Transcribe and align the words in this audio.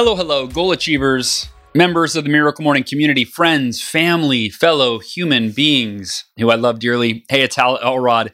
Hello, 0.00 0.14
hello, 0.14 0.46
goal 0.46 0.70
achievers, 0.70 1.48
members 1.74 2.14
of 2.14 2.22
the 2.22 2.30
Miracle 2.30 2.62
Morning 2.62 2.84
community, 2.84 3.24
friends, 3.24 3.82
family, 3.82 4.48
fellow 4.48 5.00
human 5.00 5.50
beings 5.50 6.24
who 6.38 6.52
I 6.52 6.54
love 6.54 6.78
dearly. 6.78 7.24
Hey, 7.28 7.42
it's 7.42 7.56
Hal 7.56 7.80
Elrod, 7.82 8.30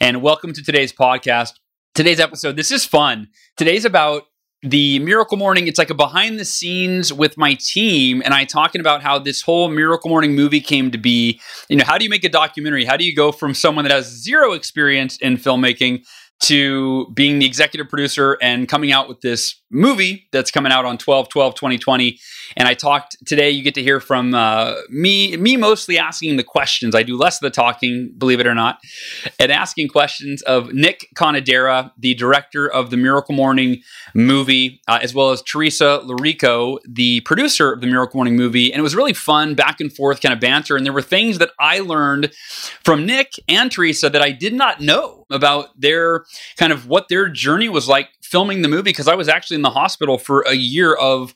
and 0.00 0.22
welcome 0.22 0.54
to 0.54 0.62
today's 0.62 0.90
podcast. 0.90 1.52
Today's 1.94 2.18
episode, 2.18 2.56
this 2.56 2.70
is 2.70 2.86
fun. 2.86 3.28
Today's 3.58 3.84
about 3.84 4.22
the 4.62 5.00
Miracle 5.00 5.36
Morning. 5.36 5.66
It's 5.68 5.78
like 5.78 5.90
a 5.90 5.94
behind 5.94 6.38
the 6.38 6.46
scenes 6.46 7.12
with 7.12 7.36
my 7.36 7.58
team, 7.60 8.22
and 8.24 8.32
I 8.32 8.46
talking 8.46 8.80
about 8.80 9.02
how 9.02 9.18
this 9.18 9.42
whole 9.42 9.68
Miracle 9.68 10.08
Morning 10.08 10.34
movie 10.34 10.62
came 10.62 10.90
to 10.92 10.98
be. 10.98 11.38
You 11.68 11.76
know, 11.76 11.84
how 11.84 11.98
do 11.98 12.04
you 12.04 12.10
make 12.10 12.24
a 12.24 12.30
documentary? 12.30 12.86
How 12.86 12.96
do 12.96 13.04
you 13.04 13.14
go 13.14 13.32
from 13.32 13.52
someone 13.52 13.84
that 13.84 13.92
has 13.92 14.06
zero 14.06 14.52
experience 14.52 15.18
in 15.18 15.36
filmmaking 15.36 16.06
to 16.42 17.06
being 17.14 17.38
the 17.38 17.46
executive 17.46 17.88
producer 17.88 18.36
and 18.42 18.68
coming 18.68 18.90
out 18.90 19.08
with 19.08 19.20
this 19.20 19.60
movie 19.70 20.28
that's 20.32 20.50
coming 20.50 20.72
out 20.72 20.84
on 20.84 20.98
12 20.98 21.28
12 21.28 21.54
2020 21.54 22.18
and 22.56 22.68
i 22.68 22.74
talked 22.74 23.16
today 23.26 23.50
you 23.50 23.62
get 23.62 23.74
to 23.74 23.82
hear 23.82 24.00
from 24.00 24.34
uh, 24.34 24.74
me 24.88 25.36
me 25.36 25.56
mostly 25.56 25.98
asking 25.98 26.36
the 26.36 26.44
questions. 26.44 26.94
I 26.94 27.02
do 27.02 27.16
less 27.16 27.36
of 27.36 27.40
the 27.42 27.50
talking 27.50 28.12
believe 28.16 28.40
it 28.40 28.46
or 28.46 28.54
not 28.54 28.80
and 29.38 29.50
asking 29.50 29.88
questions 29.88 30.42
of 30.42 30.72
nick 30.72 31.08
conadera 31.14 31.92
the 31.98 32.14
director 32.14 32.70
of 32.70 32.90
the 32.90 32.96
miracle 32.96 33.34
morning 33.34 33.82
movie 34.14 34.80
uh, 34.88 34.98
as 35.02 35.14
well 35.14 35.30
as 35.30 35.42
teresa 35.42 36.00
larico 36.04 36.78
the 36.86 37.20
producer 37.20 37.72
of 37.72 37.80
the 37.80 37.86
miracle 37.86 38.18
morning 38.18 38.36
movie. 38.36 38.72
And 38.72 38.80
it 38.80 38.82
was 38.82 38.94
really 38.94 39.12
fun 39.12 39.54
back 39.54 39.80
and 39.80 39.92
forth 39.92 40.20
kind 40.20 40.32
of 40.32 40.40
banter. 40.40 40.76
And 40.76 40.84
there 40.84 40.92
were 40.92 41.02
things 41.02 41.38
that 41.38 41.50
i 41.58 41.80
learned 41.80 42.32
from 42.84 43.06
nick 43.06 43.32
and 43.48 43.70
teresa 43.70 44.10
that 44.10 44.22
i 44.22 44.30
did 44.30 44.54
not 44.54 44.80
know 44.80 45.26
about 45.30 45.80
their 45.80 46.24
kind 46.56 46.72
of 46.72 46.86
what 46.86 47.08
their 47.08 47.28
journey 47.28 47.68
was 47.68 47.88
like 47.88 48.08
filming 48.20 48.62
the 48.62 48.68
movie 48.68 48.84
because 48.84 49.08
I 49.08 49.14
was 49.14 49.28
actually 49.28 49.56
in 49.56 49.62
the 49.62 49.70
hospital 49.70 50.16
for 50.16 50.40
a 50.42 50.54
year 50.54 50.94
of 50.94 51.34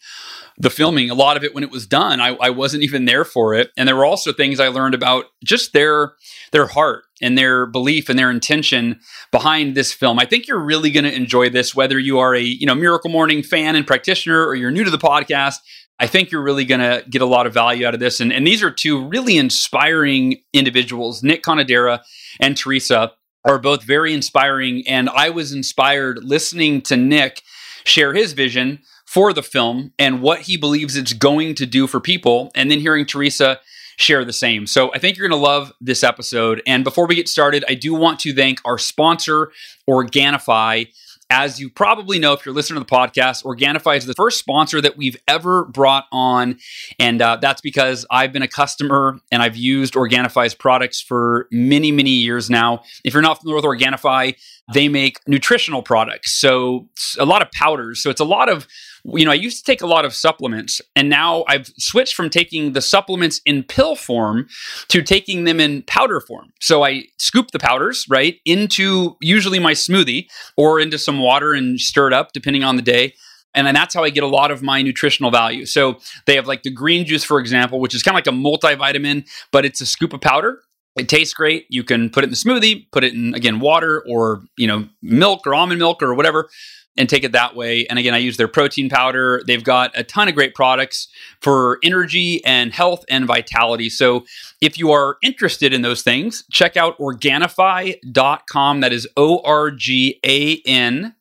the 0.58 0.70
filming. 0.70 1.10
A 1.10 1.14
lot 1.14 1.36
of 1.36 1.44
it 1.44 1.54
when 1.54 1.64
it 1.64 1.70
was 1.70 1.86
done, 1.86 2.20
I, 2.20 2.36
I 2.40 2.50
wasn't 2.50 2.82
even 2.82 3.04
there 3.04 3.24
for 3.24 3.54
it. 3.54 3.70
And 3.76 3.88
there 3.88 3.96
were 3.96 4.04
also 4.04 4.32
things 4.32 4.60
I 4.60 4.68
learned 4.68 4.94
about 4.94 5.26
just 5.44 5.72
their 5.72 6.14
their 6.52 6.66
heart 6.66 7.04
and 7.20 7.36
their 7.36 7.66
belief 7.66 8.08
and 8.08 8.18
their 8.18 8.30
intention 8.30 9.00
behind 9.32 9.74
this 9.74 9.92
film. 9.92 10.18
I 10.18 10.24
think 10.24 10.46
you're 10.46 10.58
really 10.58 10.90
going 10.90 11.04
to 11.04 11.14
enjoy 11.14 11.50
this, 11.50 11.74
whether 11.74 11.98
you 11.98 12.18
are 12.18 12.34
a 12.34 12.42
you 12.42 12.66
know 12.66 12.74
Miracle 12.74 13.10
Morning 13.10 13.42
fan 13.42 13.76
and 13.76 13.86
practitioner 13.86 14.46
or 14.46 14.54
you're 14.54 14.70
new 14.70 14.84
to 14.84 14.90
the 14.90 14.98
podcast. 14.98 15.56
I 15.98 16.06
think 16.06 16.30
you're 16.30 16.42
really 16.42 16.66
going 16.66 16.80
to 16.80 17.02
get 17.08 17.22
a 17.22 17.26
lot 17.26 17.46
of 17.46 17.54
value 17.54 17.86
out 17.86 17.94
of 17.94 18.00
this. 18.00 18.20
And, 18.20 18.30
and 18.30 18.46
these 18.46 18.62
are 18.62 18.70
two 18.70 19.08
really 19.08 19.38
inspiring 19.38 20.42
individuals, 20.52 21.22
Nick 21.22 21.42
Conadera 21.42 22.02
and 22.38 22.54
Teresa 22.54 23.12
are 23.46 23.58
both 23.58 23.82
very 23.82 24.12
inspiring. 24.12 24.86
And 24.86 25.08
I 25.08 25.30
was 25.30 25.52
inspired 25.52 26.22
listening 26.22 26.82
to 26.82 26.96
Nick 26.96 27.42
share 27.84 28.12
his 28.12 28.32
vision 28.32 28.80
for 29.06 29.32
the 29.32 29.42
film 29.42 29.92
and 29.98 30.20
what 30.20 30.42
he 30.42 30.56
believes 30.56 30.96
it's 30.96 31.12
going 31.12 31.54
to 31.54 31.64
do 31.64 31.86
for 31.86 32.00
people, 32.00 32.50
and 32.54 32.70
then 32.70 32.80
hearing 32.80 33.06
Teresa 33.06 33.60
share 33.96 34.24
the 34.24 34.32
same. 34.32 34.66
So 34.66 34.92
I 34.92 34.98
think 34.98 35.16
you're 35.16 35.28
going 35.28 35.40
to 35.40 35.44
love 35.44 35.72
this 35.80 36.04
episode. 36.04 36.60
And 36.66 36.84
before 36.84 37.06
we 37.06 37.14
get 37.14 37.28
started, 37.28 37.64
I 37.68 37.74
do 37.74 37.94
want 37.94 38.20
to 38.20 38.34
thank 38.34 38.60
our 38.64 38.78
sponsor, 38.78 39.52
Organifi. 39.88 40.88
As 41.28 41.58
you 41.58 41.70
probably 41.70 42.20
know, 42.20 42.34
if 42.34 42.46
you're 42.46 42.54
listening 42.54 42.80
to 42.80 42.86
the 42.86 42.94
podcast, 42.94 43.42
Organifi 43.42 43.96
is 43.96 44.06
the 44.06 44.14
first 44.14 44.38
sponsor 44.38 44.80
that 44.80 44.96
we've 44.96 45.16
ever 45.26 45.64
brought 45.64 46.04
on. 46.12 46.58
And 47.00 47.20
uh, 47.20 47.38
that's 47.40 47.60
because 47.60 48.06
I've 48.10 48.32
been 48.32 48.42
a 48.42 48.48
customer 48.48 49.18
and 49.32 49.42
I've 49.42 49.56
used 49.56 49.94
Organifi's 49.94 50.54
products 50.54 51.00
for 51.00 51.48
many, 51.50 51.90
many 51.90 52.10
years 52.10 52.48
now. 52.48 52.82
If 53.02 53.12
you're 53.12 53.22
not 53.22 53.40
familiar 53.40 53.56
with 53.56 53.64
Organifi, 53.64 54.36
they 54.72 54.88
make 54.88 55.20
nutritional 55.26 55.82
products. 55.82 56.40
So 56.40 56.88
a 57.18 57.24
lot 57.24 57.42
of 57.42 57.50
powders. 57.52 58.02
So 58.02 58.10
it's 58.10 58.20
a 58.20 58.24
lot 58.24 58.48
of 58.48 58.66
you 59.14 59.24
know, 59.24 59.30
I 59.30 59.34
used 59.34 59.64
to 59.64 59.70
take 59.70 59.82
a 59.82 59.86
lot 59.86 60.04
of 60.04 60.14
supplements, 60.14 60.80
and 60.96 61.08
now 61.08 61.44
I've 61.48 61.70
switched 61.78 62.14
from 62.14 62.28
taking 62.28 62.72
the 62.72 62.80
supplements 62.80 63.40
in 63.44 63.62
pill 63.62 63.94
form 63.94 64.48
to 64.88 65.02
taking 65.02 65.44
them 65.44 65.60
in 65.60 65.82
powder 65.82 66.20
form. 66.20 66.52
So 66.60 66.84
I 66.84 67.04
scoop 67.18 67.50
the 67.52 67.58
powders, 67.58 68.06
right, 68.08 68.36
into 68.44 69.16
usually 69.20 69.58
my 69.58 69.72
smoothie 69.72 70.26
or 70.56 70.80
into 70.80 70.98
some 70.98 71.20
water 71.20 71.52
and 71.52 71.78
stir 71.78 72.08
it 72.08 72.12
up, 72.12 72.32
depending 72.32 72.64
on 72.64 72.76
the 72.76 72.82
day. 72.82 73.14
And 73.54 73.66
then 73.66 73.74
that's 73.74 73.94
how 73.94 74.04
I 74.04 74.10
get 74.10 74.22
a 74.22 74.28
lot 74.28 74.50
of 74.50 74.62
my 74.62 74.82
nutritional 74.82 75.30
value. 75.30 75.64
So 75.64 75.98
they 76.26 76.34
have 76.34 76.46
like 76.46 76.62
the 76.62 76.70
green 76.70 77.06
juice, 77.06 77.24
for 77.24 77.38
example, 77.38 77.80
which 77.80 77.94
is 77.94 78.02
kind 78.02 78.14
of 78.14 78.26
like 78.26 78.26
a 78.26 78.36
multivitamin, 78.36 79.26
but 79.50 79.64
it's 79.64 79.80
a 79.80 79.86
scoop 79.86 80.12
of 80.12 80.20
powder 80.20 80.60
it 80.96 81.08
tastes 81.08 81.34
great. 81.34 81.66
You 81.68 81.84
can 81.84 82.10
put 82.10 82.24
it 82.24 82.26
in 82.26 82.30
the 82.30 82.36
smoothie, 82.36 82.86
put 82.90 83.04
it 83.04 83.14
in 83.14 83.34
again 83.34 83.60
water 83.60 84.02
or 84.08 84.42
you 84.56 84.66
know 84.66 84.88
milk 85.02 85.46
or 85.46 85.54
almond 85.54 85.78
milk 85.78 86.02
or 86.02 86.14
whatever 86.14 86.48
and 86.96 87.08
take 87.08 87.24
it 87.24 87.32
that 87.32 87.54
way. 87.54 87.86
And 87.86 87.98
again, 87.98 88.14
I 88.14 88.18
use 88.18 88.36
their 88.36 88.48
protein 88.48 88.88
powder. 88.88 89.42
They've 89.46 89.62
got 89.62 89.90
a 89.94 90.02
ton 90.02 90.28
of 90.28 90.34
great 90.34 90.54
products 90.54 91.08
for 91.40 91.78
energy 91.82 92.42
and 92.44 92.72
health 92.72 93.04
and 93.08 93.26
vitality. 93.26 93.90
So 93.90 94.24
if 94.60 94.78
you 94.78 94.92
are 94.92 95.18
interested 95.22 95.72
in 95.72 95.82
those 95.82 96.02
things, 96.02 96.44
check 96.50 96.76
out 96.76 96.98
Organifi.com. 96.98 98.80
That 98.80 98.92
is 98.92 99.06
O 99.16 99.40
R 99.44 99.70
G 99.70 100.18
A 100.24 100.62
N 100.66 101.14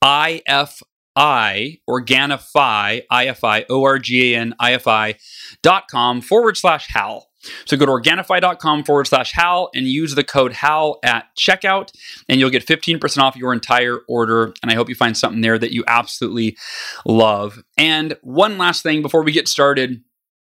I 0.00 0.42
F 0.46 0.82
I, 1.14 1.78
Organifi, 1.88 3.02
I 3.10 3.26
F 3.26 3.44
I, 3.44 3.66
O 3.68 3.84
R 3.84 3.98
G 3.98 4.34
A 4.34 4.38
N 4.38 4.54
I 4.58 4.72
F 4.72 4.86
I 4.86 5.16
dot 5.62 5.84
com 5.90 6.20
forward 6.20 6.56
slash 6.56 6.88
HAL. 6.88 7.28
So 7.64 7.76
go 7.76 7.86
to 7.86 7.92
Organifi.com 7.92 8.84
forward 8.84 9.06
slash 9.06 9.32
HAL 9.32 9.70
and 9.74 9.86
use 9.86 10.14
the 10.14 10.24
code 10.24 10.52
HAL 10.52 10.98
at 11.02 11.26
checkout, 11.36 11.92
and 12.28 12.38
you'll 12.40 12.50
get 12.50 12.66
15% 12.66 13.18
off 13.18 13.36
your 13.36 13.52
entire 13.52 13.98
order. 14.08 14.52
And 14.62 14.70
I 14.70 14.74
hope 14.74 14.88
you 14.88 14.94
find 14.94 15.16
something 15.16 15.40
there 15.40 15.58
that 15.58 15.72
you 15.72 15.84
absolutely 15.86 16.56
love. 17.04 17.62
And 17.76 18.16
one 18.22 18.58
last 18.58 18.82
thing 18.82 19.02
before 19.02 19.22
we 19.22 19.32
get 19.32 19.48
started. 19.48 20.02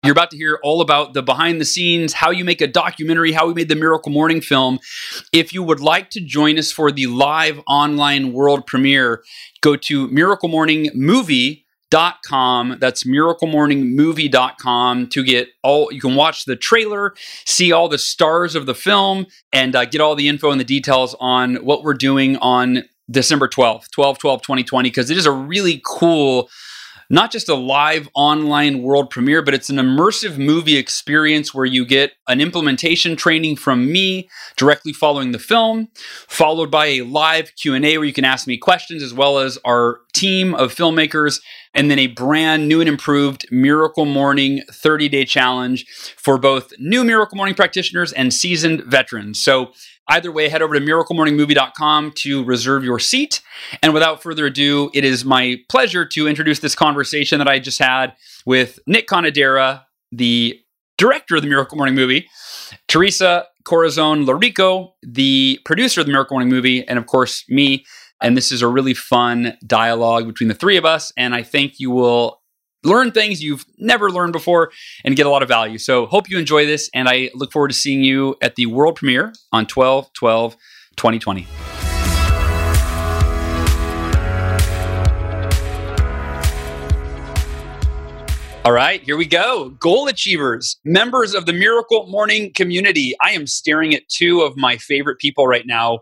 You're 0.04 0.12
about 0.12 0.30
to 0.32 0.36
hear 0.36 0.58
all 0.62 0.82
about 0.82 1.14
the 1.14 1.22
behind 1.22 1.62
the 1.62 1.64
scenes, 1.64 2.12
how 2.12 2.30
you 2.30 2.44
make 2.44 2.60
a 2.60 2.66
documentary, 2.66 3.32
how 3.32 3.46
we 3.46 3.54
made 3.54 3.70
the 3.70 3.74
Miracle 3.74 4.12
Morning 4.12 4.42
film. 4.42 4.78
If 5.32 5.54
you 5.54 5.62
would 5.62 5.80
like 5.80 6.10
to 6.10 6.20
join 6.20 6.58
us 6.58 6.70
for 6.70 6.92
the 6.92 7.06
live 7.06 7.58
online 7.66 8.34
world 8.34 8.66
premiere, 8.66 9.24
go 9.62 9.76
to 9.76 10.06
Miracle 10.08 10.50
Morning 11.94 11.94
Movie 11.94 11.94
dot 11.94 12.16
com. 12.24 12.76
That's 12.80 13.04
miraclemorningmovie.com 13.04 15.08
to 15.08 15.22
get 15.22 15.48
all 15.62 15.92
you 15.92 16.00
can 16.00 16.16
watch 16.16 16.44
the 16.44 16.56
trailer 16.56 17.14
see 17.46 17.70
all 17.70 17.88
the 17.88 17.98
stars 17.98 18.56
of 18.56 18.66
the 18.66 18.74
film 18.74 19.26
and 19.52 19.76
uh, 19.76 19.84
get 19.84 20.00
all 20.00 20.16
the 20.16 20.28
info 20.28 20.50
and 20.50 20.60
the 20.60 20.64
details 20.64 21.14
on 21.20 21.54
what 21.56 21.84
we're 21.84 21.94
doing 21.94 22.36
on 22.38 22.82
december 23.10 23.46
12th 23.46 23.90
12 23.90 24.18
12 24.18 24.42
2020 24.42 24.88
because 24.88 25.10
it 25.10 25.16
is 25.16 25.26
a 25.26 25.30
really 25.30 25.80
cool 25.84 26.48
not 27.14 27.30
just 27.30 27.48
a 27.48 27.54
live 27.54 28.08
online 28.14 28.82
world 28.82 29.08
premiere, 29.08 29.40
but 29.40 29.54
it's 29.54 29.70
an 29.70 29.76
immersive 29.76 30.36
movie 30.36 30.76
experience 30.76 31.54
where 31.54 31.64
you 31.64 31.86
get 31.86 32.12
an 32.26 32.40
implementation 32.40 33.14
training 33.14 33.54
from 33.54 33.90
me 33.90 34.28
directly 34.56 34.92
following 34.92 35.30
the 35.30 35.38
film, 35.38 35.88
followed 36.26 36.72
by 36.72 36.86
a 36.86 37.02
live 37.02 37.52
Q&A 37.54 37.98
where 37.98 38.06
you 38.06 38.12
can 38.12 38.24
ask 38.24 38.48
me 38.48 38.58
questions 38.58 39.00
as 39.00 39.14
well 39.14 39.38
as 39.38 39.58
our 39.64 40.00
team 40.12 40.54
of 40.56 40.74
filmmakers 40.74 41.40
and 41.72 41.90
then 41.90 41.98
a 41.98 42.08
brand 42.08 42.68
new 42.68 42.80
and 42.80 42.88
improved 42.88 43.46
Miracle 43.50 44.04
Morning 44.04 44.62
30 44.70 45.08
day 45.08 45.24
challenge 45.24 45.86
for 46.16 46.36
both 46.36 46.72
new 46.78 47.04
Miracle 47.04 47.36
Morning 47.36 47.54
practitioners 47.54 48.12
and 48.12 48.34
seasoned 48.34 48.82
veterans. 48.84 49.40
So, 49.40 49.72
either 50.08 50.30
way, 50.30 50.48
head 50.48 50.62
over 50.62 50.74
to 50.74 50.80
miraclemorningmovie.com 50.80 52.12
to 52.16 52.44
reserve 52.44 52.84
your 52.84 52.98
seat. 52.98 53.40
And 53.82 53.94
without 53.94 54.22
further 54.22 54.46
ado, 54.46 54.90
it 54.94 55.04
is 55.04 55.24
my 55.24 55.58
pleasure 55.68 56.04
to 56.06 56.28
introduce 56.28 56.60
this 56.60 56.74
conversation 56.74 57.38
that 57.38 57.48
I 57.48 57.58
just 57.58 57.78
had 57.78 58.14
with 58.46 58.78
Nick 58.86 59.08
Conadera, 59.08 59.82
the 60.12 60.60
director 60.98 61.36
of 61.36 61.42
the 61.42 61.48
Miracle 61.48 61.76
Morning 61.76 61.94
movie, 61.94 62.28
Teresa 62.88 63.46
Corazon 63.64 64.26
Larico, 64.26 64.92
the 65.02 65.58
producer 65.64 66.00
of 66.00 66.06
the 66.06 66.12
Miracle 66.12 66.34
Morning 66.36 66.50
movie, 66.50 66.86
and 66.86 66.98
of 66.98 67.06
course, 67.06 67.44
me. 67.48 67.84
And 68.20 68.36
this 68.36 68.52
is 68.52 68.62
a 68.62 68.68
really 68.68 68.94
fun 68.94 69.56
dialogue 69.66 70.26
between 70.26 70.48
the 70.48 70.54
three 70.54 70.76
of 70.76 70.84
us. 70.84 71.12
And 71.16 71.34
I 71.34 71.42
think 71.42 71.74
you 71.78 71.90
will 71.90 72.40
learn 72.84 73.10
things 73.10 73.42
you've 73.42 73.64
never 73.78 74.10
learned 74.10 74.32
before 74.32 74.70
and 75.04 75.16
get 75.16 75.26
a 75.26 75.30
lot 75.30 75.42
of 75.42 75.48
value. 75.48 75.78
So, 75.78 76.06
hope 76.06 76.30
you 76.30 76.38
enjoy 76.38 76.66
this. 76.66 76.90
And 76.94 77.08
I 77.08 77.30
look 77.34 77.52
forward 77.52 77.68
to 77.68 77.74
seeing 77.74 78.02
you 78.02 78.36
at 78.40 78.56
the 78.56 78.66
world 78.66 78.96
premiere 78.96 79.32
on 79.52 79.66
12 79.66 80.12
12 80.12 80.56
2020. 80.96 81.46
All 88.64 88.72
right, 88.72 89.02
here 89.02 89.18
we 89.18 89.26
go. 89.26 89.68
Goal 89.78 90.08
achievers, 90.08 90.78
members 90.86 91.34
of 91.34 91.44
the 91.44 91.52
Miracle 91.52 92.06
Morning 92.06 92.50
community. 92.54 93.14
I 93.22 93.32
am 93.32 93.46
staring 93.46 93.94
at 93.94 94.08
two 94.08 94.40
of 94.40 94.56
my 94.56 94.78
favorite 94.78 95.18
people 95.18 95.46
right 95.46 95.66
now 95.66 95.98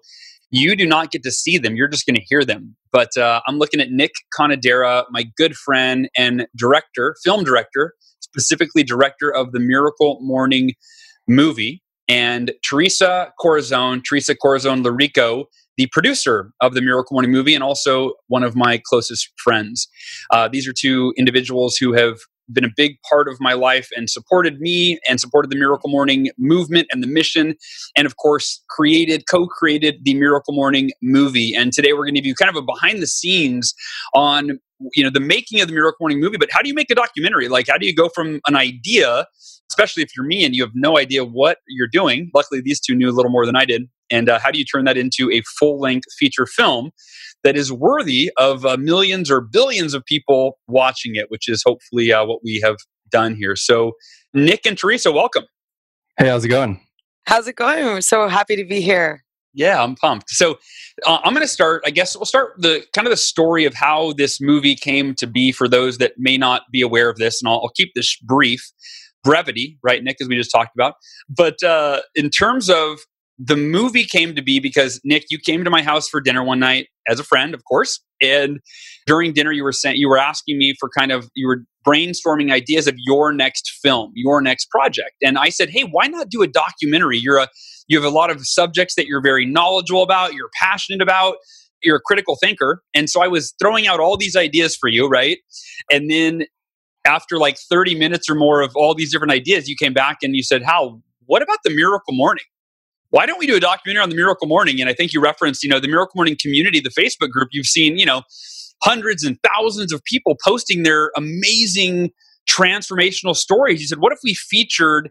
you 0.55 0.77
do 0.77 0.87
not 0.87 1.11
get 1.11 1.23
to 1.23 1.31
see 1.31 1.57
them, 1.57 1.77
you're 1.77 1.89
just 1.89 2.07
going 2.07 2.17
to 2.17 2.23
hear 2.23 2.45
them. 2.45 2.77
But 2.93 3.17
uh, 3.17 3.41
I'm 3.47 3.59
looking 3.59 3.81
at 3.81 3.91
Nick 3.91 4.13
Conadera, 4.39 5.05
my 5.11 5.25
good 5.37 5.57
friend 5.57 6.11
and 6.15 6.47
director, 6.55 7.17
film 7.25 7.43
director, 7.43 7.95
specifically 8.21 8.83
director 8.83 9.35
of 9.35 9.53
the 9.53 9.61
Miracle 9.61 10.19
Morning 10.21 10.75
movie, 11.27 11.83
and 12.07 12.53
Teresa 12.63 13.33
Corazon, 13.41 14.03
Teresa 14.07 14.35
Corazon 14.35 14.85
Larico, 14.85 15.47
the 15.79 15.87
producer 15.87 16.53
of 16.61 16.75
the 16.75 16.83
Miracle 16.83 17.15
Morning 17.15 17.31
movie 17.31 17.55
and 17.55 17.65
also 17.65 18.13
one 18.29 18.43
of 18.43 18.55
my 18.55 18.81
closest 18.85 19.31
friends. 19.43 19.89
Uh, 20.31 20.49
these 20.49 20.69
are 20.69 20.75
two 20.79 21.15
individuals 21.17 21.79
who 21.79 21.95
have 21.95 22.19
been 22.53 22.65
a 22.65 22.71
big 22.77 22.97
part 23.09 23.29
of 23.29 23.41
my 23.41 23.53
life 23.53 23.89
and 23.97 24.09
supported 24.09 24.61
me 24.61 24.99
and 25.09 25.21
supported 25.21 25.51
the 25.51 25.57
Miracle 25.57 25.91
Morning 25.91 26.31
movement 26.39 26.89
and 26.91 27.03
the 27.03 27.07
mission. 27.07 27.55
And 27.97 28.07
of 28.07 28.17
course, 28.17 28.63
created, 28.69 29.25
co 29.31 29.47
created 29.47 30.05
the 30.05 30.15
Miracle 30.15 30.55
Morning 30.55 30.91
movie. 31.03 31.55
And 31.55 31.73
today 31.73 31.93
we're 31.93 32.05
going 32.05 32.15
to 32.15 32.21
give 32.21 32.27
you 32.27 32.35
kind 32.35 32.51
of 32.51 32.57
a 32.57 32.63
behind 32.63 33.03
the 33.03 33.07
scenes 33.07 33.75
on 34.15 34.59
you 34.95 35.05
know 35.05 35.11
the 35.11 35.21
making 35.21 35.61
of 35.61 35.69
the 35.69 35.75
miracle 35.75 35.99
morning 36.01 36.19
movie 36.19 36.37
but 36.37 36.49
how 36.51 36.61
do 36.61 36.69
you 36.69 36.75
make 36.75 36.91
a 36.91 36.95
documentary 36.97 37.49
like 37.49 37.69
how 37.69 37.79
do 37.79 37.87
you 37.87 37.95
go 37.95 38.09
from 38.09 38.41
an 38.49 38.57
idea 38.57 39.27
especially 39.71 40.03
if 40.03 40.11
you're 40.17 40.27
me 40.27 40.45
and 40.45 40.57
you 40.57 40.63
have 40.63 40.73
no 40.75 40.99
idea 40.99 41.25
what 41.25 41.59
you're 41.69 41.87
doing 41.87 42.31
luckily 42.35 42.61
these 42.61 42.81
two 42.81 42.95
knew 42.95 43.09
a 43.09 43.13
little 43.13 43.31
more 43.31 43.47
than 43.47 43.55
i 43.55 43.65
did 43.65 43.89
and 44.11 44.29
uh, 44.29 44.39
how 44.39 44.51
do 44.51 44.59
you 44.59 44.65
turn 44.65 44.85
that 44.85 44.97
into 44.97 45.31
a 45.31 45.41
full 45.59 45.79
length 45.79 46.09
feature 46.19 46.47
film 46.47 46.91
that 47.45 47.57
is 47.57 47.73
worthy 47.73 48.31
of 48.39 48.65
uh, 48.65 48.77
millions 48.77 49.31
or 49.31 49.41
billions 49.41 49.95
of 49.95 50.05
people 50.05 50.59
watching 50.69 51.17
it, 51.17 51.27
which 51.29 51.49
is 51.49 51.63
hopefully 51.65 52.13
uh, 52.13 52.25
what 52.25 52.41
we 52.45 52.61
have 52.65 52.77
done 53.11 53.35
here. 53.35 53.57
So, 53.57 53.93
Nick 54.35 54.67
and 54.67 54.77
Teresa, 54.77 55.13
welcome. 55.13 55.45
Hey, 56.19 56.29
how's 56.29 56.45
it 56.45 56.49
going? 56.49 56.81
How's 57.27 57.47
it 57.47 57.57
going? 57.57 57.85
I'm 57.85 58.03
so 58.03 58.29
happy 58.29 58.57
to 58.57 58.65
be 58.65 58.81
here. 58.81 59.25
Yeah, 59.55 59.83
I'm 59.83 59.95
pumped. 59.97 60.31
So 60.31 60.59
uh, 61.07 61.19
I'm 61.23 61.35
going 61.35 61.45
to 61.45 61.53
start. 61.53 61.83
I 61.85 61.91
guess 61.91 62.17
we'll 62.17 62.25
start 62.25 62.55
the 62.59 62.85
kind 62.95 63.07
of 63.07 63.11
the 63.11 63.19
story 63.19 63.65
of 63.65 63.75
how 63.75 64.13
this 64.15 64.41
movie 64.41 64.75
came 64.75 65.15
to 65.17 65.27
be 65.27 65.53
for 65.53 65.69
those 65.69 65.99
that 65.99 66.13
may 66.17 66.39
not 66.39 66.63
be 66.73 66.81
aware 66.81 67.11
of 67.11 67.17
this, 67.17 67.43
and 67.43 67.49
I'll, 67.49 67.61
I'll 67.61 67.73
keep 67.77 67.93
this 67.95 68.17
brief, 68.17 68.71
brevity, 69.23 69.79
right, 69.83 70.03
Nick, 70.03 70.17
as 70.21 70.29
we 70.29 70.37
just 70.37 70.51
talked 70.51 70.75
about. 70.75 70.95
But 71.29 71.63
uh, 71.63 72.01
in 72.15 72.31
terms 72.31 72.71
of 72.71 73.01
the 73.45 73.57
movie 73.57 74.05
came 74.05 74.37
to 74.37 74.43
be 74.43 74.61
because 74.61 75.01
Nick, 75.05 75.25
you 75.31 75.39
came 75.39 75.65
to 75.65 75.71
my 75.71 75.83
house 75.83 76.09
for 76.09 76.21
dinner 76.21 76.45
one 76.45 76.61
night 76.61 76.87
as 77.09 77.19
a 77.19 77.25
friend, 77.25 77.55
of 77.55 77.65
course, 77.65 78.01
and 78.21 78.61
during 79.07 79.33
dinner 79.33 79.51
you 79.51 79.65
were 79.65 79.73
saying 79.73 79.97
you 79.97 80.09
were 80.09 80.19
asking 80.19 80.59
me 80.59 80.75
for 80.79 80.89
kind 80.97 81.11
of 81.11 81.29
you 81.35 81.49
were 81.49 81.65
brainstorming 81.87 82.53
ideas 82.53 82.87
of 82.87 82.95
your 82.99 83.33
next 83.33 83.71
film, 83.83 84.13
your 84.15 84.41
next 84.41 84.71
project, 84.71 85.13
and 85.23 85.39
I 85.39 85.49
said, 85.49 85.71
hey, 85.71 85.83
why 85.83 86.07
not 86.07 86.29
do 86.29 86.43
a 86.43 86.47
documentary? 86.47 87.19
You're 87.19 87.39
a 87.39 87.49
you 87.89 88.01
have 88.01 88.11
a 88.11 88.15
lot 88.15 88.31
of 88.31 88.47
subjects 88.47 88.95
that 88.95 89.07
you're 89.07 89.23
very 89.23 89.45
knowledgeable 89.45 90.03
about, 90.05 90.35
you're 90.35 90.51
passionate 90.61 91.03
about, 91.03 91.37
you're 91.83 91.97
a 91.97 92.01
critical 92.01 92.37
thinker, 92.37 92.83
and 92.95 93.11
so 93.11 93.23
I 93.23 93.29
was 93.29 93.55
throwing 93.61 93.89
out 93.89 93.99
all 93.99 94.17
these 94.17 94.37
ideas 94.37 94.77
for 94.77 94.89
you, 94.89 95.09
right? 95.09 95.39
And 95.91 96.09
then 96.09 96.45
after 97.05 97.39
like 97.39 97.59
30 97.59 97.97
minutes 97.97 98.31
or 98.31 98.37
more 98.37 98.61
of 98.61 98.71
all 98.77 98.95
these 98.95 99.11
different 99.11 99.33
ideas, 99.33 99.69
you 99.69 99.75
came 99.77 99.93
back 99.93 100.19
and 100.23 100.37
you 100.37 100.45
said, 100.45 100.63
Hal, 100.63 101.03
what 101.27 101.43
about 101.43 101.59
the 101.65 101.71
miracle 101.71 102.15
morning? 102.15 102.45
Why 103.13 103.27
don't 103.27 103.39
we 103.39 103.47
do 103.47 103.55
a 103.55 103.61
documentary 103.61 104.03
on 104.03 104.09
the 104.09 104.17
Miracle 104.17 104.49
Morning? 104.49 104.81
And 104.81 104.89
I 104.89 104.95
think 104.95 105.13
you 105.13 105.21
referenced, 105.21 105.63
you 105.63 105.69
know, 105.69 105.79
the 105.79 105.87
Miracle 105.87 106.13
Morning 106.17 106.35
community, 106.41 106.81
the 106.81 106.91
Facebook 106.91 107.29
group. 107.31 107.51
You've 107.53 107.67
seen, 107.67 107.99
you 107.99 108.07
know, 108.07 108.23
hundreds 108.83 109.23
and 109.23 109.39
thousands 109.55 109.93
of 109.93 110.03
people 110.05 110.35
posting 110.43 110.83
their 110.83 111.13
amazing 111.15 112.11
transformational 112.51 113.37
stories. 113.37 113.83
You 113.83 113.87
said, 113.87 113.99
what 113.99 114.13
if 114.13 114.19
we 114.25 114.33
featured, 114.33 115.11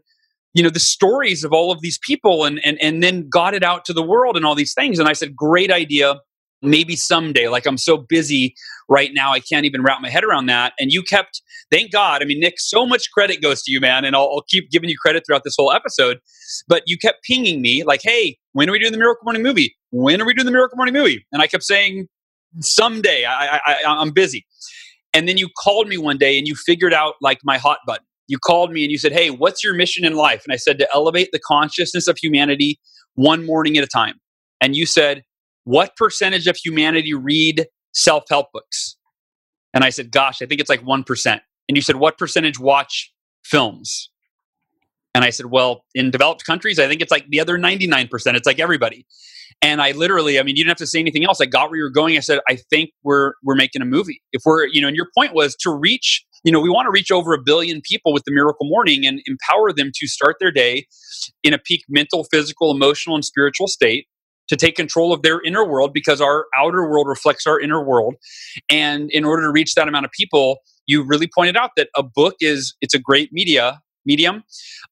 you 0.55 0.63
know, 0.63 0.71
the 0.71 0.79
stories 0.79 1.43
of 1.43 1.53
all 1.53 1.71
of 1.71 1.81
these 1.81 1.99
people 2.03 2.43
and 2.43 2.59
and 2.65 2.79
and 2.81 3.03
then 3.03 3.29
got 3.29 3.53
it 3.53 3.63
out 3.63 3.85
to 3.85 3.93
the 3.93 4.03
world 4.03 4.35
and 4.35 4.47
all 4.47 4.55
these 4.55 4.73
things? 4.73 4.97
And 4.97 5.07
I 5.07 5.13
said, 5.13 5.35
great 5.35 5.71
idea 5.71 6.19
maybe 6.61 6.95
someday 6.95 7.47
like 7.47 7.65
i'm 7.65 7.77
so 7.77 7.97
busy 7.97 8.53
right 8.87 9.11
now 9.13 9.31
i 9.31 9.39
can't 9.39 9.65
even 9.65 9.81
wrap 9.81 10.01
my 10.01 10.09
head 10.09 10.23
around 10.23 10.45
that. 10.45 10.73
And 10.79 10.91
you 10.91 11.01
kept 11.01 11.41
thank 11.71 11.91
god 11.91 12.21
i 12.21 12.25
mean 12.25 12.39
nick 12.39 12.59
so 12.59 12.85
much 12.85 13.11
credit 13.11 13.41
goes 13.41 13.63
to 13.63 13.71
you 13.71 13.79
man 13.79 14.05
and 14.05 14.15
I'll, 14.15 14.23
I'll, 14.23 14.43
keep 14.47 14.69
giving 14.69 14.89
you 14.89 14.97
credit 14.97 15.23
throughout 15.25 15.43
this 15.43 15.55
whole 15.57 15.71
episode 15.71 16.19
but 16.67 16.83
you 16.85 16.97
kept 16.97 17.23
pinging 17.23 17.61
me 17.61 17.83
like 17.83 18.01
hey 18.03 18.37
when 18.53 18.69
are 18.69 18.71
we 18.71 18.79
doing 18.79 18.91
the 18.91 18.97
miracle 18.97 19.23
morning 19.23 19.43
movie? 19.43 19.75
When 19.91 20.21
are 20.21 20.25
we 20.25 20.33
doing 20.33 20.45
the 20.45 20.51
miracle 20.51 20.75
morning 20.75 20.93
movie? 20.93 21.25
And 21.31 21.41
i 21.41 21.47
kept 21.47 21.63
saying 21.63 22.07
someday 22.59 23.25
I, 23.25 23.57
I, 23.57 23.61
I 23.65 23.77
i'm 23.85 24.11
busy. 24.11 24.45
And 25.13 25.27
then 25.27 25.37
you 25.37 25.49
called 25.61 25.87
me 25.87 25.97
one 25.97 26.17
day 26.17 26.37
and 26.37 26.47
you 26.47 26.55
figured 26.55 26.93
out 26.93 27.15
like 27.21 27.39
my 27.43 27.57
hot 27.57 27.79
button. 27.85 28.05
You 28.27 28.37
called 28.39 28.71
me 28.71 28.83
and 28.83 28.91
you 28.91 28.97
said 28.97 29.11
hey 29.11 29.29
what's 29.29 29.63
your 29.63 29.73
mission 29.73 30.05
in 30.05 30.15
life? 30.15 30.43
And 30.45 30.53
i 30.53 30.57
said 30.57 30.77
to 30.79 30.87
elevate 30.93 31.29
the 31.31 31.39
consciousness 31.39 32.07
of 32.07 32.17
humanity 32.17 32.79
one 33.15 33.45
morning 33.45 33.77
at 33.77 33.83
a 33.83 33.87
time. 33.87 34.15
And 34.59 34.75
you 34.75 34.85
said 34.85 35.23
what 35.63 35.95
percentage 35.95 36.47
of 36.47 36.57
humanity 36.57 37.13
read 37.13 37.67
self 37.93 38.23
help 38.29 38.47
books? 38.53 38.97
And 39.73 39.83
I 39.83 39.89
said, 39.89 40.11
Gosh, 40.11 40.41
I 40.41 40.45
think 40.45 40.61
it's 40.61 40.69
like 40.69 40.83
1%. 40.83 41.39
And 41.69 41.75
you 41.77 41.81
said, 41.81 41.97
What 41.97 42.17
percentage 42.17 42.59
watch 42.59 43.13
films? 43.43 44.09
And 45.13 45.23
I 45.23 45.29
said, 45.29 45.47
Well, 45.47 45.85
in 45.93 46.11
developed 46.11 46.45
countries, 46.45 46.79
I 46.79 46.87
think 46.87 47.01
it's 47.01 47.11
like 47.11 47.27
the 47.29 47.39
other 47.39 47.57
99%. 47.57 48.09
It's 48.35 48.47
like 48.47 48.59
everybody. 48.59 49.05
And 49.61 49.81
I 49.81 49.91
literally, 49.91 50.39
I 50.39 50.43
mean, 50.43 50.55
you 50.55 50.63
didn't 50.63 50.71
have 50.71 50.77
to 50.77 50.87
say 50.87 50.99
anything 50.99 51.23
else. 51.23 51.39
I 51.39 51.45
got 51.45 51.69
where 51.69 51.77
you 51.77 51.83
were 51.83 51.91
going. 51.91 52.17
I 52.17 52.21
said, 52.21 52.39
I 52.49 52.57
think 52.69 52.91
we're 53.03 53.33
we're 53.43 53.55
making 53.55 53.81
a 53.81 53.85
movie. 53.85 54.21
If 54.31 54.41
we're, 54.45 54.65
you 54.65 54.81
know, 54.81 54.87
and 54.87 54.95
your 54.95 55.07
point 55.15 55.33
was 55.35 55.55
to 55.57 55.71
reach, 55.71 56.25
you 56.43 56.51
know, 56.51 56.59
we 56.59 56.69
want 56.69 56.87
to 56.87 56.91
reach 56.91 57.11
over 57.11 57.33
a 57.33 57.41
billion 57.41 57.81
people 57.81 58.11
with 58.11 58.23
the 58.23 58.31
miracle 58.33 58.67
morning 58.67 59.05
and 59.05 59.21
empower 59.25 59.71
them 59.71 59.91
to 59.93 60.07
start 60.07 60.37
their 60.39 60.51
day 60.51 60.87
in 61.43 61.53
a 61.53 61.59
peak 61.59 61.83
mental, 61.89 62.23
physical, 62.31 62.71
emotional, 62.71 63.15
and 63.15 63.23
spiritual 63.23 63.67
state 63.67 64.07
to 64.51 64.57
take 64.57 64.75
control 64.75 65.13
of 65.13 65.21
their 65.21 65.41
inner 65.43 65.65
world 65.65 65.93
because 65.93 66.19
our 66.19 66.45
outer 66.57 66.85
world 66.85 67.07
reflects 67.07 67.47
our 67.47 67.57
inner 67.57 67.81
world. 67.81 68.15
And 68.69 69.09
in 69.11 69.23
order 69.23 69.43
to 69.43 69.49
reach 69.49 69.75
that 69.75 69.87
amount 69.87 70.03
of 70.03 70.11
people, 70.11 70.57
you 70.87 71.03
really 71.03 71.29
pointed 71.33 71.55
out 71.55 71.71
that 71.77 71.87
a 71.95 72.03
book 72.03 72.35
is 72.41 72.75
it's 72.81 72.93
a 72.93 72.99
great 72.99 73.29
media 73.31 73.81
medium, 74.05 74.43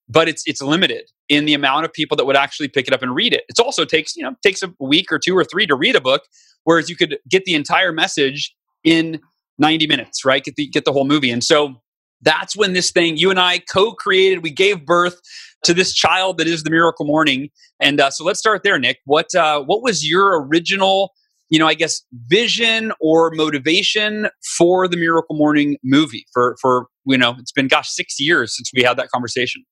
but 0.08 0.30
it's 0.30 0.44
it's 0.46 0.62
limited 0.62 1.04
in 1.28 1.44
the 1.44 1.54
amount 1.54 1.84
of 1.84 1.92
people 1.92 2.16
that 2.16 2.26
would 2.26 2.38
actually 2.38 2.70
pick 2.70 2.88
it 2.88 2.94
up 2.94 3.02
and 3.02 3.14
read 3.14 3.34
it. 3.34 3.44
It 3.50 3.60
also 3.60 3.84
takes, 3.84 4.16
you 4.16 4.24
know, 4.24 4.34
takes 4.42 4.64
a 4.64 4.74
week 4.80 5.12
or 5.12 5.20
two 5.20 5.38
or 5.38 5.44
three 5.44 5.68
to 5.68 5.76
read 5.76 5.98
a 5.98 6.02
book, 6.02 6.24
whereas 6.64 6.90
you 6.90 6.96
could 6.96 7.18
get 7.28 7.44
the 7.44 7.54
entire 7.54 7.92
message 7.92 8.56
in 8.86 9.20
90 9.58 9.88
minutes, 9.88 10.24
right? 10.24 10.42
Get 10.42 10.56
the 10.56 10.68
get 10.68 10.86
the 10.86 10.94
whole 10.94 11.06
movie. 11.06 11.32
And 11.32 11.44
so 11.44 11.82
that's 12.22 12.56
when 12.56 12.74
this 12.74 12.92
thing 12.92 13.18
you 13.18 13.30
and 13.30 13.40
I 13.40 13.60
co-created, 13.60 14.44
we 14.44 14.52
gave 14.52 14.86
birth 14.86 15.20
to 15.64 15.74
this 15.74 15.94
child 15.94 16.38
that 16.38 16.48
is 16.48 16.64
the 16.64 16.70
miracle 16.70 17.06
morning. 17.06 17.50
And 17.80 18.00
uh, 18.00 18.12
so 18.12 18.24
let's 18.24 18.40
start 18.40 18.64
there, 18.64 18.80
Nick. 18.80 19.00
What 19.06 19.34
uh, 19.36 19.62
what 19.62 19.82
was 19.82 20.08
your 20.08 20.46
original, 20.46 21.14
you 21.50 21.60
know, 21.60 21.68
I 21.68 21.74
guess 21.74 22.02
vision 22.28 22.92
or 23.00 23.32
motivation 23.32 24.30
for 24.58 24.88
the 24.88 24.98
miracle 24.98 25.36
morning 25.36 25.78
movie? 25.84 26.26
For 26.34 26.56
for 26.62 26.88
you 27.06 27.18
know, 27.18 27.36
it's 27.40 27.52
been 27.52 27.68
gosh 27.68 27.90
six 27.90 28.20
years 28.20 28.56
since 28.56 28.72
we 28.74 28.84
had 28.84 28.98
that 28.98 29.10
conversation. 29.10 29.64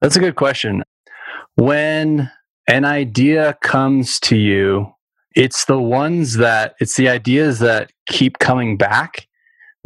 That's 0.00 0.16
a 0.16 0.20
good 0.20 0.36
question. 0.36 0.82
When 1.56 2.30
an 2.68 2.84
idea 2.84 3.56
comes 3.62 4.20
to 4.20 4.36
you, 4.36 4.92
it's 5.34 5.66
the 5.66 5.80
ones 5.80 6.34
that 6.34 6.74
it's 6.80 6.96
the 6.96 7.08
ideas 7.08 7.60
that 7.60 7.92
keep 8.06 8.38
coming 8.38 8.76
back 8.76 9.25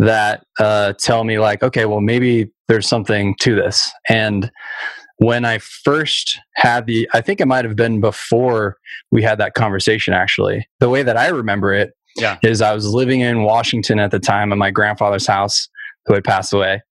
that 0.01 0.45
uh, 0.59 0.95
tell 0.99 1.25
me 1.25 1.39
like, 1.39 1.63
okay, 1.63 1.85
well 1.85 2.01
maybe 2.01 2.51
there's 2.69 2.89
something 2.89 3.35
to 3.41 3.55
this. 3.55 3.93
And 4.09 4.51
when 5.19 5.45
I 5.45 5.59
first 5.59 6.41
had 6.55 6.87
the, 6.87 7.09
I 7.13 7.21
think 7.21 7.41
it 7.41 7.47
might 7.47 7.67
have 7.67 7.77
been 7.77 8.01
before 8.01 8.79
we 9.11 9.23
had 9.23 9.39
that 9.39 9.53
conversation 9.55 10.15
actually. 10.15 10.67
The 10.81 10.89
way 10.89 11.03
that 11.03 11.19
I 11.19 11.29
remember 11.29 11.75
it 11.75 11.93
yeah. 12.17 12.39
is 12.43 12.63
I 12.63 12.73
was 12.73 12.87
living 12.87 13.21
in 13.21 13.43
Washington 13.43 13.99
at 13.99 14.11
the 14.11 14.19
time 14.19 14.53
at 14.53 14.59
my 14.59 14.71
grandfather's 14.71 15.27
house 15.27 15.69
who 16.07 16.15
had 16.15 16.25
passed 16.25 16.53
away. 16.55 16.83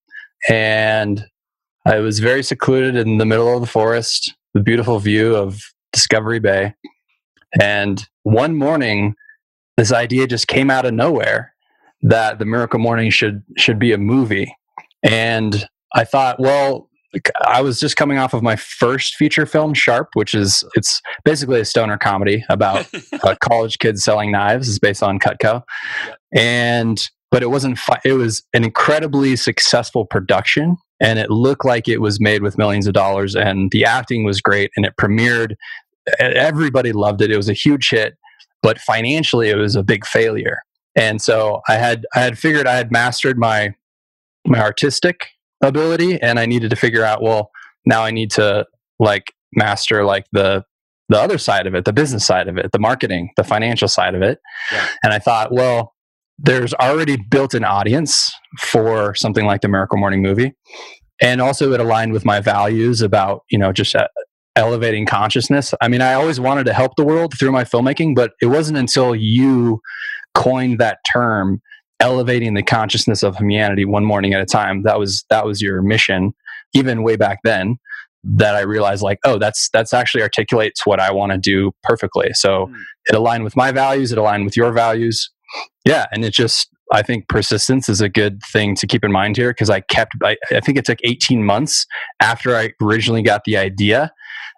And 0.47 1.25
I 1.85 1.97
was 1.99 2.19
very 2.19 2.43
secluded 2.43 2.95
in 2.95 3.17
the 3.17 3.25
middle 3.25 3.51
of 3.53 3.61
the 3.61 3.67
forest, 3.67 4.35
the 4.53 4.61
beautiful 4.61 4.99
view 4.99 5.35
of 5.35 5.63
Discovery 5.91 6.39
Bay. 6.39 6.75
And 7.59 8.07
one 8.21 8.55
morning, 8.55 9.15
this 9.77 9.91
idea 9.91 10.27
just 10.27 10.47
came 10.47 10.69
out 10.69 10.85
of 10.85 10.93
nowhere 10.93 11.55
that 12.01 12.39
the 12.39 12.45
Miracle 12.45 12.79
Morning 12.79 13.09
should 13.09 13.43
should 13.57 13.79
be 13.79 13.91
a 13.91 13.97
movie. 13.97 14.55
And 15.03 15.65
I 15.93 16.03
thought, 16.03 16.39
well, 16.39 16.89
I 17.45 17.61
was 17.61 17.79
just 17.79 17.95
coming 17.95 18.17
off 18.17 18.33
of 18.33 18.43
my 18.43 18.55
first 18.55 19.15
feature 19.15 19.45
film, 19.45 19.73
Sharp, 19.73 20.09
which 20.13 20.33
is 20.33 20.63
it's 20.75 21.01
basically 21.25 21.59
a 21.59 21.65
stoner 21.65 21.97
comedy 21.97 22.45
about 22.49 22.87
a 23.23 23.35
college 23.37 23.79
kid 23.79 23.99
selling 23.99 24.31
knives. 24.31 24.69
It's 24.69 24.79
based 24.79 25.01
on 25.01 25.19
Cutco, 25.19 25.63
and 26.31 27.01
but 27.31 27.43
it 27.43 27.47
wasn't. 27.47 27.77
Fi- 27.77 28.01
it 28.05 28.13
was 28.13 28.43
an 28.53 28.63
incredibly 28.63 29.35
successful 29.35 30.05
production, 30.05 30.77
and 30.99 31.17
it 31.17 31.29
looked 31.29 31.65
like 31.65 31.87
it 31.87 31.99
was 31.99 32.19
made 32.19 32.43
with 32.43 32.57
millions 32.57 32.87
of 32.87 32.93
dollars, 32.93 33.35
and 33.35 33.71
the 33.71 33.85
acting 33.85 34.23
was 34.23 34.39
great, 34.39 34.71
and 34.75 34.85
it 34.85 34.93
premiered. 34.99 35.55
Everybody 36.19 36.91
loved 36.91 37.21
it. 37.21 37.31
It 37.31 37.37
was 37.37 37.49
a 37.49 37.53
huge 37.53 37.89
hit, 37.89 38.15
but 38.61 38.79
financially, 38.79 39.49
it 39.49 39.57
was 39.57 39.75
a 39.75 39.83
big 39.83 40.05
failure. 40.05 40.59
And 40.95 41.21
so 41.21 41.61
I 41.67 41.75
had 41.75 42.05
I 42.15 42.19
had 42.19 42.37
figured 42.37 42.67
I 42.67 42.75
had 42.75 42.91
mastered 42.91 43.37
my 43.37 43.73
my 44.45 44.59
artistic 44.59 45.27
ability 45.63 46.21
and 46.21 46.39
I 46.39 46.45
needed 46.45 46.69
to 46.69 46.75
figure 46.75 47.03
out, 47.03 47.21
well, 47.21 47.51
now 47.85 48.03
I 48.03 48.11
need 48.11 48.31
to 48.31 48.65
like 48.99 49.33
master 49.53 50.05
like 50.05 50.25
the 50.31 50.63
the 51.09 51.19
other 51.19 51.37
side 51.37 51.65
of 51.65 51.73
it, 51.73 51.85
the 51.85 51.93
business 51.93 52.25
side 52.25 52.47
of 52.47 52.57
it, 52.57 52.71
the 52.71 52.79
marketing, 52.79 53.31
the 53.35 53.43
financial 53.43 53.87
side 53.87 54.13
of 54.13 54.21
it. 54.21 54.39
Yeah. 54.71 54.87
And 55.03 55.11
I 55.11 55.17
thought, 55.19 55.51
well, 55.51 55.95
there's 56.37 56.73
already 56.75 57.17
built 57.17 57.53
an 57.53 57.63
audience 57.63 58.31
for 58.59 59.15
something 59.15 59.45
like 59.45 59.61
the 59.61 59.67
Miracle 59.67 59.97
Morning 59.97 60.21
movie. 60.21 60.53
And 61.21 61.41
also 61.41 61.73
it 61.73 61.79
aligned 61.79 62.13
with 62.13 62.25
my 62.25 62.39
values 62.39 63.01
about, 63.01 63.41
you 63.49 63.57
know, 63.57 63.73
just 63.73 63.95
uh, 63.95 64.07
elevating 64.55 65.05
consciousness. 65.05 65.73
I 65.81 65.87
mean, 65.87 66.01
I 66.01 66.13
always 66.13 66.39
wanted 66.39 66.65
to 66.65 66.73
help 66.73 66.95
the 66.95 67.03
world 67.03 67.33
through 67.37 67.51
my 67.51 67.63
filmmaking, 67.63 68.15
but 68.15 68.33
it 68.41 68.45
wasn't 68.45 68.77
until 68.77 69.15
you 69.15 69.81
coined 70.39 70.79
that 70.79 70.99
term 71.11 71.61
elevating 71.99 72.53
the 72.53 72.63
consciousness 72.63 73.23
of 73.23 73.35
humanity 73.37 73.83
one 73.83 74.05
morning 74.05 74.33
at 74.33 74.41
a 74.41 74.45
time 74.45 74.83
that 74.83 74.97
was 74.97 75.25
that 75.29 75.45
was 75.45 75.61
your 75.61 75.81
mission 75.81 76.33
even 76.73 77.03
way 77.03 77.17
back 77.17 77.39
then 77.43 77.77
that 78.23 78.55
I 78.55 78.61
realized 78.61 79.01
like, 79.01 79.19
oh, 79.23 79.37
that's 79.37 79.69
that's 79.71 79.93
actually 79.93 80.21
articulates 80.21 80.85
what 80.85 80.99
I 80.99 81.11
want 81.11 81.31
to 81.31 81.37
do 81.37 81.71
perfectly. 81.83 82.31
So 82.33 82.67
mm. 82.67 82.75
it 83.07 83.15
aligned 83.15 83.43
with 83.43 83.55
my 83.55 83.71
values, 83.71 84.11
it 84.11 84.17
aligned 84.17 84.45
with 84.45 84.57
your 84.57 84.71
values. 84.71 85.29
Yeah, 85.85 86.05
and 86.11 86.23
it 86.25 86.33
just 86.33 86.69
I 86.91 87.01
think 87.01 87.27
persistence 87.27 87.87
is 87.87 88.01
a 88.01 88.09
good 88.09 88.41
thing 88.43 88.75
to 88.75 88.87
keep 88.87 89.03
in 89.03 89.11
mind 89.11 89.37
here 89.37 89.51
because 89.51 89.69
I 89.69 89.81
kept 89.81 90.13
I, 90.23 90.37
I 90.51 90.59
think 90.59 90.77
it 90.77 90.85
took 90.85 90.99
18 91.03 91.43
months 91.43 91.85
after 92.19 92.55
I 92.55 92.71
originally 92.81 93.23
got 93.23 93.43
the 93.45 93.57
idea 93.57 94.11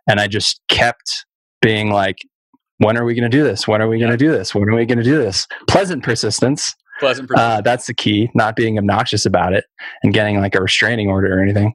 and 0.08 0.20
I 0.20 0.28
just 0.28 0.62
kept 0.68 1.26
being 1.62 1.92
like 1.92 2.18
when 2.82 2.98
are 2.98 3.06
we 3.06 3.14
going 3.14 3.30
to 3.30 3.38
do 3.38 3.44
this? 3.44 3.68
When 3.68 3.82
are 3.82 3.88
we 3.88 4.00
going 4.00 4.12
to 4.12 4.18
do 4.18 4.32
this? 4.32 4.56
When 4.56 4.68
are 4.68 4.76
we 4.76 4.86
going 4.86 4.98
to 4.98 5.04
do 5.04 5.18
this? 5.18 5.48
Pleasant 5.68 6.04
persistence. 6.04 6.74
Pleasant 7.00 7.28
persistence. 7.28 7.60
Uh, 7.60 7.62
that's 7.62 7.86
the 7.86 7.94
key, 7.94 8.30
not 8.34 8.56
being 8.56 8.78
obnoxious 8.80 9.26
about 9.26 9.54
it 9.54 9.66
and 10.04 10.14
getting 10.14 10.40
like 10.40 10.56
a 10.56 10.62
restraining 10.62 11.08
order 11.08 11.38
or 11.38 11.42
anything. 11.42 11.74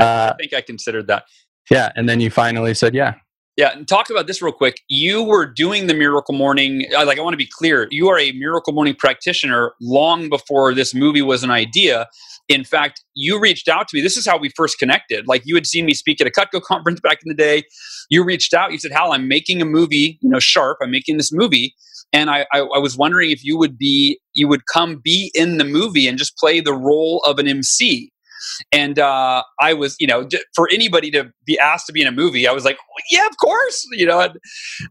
Uh, 0.00 0.32
I 0.32 0.34
think 0.38 0.54
I 0.54 0.60
considered 0.60 1.08
that. 1.08 1.24
Yeah. 1.68 1.90
And 1.96 2.08
then 2.08 2.20
you 2.20 2.30
finally 2.30 2.74
said, 2.74 2.94
yeah, 2.94 3.14
yeah, 3.56 3.72
and 3.72 3.88
talk 3.88 4.10
about 4.10 4.26
this 4.26 4.42
real 4.42 4.52
quick. 4.52 4.82
You 4.88 5.22
were 5.22 5.46
doing 5.46 5.86
the 5.86 5.94
Miracle 5.94 6.34
Morning. 6.34 6.86
Uh, 6.94 7.06
like, 7.06 7.18
I 7.18 7.22
want 7.22 7.32
to 7.32 7.38
be 7.38 7.48
clear. 7.50 7.88
You 7.90 8.08
are 8.08 8.18
a 8.18 8.32
Miracle 8.32 8.74
Morning 8.74 8.94
practitioner 8.94 9.72
long 9.80 10.28
before 10.28 10.74
this 10.74 10.94
movie 10.94 11.22
was 11.22 11.42
an 11.42 11.50
idea. 11.50 12.06
In 12.48 12.64
fact, 12.64 13.02
you 13.14 13.40
reached 13.40 13.66
out 13.66 13.88
to 13.88 13.96
me. 13.96 14.02
This 14.02 14.18
is 14.18 14.26
how 14.26 14.36
we 14.36 14.50
first 14.54 14.78
connected. 14.78 15.26
Like, 15.26 15.42
you 15.46 15.54
had 15.54 15.66
seen 15.66 15.86
me 15.86 15.94
speak 15.94 16.20
at 16.20 16.26
a 16.26 16.30
Cutco 16.30 16.60
conference 16.68 17.00
back 17.00 17.18
in 17.24 17.30
the 17.30 17.34
day. 17.34 17.62
You 18.10 18.24
reached 18.24 18.52
out. 18.52 18.72
You 18.72 18.78
said, 18.78 18.92
"Hal, 18.92 19.12
I'm 19.12 19.26
making 19.26 19.62
a 19.62 19.66
movie. 19.66 20.18
You 20.20 20.28
know, 20.28 20.38
sharp. 20.38 20.78
I'm 20.82 20.90
making 20.90 21.16
this 21.16 21.32
movie." 21.32 21.74
And 22.12 22.30
I, 22.30 22.46
I, 22.52 22.60
I 22.60 22.78
was 22.78 22.96
wondering 22.96 23.30
if 23.30 23.42
you 23.42 23.58
would 23.58 23.76
be, 23.76 24.20
you 24.32 24.46
would 24.48 24.66
come 24.72 25.00
be 25.02 25.32
in 25.34 25.58
the 25.58 25.64
movie 25.64 26.06
and 26.06 26.16
just 26.16 26.36
play 26.36 26.60
the 26.60 26.72
role 26.72 27.20
of 27.26 27.38
an 27.38 27.48
MC 27.48 28.12
and 28.72 28.98
uh, 28.98 29.42
I 29.60 29.74
was, 29.74 29.96
you 29.98 30.06
know, 30.06 30.28
for 30.54 30.68
anybody 30.72 31.10
to 31.12 31.30
be 31.44 31.58
asked 31.58 31.86
to 31.86 31.92
be 31.92 32.02
in 32.02 32.06
a 32.06 32.12
movie, 32.12 32.46
I 32.46 32.52
was 32.52 32.64
like, 32.64 32.78
yeah, 33.10 33.26
of 33.26 33.36
course. 33.38 33.86
You 33.92 34.06
know, 34.06 34.20
and, 34.20 34.34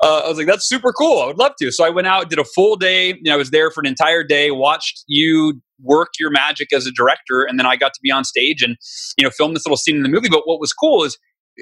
uh, 0.04 0.22
I 0.26 0.28
was 0.30 0.38
like, 0.38 0.48
that's 0.48 0.68
super 0.68 0.92
cool. 0.94 1.22
I 1.22 1.28
would 1.28 1.38
love 1.38 1.54
to. 1.60 1.72
So 1.72 1.86
I 1.86 1.90
went 1.90 2.08
out, 2.08 2.30
did 2.30 2.40
a 2.40 2.46
full 2.46 2.76
day. 2.76 3.10
You 3.10 3.24
know, 3.24 3.34
I 3.34 3.38
was 3.38 3.52
there 3.52 3.72
for 3.72 3.82
an 3.82 3.88
entire 3.88 4.24
day, 4.24 4.52
watched 4.52 5.04
you 5.08 5.62
work 5.82 6.10
your 6.20 6.32
magic 6.32 6.72
as 6.74 6.86
a 6.86 6.92
director, 6.92 7.44
and 7.44 7.60
then 7.60 7.66
I 7.66 7.76
got 7.76 7.94
to 7.94 8.00
be 8.02 8.12
on 8.12 8.24
stage 8.24 8.62
and 8.62 8.78
you 9.18 9.24
know 9.24 9.30
film 9.30 9.54
this 9.54 9.66
little 9.66 9.78
scene 9.78 9.96
in 9.96 10.04
the 10.04 10.10
movie. 10.10 10.30
But 10.30 10.44
what 10.46 10.60
was 10.60 10.74
cool 10.74 11.04
is 11.04 11.18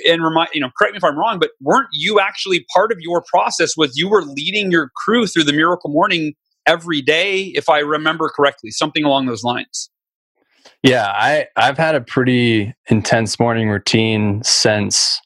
and 0.06 0.24
remind 0.24 0.50
you 0.54 0.62
know 0.62 0.70
correct 0.78 0.94
me 0.94 0.98
if 0.98 1.04
i'm 1.04 1.18
wrong 1.18 1.40
but 1.40 1.52
weren't 1.62 1.88
you 1.92 2.20
actually 2.20 2.66
part 2.74 2.92
of 2.92 2.98
your 3.00 3.24
process 3.30 3.78
was 3.78 3.96
you 3.96 4.10
were 4.10 4.24
leading 4.24 4.72
your 4.72 4.90
crew 4.96 5.28
through 5.28 5.44
the 5.44 5.54
miracle 5.54 5.90
morning 5.90 6.34
every 6.66 7.02
day 7.02 7.44
if 7.56 7.70
i 7.70 7.80
remember 7.80 8.30
correctly 8.36 8.72
something 8.72 9.04
along 9.04 9.26
those 9.26 9.44
lines 9.44 9.90
yeah, 10.84 11.12
I 11.16 11.48
I've 11.56 11.78
had 11.78 11.96
a 11.96 12.02
pretty 12.02 12.74
intense 12.90 13.40
morning 13.40 13.70
routine 13.70 14.44
since 14.44 15.20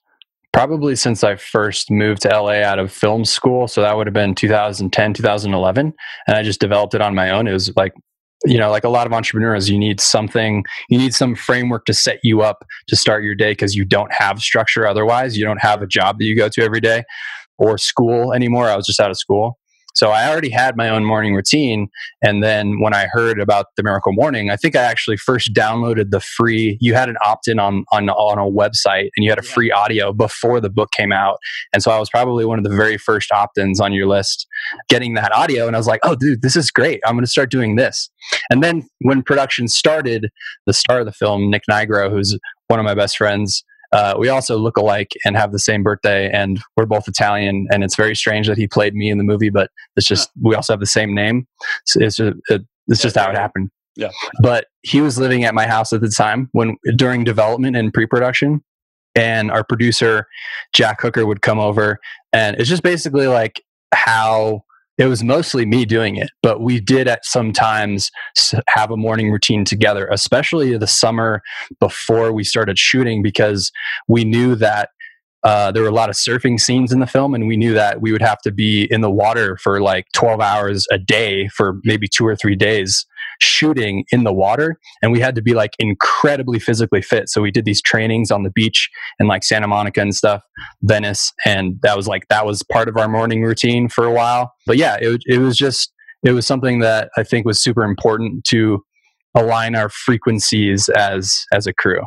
probably 0.54 0.96
since 0.96 1.24
I 1.24 1.36
first 1.36 1.92
moved 1.92 2.22
to 2.24 2.30
LA 2.30 2.62
out 2.64 2.80
of 2.80 2.92
film 2.92 3.26
school. 3.26 3.68
So 3.68 3.82
that 3.82 3.98
would 3.98 4.08
have 4.08 4.14
been 4.14 4.36
2010, 4.36 5.14
2011, 5.14 5.94
and 6.28 6.38
I 6.38 6.44
just 6.44 6.60
developed 6.60 6.94
it 6.94 7.02
on 7.02 7.16
my 7.16 7.32
own. 7.32 7.48
It 7.48 7.54
was 7.54 7.76
like 7.76 7.94
you 8.46 8.58
know, 8.58 8.70
like 8.70 8.84
a 8.84 8.90
lot 8.90 9.08
of 9.08 9.14
entrepreneurs, 9.14 9.68
you 9.68 9.80
need 9.80 10.00
something, 10.00 10.64
you 10.90 10.98
need 11.00 11.14
some 11.14 11.34
framework 11.36 11.86
to 11.86 11.94
set 11.94 12.20
you 12.22 12.42
up 12.44 12.64
to 12.88 12.96
start 12.96 13.24
your 13.24 13.34
day 13.34 13.52
because 13.52 13.76
you 13.76 13.84
don't 13.84 14.14
have 14.14 14.40
structure 14.40 14.86
otherwise. 14.86 15.36
You 15.36 15.44
don't 15.44 15.62
have 15.62 15.82
a 15.82 15.88
job 15.88 16.20
that 16.20 16.26
you 16.26 16.36
go 16.36 16.48
to 16.50 16.62
every 16.62 16.80
day 16.80 17.04
or 17.58 17.80
school 17.80 18.34
anymore. 18.34 18.70
I 18.70 18.76
was 18.76 18.86
just 18.86 19.00
out 19.00 19.10
of 19.10 19.18
school. 19.18 19.58
So 19.98 20.12
I 20.12 20.30
already 20.30 20.51
had 20.51 20.77
my 20.77 20.89
own 20.89 21.04
morning 21.04 21.34
routine. 21.34 21.89
And 22.22 22.44
then 22.44 22.80
when 22.80 22.94
I 22.94 23.08
heard 23.12 23.39
about 23.39 23.66
the 23.75 23.82
Miracle 23.82 24.13
Morning, 24.13 24.51
I 24.51 24.56
think 24.56 24.75
I 24.75 24.84
actually 24.84 25.18
first 25.18 25.56
downloaded 25.56 26.12
the 26.12 26.20
free, 26.20 26.77
you 26.80 26.94
had 26.94 27.10
an 27.10 27.16
opt 27.25 27.48
in 27.48 27.58
on, 27.58 27.84
on, 27.92 28.08
on 28.12 28.38
a 28.38 28.44
website 28.44 29.10
and 29.18 29.24
you 29.24 29.32
had 29.32 29.39
a 29.39 29.44
free 29.44 29.72
audio 29.72 30.13
before 30.13 30.62
the 30.62 30.70
book 30.70 30.92
came 30.92 31.12
out. 31.12 31.39
And 31.74 31.82
so 31.82 31.89
I 31.89 31.98
was 31.98 32.12
probably 32.12 32.46
one 32.46 32.60
of 32.60 32.63
the 32.63 32.75
very 32.75 33.00
first 33.00 33.32
opt 33.32 33.58
ins 33.58 33.82
on 33.82 33.92
your 33.92 34.06
list 34.06 34.46
getting 34.88 35.16
that 35.16 35.34
audio. 35.34 35.66
And 35.66 35.75
I 35.75 35.80
was 35.80 35.88
like, 35.88 36.01
oh, 36.04 36.13
dude, 36.13 36.44
this 36.44 36.56
is 36.56 36.70
great. 36.70 37.01
I'm 37.04 37.16
going 37.16 37.25
to 37.25 37.32
start 37.32 37.50
doing 37.50 37.75
this. 37.75 38.08
And 38.51 38.63
then 38.63 38.88
when 39.01 39.24
production 39.24 39.68
started, 39.68 40.30
the 40.68 40.74
star 40.74 41.00
of 41.00 41.08
the 41.08 41.12
film, 41.12 41.50
Nick 41.50 41.63
Nigro, 41.68 42.12
who's 42.12 42.38
one 42.68 42.80
of 42.80 42.86
my 42.86 42.94
best 42.94 43.18
friends, 43.18 43.63
uh, 43.98 44.13
we 44.22 44.30
also 44.30 44.58
look 44.58 44.77
alike 44.77 45.12
and 45.25 45.36
have 45.36 45.51
the 45.51 45.60
same 45.60 45.82
birthday, 45.82 46.30
and 46.32 46.60
we're 46.75 46.86
both 46.86 47.08
Italian. 47.08 47.66
And 47.72 47.84
it's 47.84 47.96
very 47.96 48.16
strange 48.16 48.48
that 48.48 48.58
he 48.58 48.68
played 48.68 48.94
me 48.94 49.10
in 49.10 49.18
the 49.18 49.24
movie, 49.24 49.50
but 49.50 49.72
it's 49.96 50.06
just 50.06 50.30
we 50.39 50.54
also 50.54 50.74
have 50.74 50.80
the 50.80 50.86
same 50.86 51.16
name. 51.16 51.48
So 51.86 52.00
it's 52.01 52.18
just, 52.18 52.38
it, 52.50 52.62
it's 52.88 53.01
just 53.01 53.16
how 53.16 53.30
it 53.32 53.36
happened. 53.36 53.72
Yeah. 53.96 54.12
But 54.44 54.68
he 54.84 55.01
was 55.01 55.18
living 55.18 55.44
at 55.46 55.56
my 55.56 55.66
house 55.66 55.92
at 55.94 56.01
the 56.01 56.10
time 56.10 56.50
when 56.51 56.77
during 56.96 57.24
development 57.24 57.75
and 57.75 57.92
pre-production, 57.92 58.63
and 59.16 59.50
our 59.50 59.63
producer 59.63 60.27
Jack 60.74 61.01
Hooker 61.01 61.25
would 61.25 61.42
come 61.42 61.60
over, 61.60 61.98
and 62.32 62.56
it's 62.60 62.70
just 62.70 62.84
basically 62.84 63.27
like 63.27 63.63
how 63.96 64.62
it 64.98 65.06
was 65.06 65.24
mostly 65.24 65.66
me 65.66 65.86
doing 65.86 66.16
it, 66.16 66.32
but 66.42 66.62
we 66.62 66.80
did 66.80 67.08
at 67.08 67.25
some 67.25 67.54
times 67.54 68.10
have 68.70 68.89
a 68.92 68.98
morning 68.98 69.32
routine 69.32 69.63
together, 69.63 70.08
especially 70.12 70.75
the 70.77 70.88
summer 70.88 71.42
before 71.80 72.32
we 72.32 72.44
started 72.44 72.80
shooting, 72.80 73.22
because 73.22 73.72
we 74.08 74.24
knew 74.24 74.56
that 74.56 74.89
uh, 75.44 75.72
there 75.72 75.84
were 75.84 75.89
a 75.89 75.94
lot 75.94 76.10
of 76.10 76.16
surfing 76.16 76.60
scenes 76.60 76.92
in 76.92 77.00
the 77.00 77.06
film, 77.06 77.36
and 77.36 77.48
we 77.48 77.56
knew 77.58 77.74
that 77.74 78.01
we 78.01 78.12
would 78.12 78.24
have 78.24 78.39
to 78.42 78.51
be 78.51 78.88
in 78.92 79.01
the 79.01 79.12
water 79.12 79.56
for 79.58 79.80
like 79.80 80.06
12 80.13 80.42
hours 80.42 80.88
a 80.92 80.98
day 80.98 81.48
for 81.50 81.80
maybe 81.84 82.08
two 82.08 82.25
or 82.25 82.36
three 82.36 82.56
days 82.56 83.06
shooting 83.39 84.06
in 84.12 84.24
the 84.24 84.34
water 84.34 84.79
and 85.01 85.12
we 85.12 85.20
had 85.20 85.36
to 85.36 85.41
be 85.41 85.53
like 85.53 85.75
incredibly 85.79 86.60
physically 86.60 87.01
fit. 87.01 87.29
So 87.29 87.41
we 87.41 87.51
did 87.51 87.65
these 87.65 87.82
trainings 87.82 88.32
on 88.32 88.44
the 88.44 88.50
beach 88.51 88.89
in 89.20 89.27
like 89.27 89.44
santa 89.44 89.67
monica 89.67 90.01
and 90.01 90.15
stuff 90.15 90.41
venice 90.82 91.32
and 91.46 91.79
that 91.82 91.96
was 91.96 92.08
like 92.08 92.27
that 92.29 92.46
was 92.46 92.63
part 92.63 92.88
of 92.89 92.98
our 92.98 93.08
morning 93.08 93.44
routine 93.44 93.89
for 93.89 94.06
a 94.06 94.12
while. 94.12 94.53
But 94.65 94.77
yeah 94.77 94.98
it, 95.00 95.22
it 95.25 95.39
was 95.39 95.58
just 95.58 95.91
it 96.24 96.32
was 96.32 96.48
something 96.48 96.79
that 96.79 97.10
i 97.17 97.24
think 97.24 97.46
was 97.46 97.62
super 97.62 97.84
important 97.84 98.44
to 98.46 98.84
align 99.36 99.75
our 99.75 99.89
frequencies 99.89 100.89
as 100.89 101.46
as 101.53 101.67
a 101.67 101.74
crew. 101.74 102.01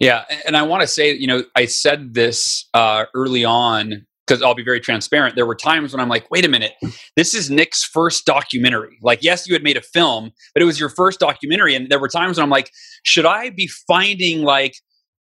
Yeah 0.00 0.24
and 0.46 0.56
i 0.56 0.62
want 0.62 0.82
to 0.82 0.86
say 0.86 1.12
you 1.12 1.26
know 1.26 1.44
i 1.56 1.64
said 1.64 2.14
this 2.14 2.68
uh, 2.74 3.06
early 3.14 3.44
on 3.44 4.06
because 4.26 4.42
I'll 4.42 4.54
be 4.54 4.64
very 4.64 4.80
transparent. 4.80 5.36
There 5.36 5.46
were 5.46 5.54
times 5.54 5.92
when 5.92 6.00
I'm 6.00 6.08
like, 6.08 6.30
wait 6.30 6.44
a 6.44 6.48
minute, 6.48 6.72
this 7.14 7.34
is 7.34 7.50
Nick's 7.50 7.84
first 7.84 8.26
documentary. 8.26 8.98
Like, 9.02 9.22
yes, 9.22 9.46
you 9.46 9.54
had 9.54 9.62
made 9.62 9.76
a 9.76 9.82
film, 9.82 10.32
but 10.54 10.62
it 10.62 10.66
was 10.66 10.80
your 10.80 10.88
first 10.88 11.20
documentary. 11.20 11.74
And 11.74 11.88
there 11.90 12.00
were 12.00 12.08
times 12.08 12.36
when 12.36 12.44
I'm 12.44 12.50
like, 12.50 12.70
should 13.04 13.26
I 13.26 13.50
be 13.50 13.68
finding 13.86 14.42
like 14.42 14.74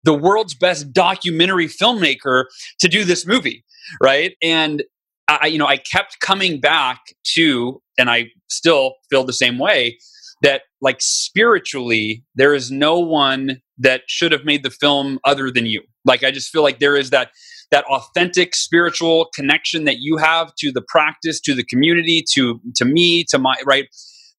the 0.05 0.15
world's 0.15 0.55
best 0.55 0.93
documentary 0.93 1.67
filmmaker 1.67 2.45
to 2.81 2.89
do 2.89 3.05
this 3.05 3.27
movie? 3.27 3.65
Right. 4.03 4.37
And 4.43 4.83
I, 5.29 5.47
you 5.47 5.59
know, 5.59 5.67
I 5.67 5.77
kept 5.77 6.21
coming 6.21 6.61
back 6.61 7.01
to, 7.35 7.81
and 7.99 8.11
I 8.11 8.29
still 8.49 8.95
feel 9.11 9.25
the 9.25 9.33
same 9.33 9.59
way 9.59 9.99
that 10.43 10.63
like 10.81 10.99
spiritually, 11.01 12.23
there 12.35 12.55
is 12.55 12.71
no 12.71 12.99
one 12.99 13.61
that 13.79 14.03
should 14.07 14.33
have 14.33 14.45
made 14.45 14.63
the 14.63 14.71
film 14.71 15.19
other 15.25 15.51
than 15.51 15.67
you. 15.67 15.83
Like, 16.05 16.23
I 16.23 16.31
just 16.31 16.51
feel 16.51 16.63
like 16.63 16.81
there 16.81 16.97
is 16.97 17.11
that 17.11 17.31
that 17.75 17.85
authentic 17.87 18.55
spiritual 18.55 19.27
connection 19.35 19.83
that 19.83 19.97
you 19.99 20.17
have 20.17 20.55
to 20.55 20.71
the 20.71 20.83
practice, 20.87 21.41
to 21.41 21.55
the 21.55 21.65
community, 21.65 22.25
to 22.33 22.61
to 22.77 22.85
me, 22.85 23.25
to 23.25 23.39
my 23.39 23.57
right. 23.67 23.89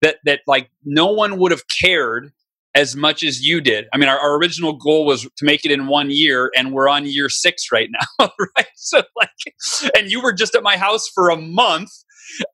That 0.01 0.19
that 0.23 0.39
like 0.47 0.69
no 0.85 1.07
one 1.07 1.37
would 1.37 1.51
have 1.51 1.63
cared 1.67 2.31
as 2.75 2.95
much 2.95 3.23
as 3.23 3.41
you 3.41 3.59
did. 3.59 3.87
I 3.93 3.97
mean, 3.97 4.07
our, 4.07 4.17
our, 4.17 4.37
original 4.37 4.73
goal 4.73 5.05
was 5.05 5.23
to 5.23 5.45
make 5.45 5.65
it 5.65 5.71
in 5.71 5.87
one 5.87 6.11
year, 6.11 6.51
and 6.57 6.73
we're 6.73 6.89
on 6.89 7.05
year 7.05 7.29
six 7.29 7.71
right 7.71 7.89
now, 7.89 8.29
right? 8.57 8.67
So, 8.75 9.01
like, 9.15 9.91
and 9.97 10.11
you 10.11 10.21
were 10.21 10.33
just 10.33 10.55
at 10.55 10.63
my 10.63 10.75
house 10.77 11.07
for 11.13 11.29
a 11.29 11.37
month 11.37 11.89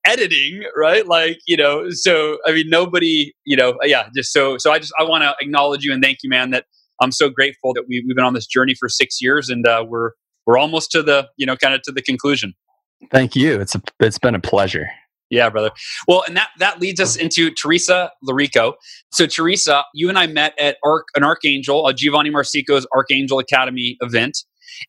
editing, 0.06 0.64
right? 0.76 1.08
Like, 1.08 1.40
you 1.48 1.58
know, 1.58 1.90
so 1.90 2.38
I 2.46 2.54
mean, 2.54 2.70
nobody, 2.70 3.34
you 3.46 3.58
know, 3.58 3.78
yeah, 3.84 4.10
just 4.16 4.32
so, 4.32 4.58
so 4.58 4.72
I 4.72 4.78
just, 4.78 4.94
I 5.00 5.04
want 5.04 5.24
to 5.24 5.34
acknowledge 5.42 5.84
you 5.84 5.92
and 5.92 6.04
thank 6.04 6.20
you, 6.24 6.30
man, 6.30 6.52
that 6.52 6.66
I'm 7.02 7.12
so 7.12 7.30
grateful 7.30 7.74
that 7.74 7.86
we, 7.88 8.04
we've 8.06 8.16
been 8.16 8.26
on 8.26 8.36
this 8.36 8.48
journey 8.48 8.76
for 8.80 8.90
six 8.90 9.22
years 9.22 9.50
and 9.50 9.68
uh, 9.68 9.84
we're, 9.88 10.12
we're 10.52 10.58
almost 10.58 10.92
to 10.92 11.02
the 11.02 11.28
you 11.38 11.46
know 11.46 11.56
kind 11.56 11.74
of 11.74 11.82
to 11.82 11.92
the 11.92 12.02
conclusion 12.02 12.54
thank 13.10 13.36
you 13.36 13.60
it's 13.60 13.76
a, 13.76 13.82
it's 14.02 14.20
been 14.20 14.36
a 14.36 14.40
pleasure 14.40 14.88
Yeah, 15.32 15.50
brother. 15.50 15.72
Well, 16.10 16.24
and 16.28 16.36
that 16.36 16.50
that 16.60 16.82
leads 16.82 17.00
us 17.00 17.16
into 17.16 17.52
Teresa 17.52 18.12
Larico. 18.22 18.74
So, 19.14 19.26
Teresa, 19.26 19.86
you 19.94 20.10
and 20.10 20.20
I 20.20 20.28
met 20.28 20.54
at 20.60 20.76
Arc, 20.84 21.08
an 21.16 21.24
Archangel, 21.24 21.88
a 21.88 21.94
Giovanni 21.94 22.30
Marsico's 22.30 22.86
Archangel 22.94 23.40
Academy 23.40 23.96
event, 24.02 24.40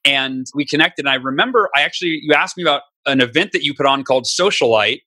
and 0.04 0.45
we 0.52 0.66
connected. 0.66 1.04
And 1.07 1.12
I 1.12 1.14
remember, 1.14 1.71
I 1.76 1.83
actually 1.83 2.19
you 2.25 2.35
asked 2.35 2.57
me 2.57 2.64
about 2.64 2.83
an 3.07 3.21
event 3.21 3.52
that 3.52 3.62
you 3.62 3.73
put 3.73 3.87
on 3.87 4.02
called 4.02 4.25
Socialite, 4.25 5.02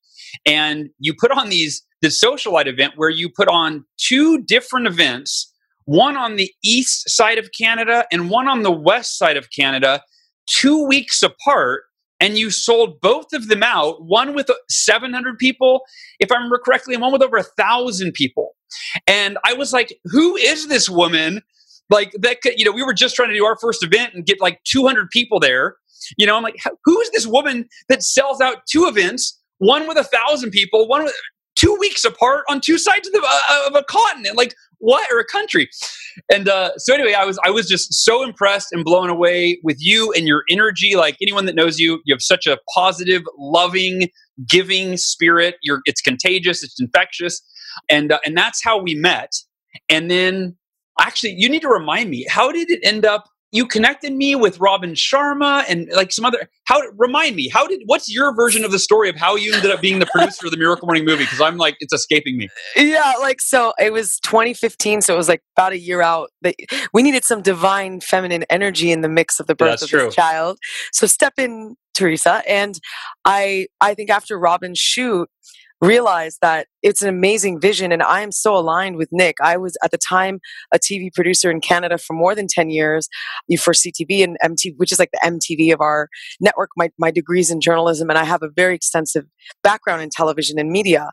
and 0.46 0.88
you 1.00 1.14
put 1.14 1.32
on 1.32 1.50
these 1.50 1.86
the 2.02 2.08
Socialite 2.08 2.68
event 2.68 2.94
where 2.96 3.10
you 3.10 3.30
put 3.30 3.50
on 3.50 3.84
two 3.98 4.42
different 4.42 4.88
events, 4.88 5.52
one 5.84 6.16
on 6.16 6.38
the 6.38 6.50
east 6.64 7.10
side 7.10 7.38
of 7.38 7.50
Canada 7.52 8.06
and 8.10 8.30
one 8.30 8.48
on 8.48 8.64
the 8.64 8.72
west 8.72 9.18
side 9.18 9.36
of 9.36 9.50
Canada, 9.52 10.02
two 10.48 10.86
weeks 10.88 11.24
apart 11.24 11.84
and 12.20 12.38
you 12.38 12.50
sold 12.50 13.02
both 13.02 13.34
of 13.34 13.48
them 13.48 13.64
out 13.64 14.04
one 14.04 14.34
with 14.34 14.50
700 14.70 15.38
people 15.38 15.82
if 16.20 16.32
i 16.32 16.36
remember 16.36 16.60
correctly 16.64 16.94
and 16.94 17.02
one 17.02 17.12
with 17.12 17.22
over 17.24 17.38
a 17.38 17.44
thousand 17.44 18.14
people. 18.14 18.56
And 19.08 19.38
i 19.46 19.54
was 19.54 19.74
like 19.74 19.98
who 20.06 20.36
is 20.36 20.68
this 20.68 20.90
woman 20.90 21.42
like 21.90 22.12
that 22.20 22.42
could, 22.42 22.54
you 22.58 22.66
know 22.66 22.72
we 22.72 22.84
were 22.84 22.94
just 22.94 23.16
trying 23.16 23.30
to 23.30 23.36
do 23.36 23.46
our 23.46 23.58
first 23.58 23.84
event 23.84 24.14
and 24.14 24.25
get 24.25 24.42
like 24.42 24.62
200 24.64 25.10
people 25.12 25.40
there 25.40 25.75
you 26.18 26.25
know 26.25 26.36
i'm 26.36 26.44
like 26.44 26.58
who 26.84 27.00
is 27.02 27.10
this 27.12 27.28
woman 27.28 27.68
that 27.90 28.04
sells 28.04 28.42
out 28.42 28.66
two 28.70 28.86
events 28.86 29.40
one 29.60 29.88
with 29.88 29.98
a 29.98 30.04
thousand 30.04 30.52
people 30.52 30.88
one 30.88 31.04
with 31.04 31.14
two 31.56 31.75
weeks 31.80 32.04
apart 32.06 32.44
on 32.50 32.62
two 32.62 32.78
sides 32.78 33.08
of, 33.08 33.14
the, 33.14 33.22
uh, 33.25 33.68
of 33.68 33.75
a 33.75 33.84
continent? 33.84 34.38
Like 34.38 34.54
what? 34.86 35.12
Or 35.12 35.20
a 35.20 35.25
country. 35.25 35.68
And 36.32 36.48
uh, 36.48 36.77
so 36.77 36.94
anyway 36.94 37.13
i 37.13 37.25
was 37.25 37.38
i 37.44 37.50
was 37.50 37.68
just 37.68 37.94
so 37.94 38.24
impressed 38.24 38.70
and 38.72 38.86
blown 38.86 39.10
away 39.10 39.60
with 39.63 39.77
you 39.80 40.13
and 40.13 40.27
your 40.27 40.44
energy. 40.50 40.96
Like 40.96 41.18
anyone 41.22 41.46
that 41.46 41.56
knows 41.56 41.80
you 41.80 42.01
you 42.06 42.13
have 42.13 42.22
such 42.22 42.46
a 42.46 42.60
positive 42.74 43.24
loving 43.38 44.10
giving 44.48 44.96
spirit. 44.98 45.56
You're 45.63 45.82
it's 45.86 46.01
contagious 46.01 46.63
it's 46.63 46.80
infectious. 46.80 47.42
And 47.89 48.12
uh, 48.12 48.20
and 48.25 48.38
that's 48.38 48.63
how 48.63 48.77
we 48.82 48.94
met. 48.94 49.32
And 49.89 50.10
then 50.10 50.56
actually 51.00 51.34
you 51.36 51.50
need 51.50 51.63
to 51.63 51.70
remind 51.70 52.10
me 52.12 52.25
how 52.30 52.51
did 52.51 52.70
it 52.70 52.80
end 52.84 53.06
up 53.06 53.25
you 53.52 53.66
connected 53.66 54.14
me 54.14 54.36
with 54.36 54.60
Robin 54.60 54.94
Sharma 54.94 55.64
and 55.70 55.90
like 55.96 56.12
some 56.12 56.25
other. 56.25 56.50
How 56.66 56.82
remind 56.98 57.36
me? 57.36 57.48
How 57.48 57.68
did? 57.68 57.82
What's 57.86 58.14
your 58.14 58.36
version 58.36 58.66
of 58.66 58.72
the 58.72 58.80
story 58.80 59.10
of 59.10 59.16
how 59.16 59.36
you 59.36 59.54
ended 59.54 59.72
up 59.72 59.82
being 59.82 60.00
the 60.00 60.08
producer 60.08 60.48
of 60.48 60.52
the 60.52 60.58
Miracle 60.58 60.88
Morning 60.88 61.06
movie? 61.06 61.24
Because 61.24 61.42
I'm 61.42 61.58
like, 61.58 61.78
it's 61.80 61.94
escaping 61.94 62.38
me. 62.38 62.50
Yeah, 62.75 63.14
like 63.20 63.42
so. 63.42 63.74
It 63.80 63.94
was 63.94 64.20
2015, 64.20 65.02
so 65.02 65.14
it 65.14 65.18
was 65.18 65.30
like 65.30 65.42
about 65.56 65.72
a 65.72 65.80
year 65.80 66.02
out. 66.02 66.32
That 66.42 66.56
we 66.94 67.04
needed 67.04 67.24
some 67.24 67.42
divine 67.42 68.02
feminine 68.02 68.44
energy 68.50 68.92
in 68.92 69.02
the 69.02 69.10
mix 69.10 69.40
of 69.40 69.48
the 69.48 69.56
birth 69.56 69.82
of 69.82 69.90
true. 69.90 70.06
this 70.06 70.16
child. 70.16 70.58
So 70.92 71.08
step 71.08 71.34
in, 71.38 71.75
Teresa, 71.94 72.44
and 72.48 72.80
I. 73.24 73.68
I 73.80 73.94
think 73.94 74.10
after 74.10 74.38
Robin's 74.38 74.80
shoot, 74.80 75.30
realized 75.86 76.39
that 76.42 76.68
it's 76.82 77.01
an 77.01 77.10
amazing 77.10 77.60
vision 77.60 77.92
and 77.92 78.04
I 78.04 78.22
am 78.22 78.32
so 78.32 78.56
aligned 78.56 78.98
with 78.98 79.10
Nick. 79.12 79.38
I 79.42 79.58
was 79.58 79.77
at 79.84 79.92
the 79.92 79.98
time 79.98 80.39
a 80.74 80.80
TV 80.80 81.13
producer 81.13 81.50
in 81.50 81.62
Canada 81.62 81.98
for 81.98 82.13
more 82.13 82.36
than 82.36 82.48
10 82.48 82.70
years 82.70 83.08
for 83.60 83.74
CTV 83.74 84.24
and 84.24 84.38
MTV, 84.44 84.74
which 84.77 84.92
is 84.92 85.00
like 85.00 85.10
the 85.12 85.20
MTV 85.24 85.74
of 85.74 85.82
our 85.82 86.10
network. 86.39 86.70
My, 86.77 86.89
my 86.98 87.12
degrees 87.12 87.50
in 87.50 87.62
journalism 87.62 88.10
and 88.10 88.20
I 88.20 88.24
have 88.24 88.44
a 88.44 88.50
very 88.50 88.75
extensive 88.75 89.25
background 89.63 90.01
in 90.01 90.10
television 90.10 90.60
and 90.60 90.70
media. 90.70 91.10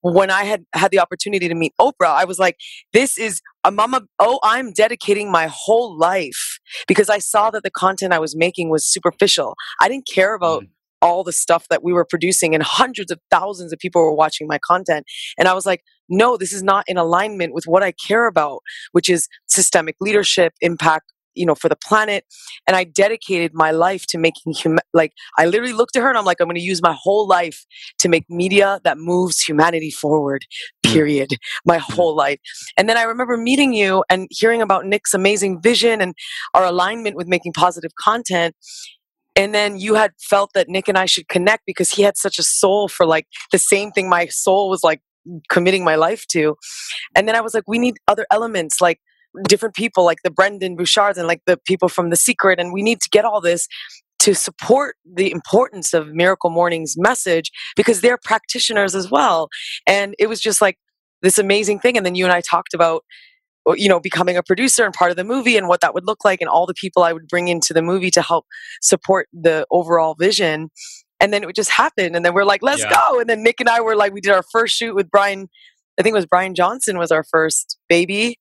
When 0.00 0.30
I 0.30 0.44
had 0.44 0.64
had 0.74 0.90
the 0.90 0.98
opportunity 0.98 1.48
to 1.48 1.54
meet 1.54 1.72
Oprah, 1.80 1.92
I 2.06 2.24
was 2.24 2.38
like, 2.38 2.56
this 2.92 3.18
is 3.18 3.40
a 3.64 3.70
mama. 3.70 4.02
Oh, 4.18 4.40
I'm 4.42 4.72
dedicating 4.72 5.30
my 5.30 5.48
whole 5.50 5.96
life 5.96 6.58
because 6.88 7.08
I 7.08 7.18
saw 7.18 7.50
that 7.50 7.62
the 7.62 7.70
content 7.70 8.12
I 8.12 8.18
was 8.18 8.36
making 8.36 8.70
was 8.70 8.86
superficial. 8.86 9.54
I 9.80 9.88
didn't 9.88 10.08
care 10.12 10.34
about 10.34 10.64
mm 10.64 10.68
all 11.02 11.24
the 11.24 11.32
stuff 11.32 11.66
that 11.68 11.82
we 11.82 11.92
were 11.92 12.04
producing 12.04 12.54
and 12.54 12.62
hundreds 12.62 13.10
of 13.10 13.18
thousands 13.30 13.72
of 13.72 13.78
people 13.78 14.00
were 14.00 14.14
watching 14.14 14.46
my 14.46 14.58
content 14.58 15.04
and 15.38 15.48
i 15.48 15.52
was 15.52 15.66
like 15.66 15.82
no 16.08 16.36
this 16.36 16.52
is 16.52 16.62
not 16.62 16.84
in 16.86 16.96
alignment 16.96 17.52
with 17.52 17.64
what 17.66 17.82
i 17.82 17.92
care 17.92 18.26
about 18.26 18.60
which 18.92 19.10
is 19.10 19.28
systemic 19.46 19.96
leadership 20.00 20.54
impact 20.60 21.12
you 21.34 21.46
know 21.46 21.54
for 21.54 21.68
the 21.68 21.76
planet 21.76 22.24
and 22.66 22.76
i 22.76 22.84
dedicated 22.84 23.52
my 23.54 23.70
life 23.70 24.06
to 24.06 24.18
making 24.18 24.54
hum- 24.62 24.78
like 24.92 25.12
i 25.38 25.46
literally 25.46 25.72
looked 25.72 25.96
at 25.96 26.02
her 26.02 26.08
and 26.08 26.18
i'm 26.18 26.24
like 26.24 26.40
i'm 26.40 26.46
going 26.46 26.56
to 26.56 26.62
use 26.62 26.82
my 26.82 26.96
whole 26.98 27.26
life 27.26 27.64
to 27.98 28.08
make 28.08 28.24
media 28.28 28.80
that 28.84 28.98
moves 28.98 29.40
humanity 29.40 29.90
forward 29.90 30.44
mm. 30.84 30.92
period 30.92 31.30
my 31.64 31.78
mm. 31.78 31.94
whole 31.94 32.14
life 32.14 32.38
and 32.76 32.88
then 32.88 32.96
i 32.96 33.02
remember 33.02 33.36
meeting 33.36 33.72
you 33.72 34.04
and 34.10 34.26
hearing 34.30 34.62
about 34.62 34.86
nick's 34.86 35.14
amazing 35.14 35.60
vision 35.60 36.00
and 36.00 36.14
our 36.54 36.64
alignment 36.64 37.16
with 37.16 37.26
making 37.26 37.52
positive 37.52 37.92
content 37.98 38.54
and 39.42 39.52
then 39.52 39.76
you 39.76 39.96
had 39.96 40.12
felt 40.20 40.52
that 40.54 40.68
Nick 40.68 40.86
and 40.86 40.96
I 40.96 41.06
should 41.06 41.26
connect 41.26 41.66
because 41.66 41.90
he 41.90 42.02
had 42.02 42.16
such 42.16 42.38
a 42.38 42.44
soul 42.44 42.86
for 42.86 43.04
like 43.04 43.26
the 43.50 43.58
same 43.58 43.90
thing 43.90 44.08
my 44.08 44.26
soul 44.26 44.70
was 44.70 44.84
like 44.84 45.00
committing 45.48 45.82
my 45.82 45.96
life 45.96 46.28
to. 46.28 46.54
And 47.16 47.26
then 47.26 47.34
I 47.34 47.40
was 47.40 47.52
like, 47.52 47.64
we 47.66 47.80
need 47.80 47.96
other 48.06 48.24
elements 48.30 48.80
like 48.80 49.00
different 49.48 49.74
people 49.74 50.04
like 50.04 50.18
the 50.22 50.30
Brendon 50.30 50.76
Burchards 50.76 51.18
and 51.18 51.26
like 51.26 51.40
the 51.44 51.56
people 51.66 51.88
from 51.88 52.10
The 52.10 52.16
Secret. 52.16 52.60
And 52.60 52.72
we 52.72 52.82
need 52.82 53.00
to 53.00 53.08
get 53.10 53.24
all 53.24 53.40
this 53.40 53.66
to 54.20 54.32
support 54.32 54.94
the 55.04 55.32
importance 55.32 55.92
of 55.92 56.14
Miracle 56.14 56.50
Morning's 56.50 56.94
message 56.96 57.50
because 57.74 58.00
they're 58.00 58.18
practitioners 58.22 58.94
as 58.94 59.10
well. 59.10 59.48
And 59.88 60.14
it 60.20 60.28
was 60.28 60.40
just 60.40 60.60
like 60.60 60.78
this 61.20 61.36
amazing 61.36 61.80
thing. 61.80 61.96
And 61.96 62.06
then 62.06 62.14
you 62.14 62.24
and 62.24 62.32
I 62.32 62.42
talked 62.42 62.74
about 62.74 63.02
you 63.76 63.88
know 63.88 64.00
becoming 64.00 64.36
a 64.36 64.42
producer 64.42 64.84
and 64.84 64.94
part 64.94 65.10
of 65.10 65.16
the 65.16 65.24
movie 65.24 65.56
and 65.56 65.68
what 65.68 65.80
that 65.80 65.94
would 65.94 66.06
look 66.06 66.24
like 66.24 66.40
and 66.40 66.48
all 66.48 66.66
the 66.66 66.74
people 66.74 67.02
i 67.02 67.12
would 67.12 67.28
bring 67.28 67.48
into 67.48 67.72
the 67.72 67.82
movie 67.82 68.10
to 68.10 68.22
help 68.22 68.46
support 68.80 69.28
the 69.32 69.66
overall 69.70 70.14
vision. 70.18 70.70
And 71.20 71.32
then 71.32 71.44
it 71.44 71.46
would 71.46 71.54
just 71.54 71.70
happen 71.70 72.16
and 72.16 72.24
then 72.24 72.34
we're 72.34 72.44
like 72.44 72.62
let's 72.62 72.82
yeah. 72.82 72.90
go! 72.90 73.20
And 73.20 73.30
then 73.30 73.42
nick 73.44 73.60
and 73.60 73.68
i 73.68 73.80
were 73.80 73.94
like 73.94 74.12
we 74.12 74.20
did 74.20 74.32
our 74.32 74.42
first 74.50 74.74
shoot 74.74 74.94
with 74.94 75.08
brian 75.08 75.48
i 75.98 76.02
think 76.02 76.14
it 76.14 76.16
was 76.16 76.26
brian 76.26 76.54
johnson 76.54 76.98
was 76.98 77.12
our 77.12 77.24
first 77.24 77.78
baby. 77.88 78.38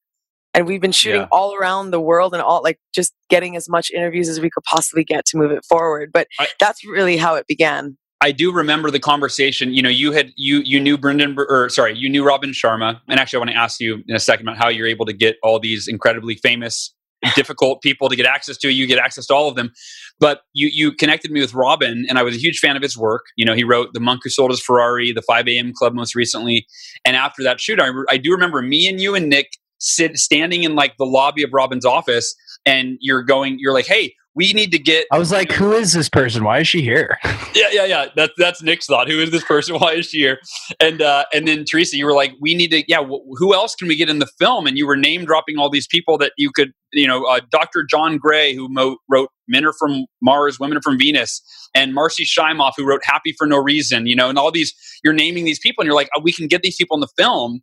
And 0.53 0.67
we've 0.67 0.81
been 0.81 0.91
shooting 0.91 1.21
yeah. 1.21 1.27
all 1.31 1.55
around 1.55 1.91
the 1.91 2.01
world 2.01 2.33
and 2.33 2.41
all 2.41 2.61
like 2.61 2.77
just 2.93 3.13
getting 3.29 3.55
as 3.55 3.69
much 3.69 3.89
interviews 3.89 4.27
as 4.27 4.41
we 4.41 4.49
could 4.49 4.63
possibly 4.63 5.05
get 5.05 5.25
to 5.27 5.37
move 5.37 5.51
it 5.51 5.63
forward. 5.63 6.11
But 6.11 6.27
I, 6.39 6.47
that's 6.59 6.83
really 6.85 7.15
how 7.15 7.35
it 7.35 7.47
began 7.47 7.97
I 8.21 8.31
do 8.31 8.51
remember 8.51 8.91
the 8.91 8.99
conversation. 8.99 9.73
You 9.73 9.81
know, 9.81 9.89
you 9.89 10.11
had 10.11 10.31
you 10.35 10.61
you 10.63 10.79
knew 10.79 10.97
Brendon, 10.97 11.35
or 11.37 11.69
sorry, 11.69 11.97
you 11.97 12.07
knew 12.07 12.23
Robin 12.23 12.51
Sharma, 12.51 13.01
and 13.07 13.19
actually, 13.19 13.37
I 13.37 13.39
want 13.39 13.51
to 13.51 13.57
ask 13.57 13.79
you 13.79 14.03
in 14.07 14.15
a 14.15 14.19
second 14.19 14.47
about 14.47 14.57
how 14.59 14.69
you're 14.69 14.87
able 14.87 15.07
to 15.07 15.13
get 15.13 15.37
all 15.41 15.59
these 15.59 15.87
incredibly 15.87 16.35
famous, 16.35 16.93
difficult 17.35 17.81
people 17.81 18.09
to 18.09 18.15
get 18.15 18.27
access 18.27 18.57
to. 18.57 18.71
You 18.71 18.85
get 18.85 18.99
access 18.99 19.25
to 19.27 19.33
all 19.33 19.49
of 19.49 19.55
them, 19.55 19.71
but 20.19 20.41
you 20.53 20.69
you 20.71 20.91
connected 20.91 21.31
me 21.31 21.41
with 21.41 21.55
Robin, 21.55 22.05
and 22.07 22.19
I 22.19 22.23
was 22.23 22.35
a 22.35 22.39
huge 22.39 22.59
fan 22.59 22.75
of 22.75 22.83
his 22.83 22.95
work. 22.95 23.25
You 23.37 23.45
know, 23.45 23.55
he 23.55 23.63
wrote 23.63 23.89
The 23.93 23.99
Monk 23.99 24.21
Who 24.23 24.29
Sold 24.29 24.51
His 24.51 24.61
Ferrari, 24.61 25.11
The 25.11 25.23
5 25.23 25.47
A.M. 25.47 25.73
Club 25.73 25.95
most 25.95 26.13
recently, 26.13 26.67
and 27.03 27.15
after 27.15 27.41
that 27.41 27.59
shoot, 27.59 27.79
I, 27.79 27.89
I 28.07 28.17
do 28.17 28.31
remember 28.31 28.61
me 28.61 28.87
and 28.87 29.01
you 29.01 29.15
and 29.15 29.29
Nick 29.29 29.47
sit 29.79 30.15
standing 30.17 30.63
in 30.63 30.75
like 30.75 30.95
the 30.97 31.07
lobby 31.07 31.41
of 31.41 31.49
Robin's 31.53 31.85
office, 31.85 32.35
and 32.67 32.97
you're 33.01 33.23
going, 33.23 33.57
you're 33.59 33.73
like, 33.73 33.87
hey 33.87 34.13
we 34.35 34.53
need 34.53 34.71
to 34.71 34.79
get. 34.79 35.07
I 35.11 35.19
was 35.19 35.31
like, 35.31 35.51
who 35.51 35.73
is 35.73 35.93
this 35.93 36.09
person? 36.09 36.43
Why 36.43 36.59
is 36.59 36.67
she 36.67 36.81
here? 36.81 37.17
yeah, 37.53 37.67
yeah, 37.71 37.85
yeah. 37.85 38.05
That's 38.15 38.33
that's 38.37 38.61
Nick's 38.63 38.85
thought. 38.85 39.09
Who 39.09 39.19
is 39.19 39.31
this 39.31 39.43
person? 39.43 39.75
Why 39.79 39.93
is 39.93 40.07
she 40.07 40.19
here? 40.19 40.39
And 40.79 41.01
uh, 41.01 41.25
and 41.33 41.47
then 41.47 41.65
Teresa, 41.65 41.97
you 41.97 42.05
were 42.05 42.13
like, 42.13 42.33
we 42.39 42.55
need 42.55 42.71
to. 42.71 42.83
Yeah, 42.87 43.03
wh- 43.03 43.23
who 43.37 43.53
else 43.53 43.75
can 43.75 43.87
we 43.87 43.95
get 43.95 44.09
in 44.09 44.19
the 44.19 44.29
film? 44.39 44.67
And 44.67 44.77
you 44.77 44.87
were 44.87 44.95
name 44.95 45.25
dropping 45.25 45.57
all 45.57 45.69
these 45.69 45.87
people 45.87 46.17
that 46.19 46.31
you 46.37 46.51
could, 46.53 46.71
you 46.93 47.07
know, 47.07 47.25
uh, 47.25 47.41
Dr. 47.51 47.83
John 47.83 48.17
Gray, 48.17 48.55
who 48.55 48.67
mo- 48.69 48.97
wrote 49.09 49.29
Men 49.47 49.65
Are 49.65 49.73
From 49.73 50.05
Mars, 50.21 50.59
Women 50.59 50.77
Are 50.77 50.81
From 50.81 50.97
Venus, 50.97 51.41
and 51.75 51.93
Marcy 51.93 52.23
Shimoff, 52.23 52.73
who 52.77 52.85
wrote 52.85 53.01
Happy 53.03 53.33
for 53.37 53.45
No 53.45 53.57
Reason. 53.57 54.07
You 54.07 54.15
know, 54.15 54.29
and 54.29 54.37
all 54.37 54.51
these. 54.51 54.73
You're 55.03 55.13
naming 55.13 55.45
these 55.45 55.59
people, 55.59 55.81
and 55.81 55.87
you're 55.87 55.95
like, 55.95 56.09
oh, 56.15 56.21
we 56.21 56.31
can 56.31 56.47
get 56.47 56.61
these 56.61 56.75
people 56.75 56.95
in 56.95 57.01
the 57.01 57.09
film. 57.17 57.59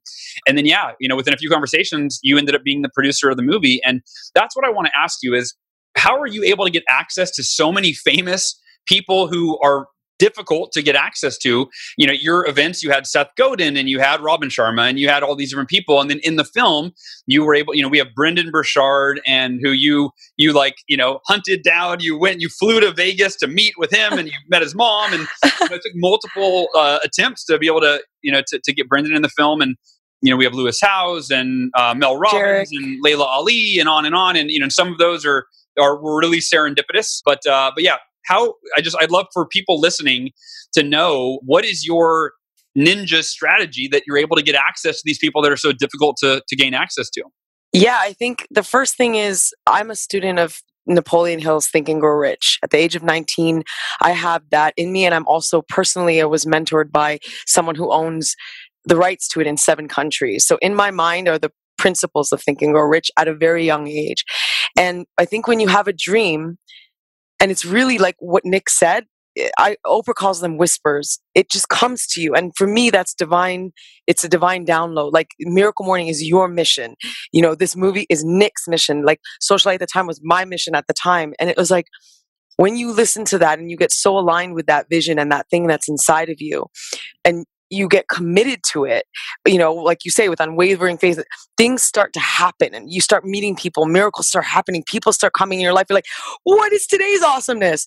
And 0.46 0.58
then 0.58 0.66
yeah, 0.66 0.92
you 1.00 1.08
know, 1.08 1.16
within 1.16 1.32
a 1.32 1.38
few 1.38 1.48
conversations, 1.48 2.18
you 2.22 2.36
ended 2.36 2.54
up 2.54 2.62
being 2.62 2.82
the 2.82 2.90
producer 2.92 3.30
of 3.30 3.36
the 3.36 3.42
movie. 3.42 3.80
And 3.84 4.02
that's 4.34 4.54
what 4.54 4.66
I 4.66 4.70
want 4.70 4.88
to 4.88 4.92
ask 4.98 5.20
you 5.22 5.34
is 5.34 5.54
how 5.98 6.18
are 6.18 6.26
you 6.26 6.44
able 6.44 6.64
to 6.64 6.70
get 6.70 6.84
access 6.88 7.30
to 7.32 7.42
so 7.42 7.72
many 7.72 7.92
famous 7.92 8.60
people 8.86 9.28
who 9.28 9.58
are 9.60 9.86
difficult 10.18 10.72
to 10.72 10.82
get 10.82 10.96
access 10.96 11.38
to. 11.38 11.68
You 11.96 12.06
know, 12.06 12.12
your 12.12 12.46
events, 12.48 12.82
you 12.82 12.90
had 12.90 13.06
Seth 13.06 13.28
Godin 13.36 13.76
and 13.76 13.88
you 13.88 14.00
had 14.00 14.20
Robin 14.20 14.48
Sharma 14.48 14.88
and 14.88 14.98
you 14.98 15.08
had 15.08 15.22
all 15.22 15.34
these 15.36 15.50
different 15.50 15.68
people. 15.68 16.00
And 16.00 16.10
then 16.10 16.20
in 16.22 16.36
the 16.36 16.44
film, 16.44 16.92
you 17.26 17.44
were 17.44 17.54
able, 17.54 17.74
you 17.74 17.82
know, 17.82 17.88
we 17.88 17.98
have 17.98 18.08
Brendon 18.14 18.50
Burchard 18.50 19.20
and 19.26 19.60
who 19.62 19.70
you, 19.70 20.10
you 20.36 20.52
like, 20.52 20.76
you 20.88 20.96
know, 20.96 21.20
hunted 21.26 21.62
down, 21.62 22.00
you 22.00 22.18
went, 22.18 22.40
you 22.40 22.48
flew 22.48 22.80
to 22.80 22.92
Vegas 22.92 23.36
to 23.36 23.46
meet 23.46 23.74
with 23.78 23.92
him 23.92 24.18
and 24.18 24.28
you 24.28 24.34
met 24.48 24.62
his 24.62 24.74
mom. 24.74 25.12
And 25.12 25.22
you 25.44 25.68
know, 25.68 25.76
it 25.76 25.82
took 25.82 25.92
multiple 25.94 26.68
uh, 26.76 26.98
attempts 27.04 27.44
to 27.46 27.58
be 27.58 27.66
able 27.66 27.80
to, 27.80 28.02
you 28.22 28.32
know, 28.32 28.42
to, 28.48 28.60
to 28.62 28.72
get 28.72 28.88
Brendon 28.88 29.14
in 29.14 29.22
the 29.22 29.28
film. 29.28 29.60
And, 29.60 29.76
you 30.20 30.30
know, 30.30 30.36
we 30.36 30.44
have 30.44 30.54
Lewis 30.54 30.80
Howes 30.80 31.30
and 31.30 31.70
uh, 31.76 31.94
Mel 31.96 32.16
Robbins 32.16 32.42
Jairek. 32.42 32.66
and 32.72 32.98
Laila 33.02 33.24
Ali 33.24 33.78
and 33.78 33.88
on 33.88 34.04
and 34.04 34.16
on. 34.16 34.34
And, 34.34 34.50
you 34.50 34.58
know, 34.58 34.68
some 34.68 34.90
of 34.90 34.98
those 34.98 35.24
are, 35.24 35.46
are 35.78 35.98
really 36.00 36.38
serendipitous. 36.38 37.20
But 37.24 37.46
uh, 37.46 37.72
but 37.74 37.84
yeah, 37.84 37.96
how 38.26 38.54
I 38.76 38.80
just 38.80 38.96
I'd 39.00 39.10
love 39.10 39.26
for 39.32 39.46
people 39.46 39.80
listening 39.80 40.30
to 40.74 40.82
know 40.82 41.40
what 41.44 41.64
is 41.64 41.86
your 41.86 42.32
ninja 42.76 43.24
strategy 43.24 43.88
that 43.88 44.02
you're 44.06 44.18
able 44.18 44.36
to 44.36 44.42
get 44.42 44.54
access 44.54 44.96
to 44.96 45.02
these 45.04 45.18
people 45.18 45.42
that 45.42 45.50
are 45.50 45.56
so 45.56 45.72
difficult 45.72 46.16
to 46.18 46.42
to 46.46 46.56
gain 46.56 46.74
access 46.74 47.08
to. 47.10 47.22
Yeah, 47.72 47.98
I 48.00 48.14
think 48.14 48.46
the 48.50 48.62
first 48.62 48.96
thing 48.96 49.14
is 49.14 49.52
I'm 49.66 49.90
a 49.90 49.96
student 49.96 50.38
of 50.38 50.62
Napoleon 50.88 51.38
Hill's 51.38 51.68
Think 51.68 51.88
and 51.88 52.00
Grow 52.00 52.16
Rich. 52.16 52.58
At 52.62 52.70
the 52.70 52.78
age 52.78 52.96
of 52.96 53.02
19, 53.02 53.62
I 54.00 54.12
have 54.12 54.42
that 54.50 54.72
in 54.76 54.90
me. 54.90 55.04
And 55.04 55.14
I'm 55.14 55.26
also 55.26 55.62
personally, 55.68 56.20
I 56.20 56.24
was 56.24 56.44
mentored 56.44 56.90
by 56.90 57.18
someone 57.46 57.74
who 57.74 57.92
owns 57.92 58.34
the 58.84 58.96
rights 58.96 59.28
to 59.28 59.40
it 59.40 59.46
in 59.46 59.58
seven 59.58 59.86
countries. 59.86 60.46
So 60.46 60.56
in 60.62 60.74
my 60.74 60.90
mind 60.90 61.28
are 61.28 61.38
the 61.38 61.52
principles 61.76 62.32
of 62.32 62.42
Think 62.42 62.62
and 62.62 62.72
Grow 62.72 62.82
Rich 62.82 63.10
at 63.16 63.28
a 63.28 63.34
very 63.34 63.64
young 63.64 63.86
age. 63.86 64.24
And 64.76 65.06
I 65.18 65.24
think 65.24 65.46
when 65.46 65.60
you 65.60 65.68
have 65.68 65.88
a 65.88 65.92
dream, 65.92 66.58
and 67.40 67.50
it's 67.50 67.64
really 67.64 67.98
like 67.98 68.16
what 68.18 68.44
Nick 68.44 68.68
said, 68.68 69.06
eh, 69.36 69.50
I 69.58 69.76
Oprah 69.86 70.14
calls 70.14 70.40
them 70.40 70.56
whispers. 70.58 71.20
It 71.34 71.50
just 71.50 71.68
comes 71.68 72.06
to 72.08 72.20
you, 72.20 72.34
and 72.34 72.52
for 72.56 72.66
me, 72.66 72.90
that's 72.90 73.14
divine. 73.14 73.72
It's 74.06 74.24
a 74.24 74.28
divine 74.28 74.66
download. 74.66 75.12
Like 75.12 75.28
Miracle 75.40 75.84
Morning 75.84 76.08
is 76.08 76.22
your 76.22 76.48
mission. 76.48 76.94
You 77.32 77.42
know, 77.42 77.54
this 77.54 77.76
movie 77.76 78.06
is 78.10 78.24
Nick's 78.24 78.66
mission. 78.68 79.04
Like 79.04 79.20
Socialite 79.42 79.74
at 79.74 79.80
the 79.80 79.86
time 79.86 80.06
was 80.06 80.20
my 80.22 80.44
mission 80.44 80.74
at 80.74 80.86
the 80.86 80.94
time, 80.94 81.34
and 81.38 81.48
it 81.50 81.56
was 81.56 81.70
like 81.70 81.86
when 82.56 82.76
you 82.76 82.92
listen 82.92 83.24
to 83.26 83.38
that 83.38 83.60
and 83.60 83.70
you 83.70 83.76
get 83.76 83.92
so 83.92 84.18
aligned 84.18 84.54
with 84.54 84.66
that 84.66 84.86
vision 84.90 85.18
and 85.18 85.30
that 85.30 85.48
thing 85.48 85.68
that's 85.68 85.88
inside 85.88 86.28
of 86.28 86.36
you, 86.40 86.66
and 87.24 87.46
you 87.70 87.88
get 87.88 88.08
committed 88.08 88.60
to 88.72 88.84
it, 88.84 89.04
you 89.46 89.58
know, 89.58 89.74
like 89.74 90.04
you 90.04 90.10
say, 90.10 90.28
with 90.28 90.40
unwavering 90.40 90.98
faith, 90.98 91.22
things 91.56 91.82
start 91.82 92.12
to 92.14 92.20
happen 92.20 92.74
and 92.74 92.90
you 92.90 93.00
start 93.00 93.24
meeting 93.24 93.56
people, 93.56 93.86
miracles 93.86 94.28
start 94.28 94.44
happening, 94.44 94.82
people 94.86 95.12
start 95.12 95.32
coming 95.32 95.58
in 95.58 95.64
your 95.64 95.72
life. 95.72 95.86
You're 95.88 95.96
like, 95.96 96.06
what 96.44 96.72
is 96.72 96.86
today's 96.86 97.22
awesomeness? 97.22 97.86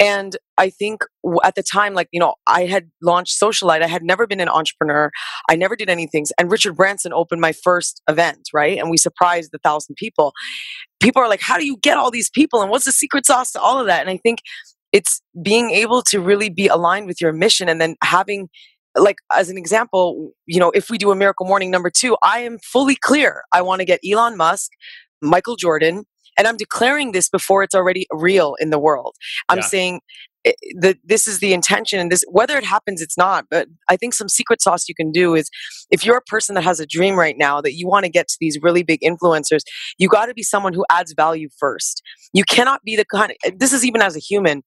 And 0.00 0.36
I 0.56 0.70
think 0.70 1.02
at 1.44 1.56
the 1.56 1.62
time, 1.62 1.92
like, 1.92 2.08
you 2.10 2.18
know, 2.18 2.34
I 2.46 2.64
had 2.64 2.90
launched 3.02 3.38
Socialite. 3.38 3.82
I 3.82 3.86
had 3.86 4.02
never 4.02 4.26
been 4.26 4.40
an 4.40 4.48
entrepreneur. 4.48 5.10
I 5.50 5.56
never 5.56 5.76
did 5.76 5.90
anything. 5.90 6.24
And 6.38 6.50
Richard 6.50 6.74
Branson 6.74 7.12
opened 7.12 7.42
my 7.42 7.52
first 7.52 8.00
event, 8.08 8.48
right? 8.54 8.78
And 8.78 8.88
we 8.88 8.96
surprised 8.96 9.52
a 9.54 9.58
thousand 9.58 9.96
people. 9.96 10.32
People 11.00 11.20
are 11.20 11.28
like, 11.28 11.42
how 11.42 11.58
do 11.58 11.66
you 11.66 11.76
get 11.82 11.98
all 11.98 12.10
these 12.10 12.30
people? 12.30 12.62
And 12.62 12.70
what's 12.70 12.86
the 12.86 12.92
secret 12.92 13.26
sauce 13.26 13.52
to 13.52 13.60
all 13.60 13.78
of 13.78 13.86
that? 13.88 14.00
And 14.00 14.08
I 14.08 14.16
think 14.16 14.38
it's 14.90 15.20
being 15.42 15.70
able 15.70 16.00
to 16.02 16.18
really 16.18 16.48
be 16.48 16.66
aligned 16.66 17.06
with 17.06 17.20
your 17.20 17.32
mission 17.32 17.68
and 17.68 17.78
then 17.78 17.96
having 18.02 18.48
like 18.96 19.16
as 19.32 19.48
an 19.48 19.56
example 19.56 20.32
you 20.46 20.58
know 20.58 20.70
if 20.70 20.90
we 20.90 20.98
do 20.98 21.10
a 21.10 21.16
miracle 21.16 21.46
morning 21.46 21.70
number 21.70 21.90
two 21.90 22.16
i 22.22 22.40
am 22.40 22.58
fully 22.58 22.96
clear 22.96 23.42
i 23.52 23.62
want 23.62 23.80
to 23.80 23.84
get 23.84 24.00
elon 24.04 24.36
musk 24.36 24.70
michael 25.22 25.56
jordan 25.56 26.04
and 26.40 26.48
I'm 26.48 26.56
declaring 26.56 27.12
this 27.12 27.28
before 27.28 27.62
it's 27.62 27.74
already 27.74 28.06
real 28.10 28.54
in 28.60 28.70
the 28.70 28.78
world. 28.78 29.14
I'm 29.50 29.58
yeah. 29.58 29.64
saying 29.64 30.00
eh, 30.46 30.52
that 30.80 30.96
this 31.04 31.28
is 31.28 31.40
the 31.40 31.52
intention 31.52 32.00
and 32.00 32.10
this 32.10 32.24
whether 32.30 32.56
it 32.56 32.64
happens 32.64 33.02
it's 33.02 33.18
not 33.18 33.44
but 33.50 33.68
i 33.90 33.96
think 33.96 34.14
some 34.14 34.28
secret 34.28 34.62
sauce 34.62 34.88
you 34.88 34.94
can 34.94 35.12
do 35.12 35.34
is 35.34 35.50
if 35.90 36.02
you're 36.02 36.16
a 36.16 36.22
person 36.22 36.54
that 36.54 36.64
has 36.64 36.80
a 36.80 36.86
dream 36.86 37.14
right 37.18 37.36
now 37.36 37.60
that 37.60 37.74
you 37.74 37.86
want 37.86 38.04
to 38.06 38.10
get 38.10 38.26
to 38.26 38.36
these 38.40 38.58
really 38.62 38.82
big 38.82 39.00
influencers 39.02 39.60
you 39.98 40.08
got 40.08 40.26
to 40.26 40.34
be 40.34 40.42
someone 40.42 40.72
who 40.72 40.82
adds 40.90 41.12
value 41.14 41.50
first 41.58 42.02
you 42.32 42.42
cannot 42.44 42.82
be 42.84 42.96
the 42.96 43.04
kind 43.04 43.34
of 43.44 43.58
this 43.58 43.74
is 43.74 43.84
even 43.84 44.00
as 44.00 44.16
a 44.16 44.20
human 44.20 44.62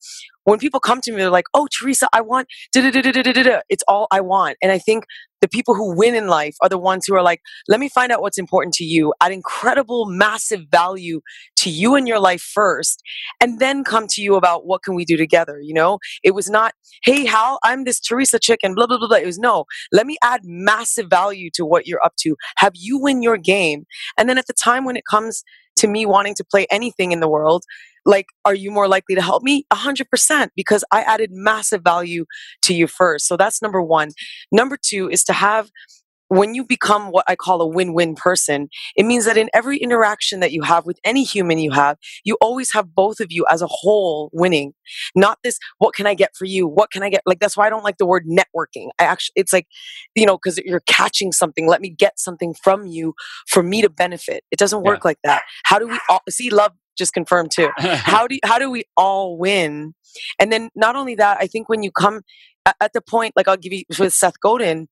when 0.45 0.59
people 0.59 0.79
come 0.79 1.01
to 1.01 1.11
me, 1.11 1.17
they're 1.17 1.29
like, 1.29 1.45
"Oh, 1.53 1.67
Teresa, 1.71 2.07
I 2.13 2.21
want 2.21 2.47
It's 2.75 3.83
all 3.87 4.07
I 4.11 4.21
want." 4.21 4.57
And 4.61 4.71
I 4.71 4.79
think 4.79 5.05
the 5.41 5.47
people 5.49 5.75
who 5.75 5.95
win 5.95 6.15
in 6.15 6.27
life 6.27 6.55
are 6.61 6.69
the 6.69 6.77
ones 6.77 7.05
who 7.05 7.15
are 7.15 7.21
like, 7.21 7.41
"Let 7.67 7.79
me 7.79 7.89
find 7.89 8.11
out 8.11 8.21
what's 8.21 8.37
important 8.37 8.73
to 8.75 8.85
you, 8.85 9.13
add 9.21 9.31
incredible, 9.31 10.05
massive 10.05 10.61
value 10.71 11.21
to 11.57 11.69
you 11.69 11.95
and 11.95 12.07
your 12.07 12.19
life 12.19 12.41
first, 12.41 13.01
and 13.41 13.59
then 13.59 13.83
come 13.83 14.07
to 14.11 14.21
you 14.21 14.35
about 14.35 14.65
what 14.65 14.83
can 14.83 14.95
we 14.95 15.05
do 15.05 15.17
together." 15.17 15.59
You 15.61 15.73
know, 15.73 15.99
it 16.23 16.31
was 16.31 16.49
not, 16.49 16.73
"Hey, 17.03 17.25
Hal, 17.25 17.59
I'm 17.63 17.83
this 17.83 17.99
Teresa 17.99 18.39
chick," 18.39 18.59
and 18.63 18.75
blah 18.75 18.87
blah 18.87 18.97
blah 18.97 19.07
blah. 19.07 19.17
It 19.17 19.25
was 19.25 19.39
no, 19.39 19.65
let 19.91 20.07
me 20.07 20.17
add 20.23 20.41
massive 20.43 21.07
value 21.09 21.49
to 21.55 21.65
what 21.65 21.87
you're 21.87 22.03
up 22.03 22.15
to. 22.21 22.35
Have 22.57 22.73
you 22.75 22.97
win 22.97 23.21
your 23.21 23.37
game, 23.37 23.85
and 24.17 24.29
then 24.29 24.37
at 24.37 24.47
the 24.47 24.53
time 24.53 24.85
when 24.85 24.95
it 24.97 25.03
comes 25.09 25.43
to 25.77 25.87
me 25.87 26.05
wanting 26.05 26.35
to 26.35 26.43
play 26.43 26.65
anything 26.71 27.11
in 27.11 27.19
the 27.19 27.29
world 27.29 27.63
like 28.05 28.27
are 28.45 28.55
you 28.55 28.71
more 28.71 28.87
likely 28.87 29.15
to 29.15 29.21
help 29.21 29.43
me? 29.43 29.65
100% 29.71 30.49
because 30.55 30.83
i 30.91 31.01
added 31.01 31.31
massive 31.31 31.81
value 31.81 32.25
to 32.61 32.73
you 32.73 32.87
first. 32.87 33.27
So 33.27 33.37
that's 33.37 33.61
number 33.61 33.81
one. 33.81 34.11
Number 34.51 34.77
two 34.81 35.09
is 35.09 35.23
to 35.25 35.33
have 35.33 35.69
when 36.33 36.55
you 36.55 36.63
become 36.63 37.11
what 37.11 37.25
I 37.27 37.35
call 37.35 37.61
a 37.61 37.67
win 37.67 37.93
win 37.93 38.15
person, 38.15 38.69
it 38.95 39.05
means 39.05 39.25
that 39.25 39.37
in 39.37 39.49
every 39.53 39.77
interaction 39.77 40.39
that 40.39 40.51
you 40.51 40.63
have 40.63 40.85
with 40.85 40.99
any 41.03 41.23
human 41.23 41.59
you 41.59 41.71
have, 41.71 41.97
you 42.23 42.37
always 42.41 42.71
have 42.71 42.95
both 42.95 43.19
of 43.19 43.27
you 43.31 43.45
as 43.51 43.61
a 43.61 43.67
whole 43.67 44.31
winning. 44.33 44.73
Not 45.15 45.37
this, 45.43 45.59
what 45.77 45.93
can 45.93 46.07
I 46.07 46.15
get 46.15 46.35
for 46.35 46.45
you? 46.45 46.67
What 46.67 46.91
can 46.91 47.03
I 47.03 47.09
get? 47.09 47.21
Like, 47.27 47.39
that's 47.39 47.55
why 47.55 47.67
I 47.67 47.69
don't 47.69 47.83
like 47.83 47.97
the 47.97 48.07
word 48.07 48.25
networking. 48.25 48.89
I 48.97 49.03
actually, 49.03 49.33
it's 49.35 49.53
like, 49.53 49.67
you 50.15 50.25
know, 50.25 50.37
because 50.37 50.57
you're 50.65 50.81
catching 50.87 51.31
something. 51.31 51.67
Let 51.67 51.81
me 51.81 51.89
get 51.91 52.19
something 52.19 52.55
from 52.63 52.87
you 52.87 53.13
for 53.47 53.61
me 53.61 53.83
to 53.83 53.89
benefit. 53.89 54.43
It 54.49 54.57
doesn't 54.57 54.83
work 54.83 55.01
yeah. 55.03 55.09
like 55.09 55.19
that. 55.23 55.43
How 55.65 55.77
do 55.77 55.87
we 55.87 55.99
all 56.09 56.21
see 56.29 56.49
love? 56.49 56.71
Just 56.97 57.13
confirmed 57.13 57.51
too. 57.51 57.69
how 57.77 58.27
do 58.27 58.37
how 58.43 58.59
do 58.59 58.69
we 58.69 58.83
all 58.95 59.37
win? 59.37 59.95
And 60.39 60.51
then 60.51 60.69
not 60.75 60.95
only 60.95 61.15
that, 61.15 61.37
I 61.39 61.47
think 61.47 61.67
when 61.67 61.81
you 61.81 61.91
come 61.91 62.21
at, 62.67 62.75
at 62.79 62.93
the 62.93 63.01
point, 63.01 63.33
like 63.35 63.47
I'll 63.47 63.57
give 63.57 63.73
you 63.73 63.83
with 63.97 64.13
Seth 64.13 64.39
Godin, 64.39 64.87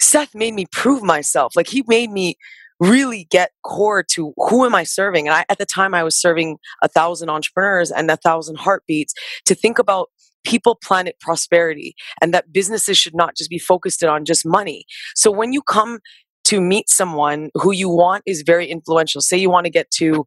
Seth 0.00 0.34
made 0.34 0.54
me 0.54 0.66
prove 0.72 1.02
myself. 1.02 1.54
Like 1.56 1.68
he 1.68 1.82
made 1.86 2.10
me 2.10 2.36
really 2.80 3.26
get 3.30 3.52
core 3.62 4.02
to 4.02 4.34
who 4.36 4.64
am 4.64 4.74
I 4.74 4.84
serving? 4.84 5.28
And 5.28 5.36
I, 5.36 5.44
at 5.48 5.58
the 5.58 5.66
time 5.66 5.94
I 5.94 6.02
was 6.02 6.20
serving 6.20 6.58
a 6.82 6.88
thousand 6.88 7.30
entrepreneurs 7.30 7.90
and 7.90 8.10
a 8.10 8.16
thousand 8.16 8.56
heartbeats 8.56 9.14
to 9.46 9.54
think 9.54 9.78
about 9.78 10.10
people, 10.44 10.78
planet, 10.82 11.16
prosperity, 11.20 11.94
and 12.20 12.32
that 12.32 12.52
businesses 12.52 12.96
should 12.96 13.14
not 13.14 13.36
just 13.36 13.50
be 13.50 13.58
focused 13.58 14.04
on 14.04 14.24
just 14.24 14.46
money. 14.46 14.84
So 15.14 15.30
when 15.30 15.52
you 15.52 15.62
come 15.62 15.98
to 16.44 16.60
meet 16.60 16.88
someone 16.88 17.50
who 17.54 17.72
you 17.72 17.88
want 17.88 18.22
is 18.26 18.42
very 18.42 18.66
influential, 18.66 19.20
say 19.20 19.36
you 19.36 19.50
want 19.50 19.64
to 19.64 19.70
get 19.70 19.90
to 19.92 20.26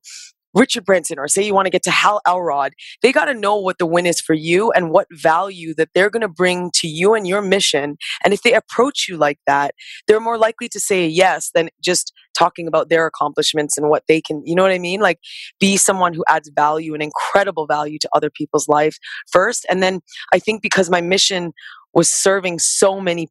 Richard 0.54 0.86
Branson 0.86 1.20
or 1.20 1.28
say 1.28 1.46
you 1.46 1.54
want 1.54 1.66
to 1.66 1.72
get 1.72 1.84
to 1.84 1.92
Hal 1.92 2.22
Elrod, 2.28 2.74
they 3.02 3.12
got 3.12 3.26
to 3.26 3.34
know 3.34 3.56
what 3.58 3.78
the 3.78 3.86
win 3.86 4.06
is 4.06 4.20
for 4.20 4.34
you 4.34 4.72
and 4.72 4.92
what 4.92 5.08
value 5.12 5.74
that 5.76 5.90
they're 5.94 6.10
going 6.10 6.22
to 6.22 6.28
bring 6.28 6.72
to 6.76 6.88
you 6.88 7.14
and 7.14 7.28
your 7.28 7.42
mission. 7.42 7.98
And 8.24 8.34
if 8.34 8.42
they 8.42 8.54
approach 8.54 9.08
you 9.08 9.18
like 9.18 9.40
that, 9.48 9.76
they're 10.08 10.20
more 10.20 10.38
likely 10.38 10.70
to 10.70 10.80
say 10.80 11.08
yes 11.08 11.52
than 11.54 11.70
just 11.84 12.14
talking 12.38 12.68
about 12.68 12.90
their 12.90 13.06
accomplishments 13.06 13.78
and 13.78 13.90
what 13.90 14.04
they 14.08 14.22
can, 14.22 14.42
you 14.46 14.56
know 14.56 14.64
what 14.64 14.72
I 14.72 14.80
mean? 14.80 15.02
Like 15.02 15.20
be 15.60 15.78
someone 15.78 16.14
who 16.14 16.24
adds 16.28 16.50
value 16.56 16.94
and 16.94 17.04
incredible 17.04 17.68
value 17.68 18.00
to 18.00 18.10
other 18.14 18.30
people's 18.30 18.68
lives 18.68 19.00
first. 19.32 19.66
And 19.70 19.84
then 19.84 20.00
I 20.34 20.40
think 20.40 20.62
because 20.62 20.90
my 20.90 21.02
mission 21.02 21.52
was 21.94 22.10
serving 22.10 22.60
so 22.60 23.00
many, 23.02 23.28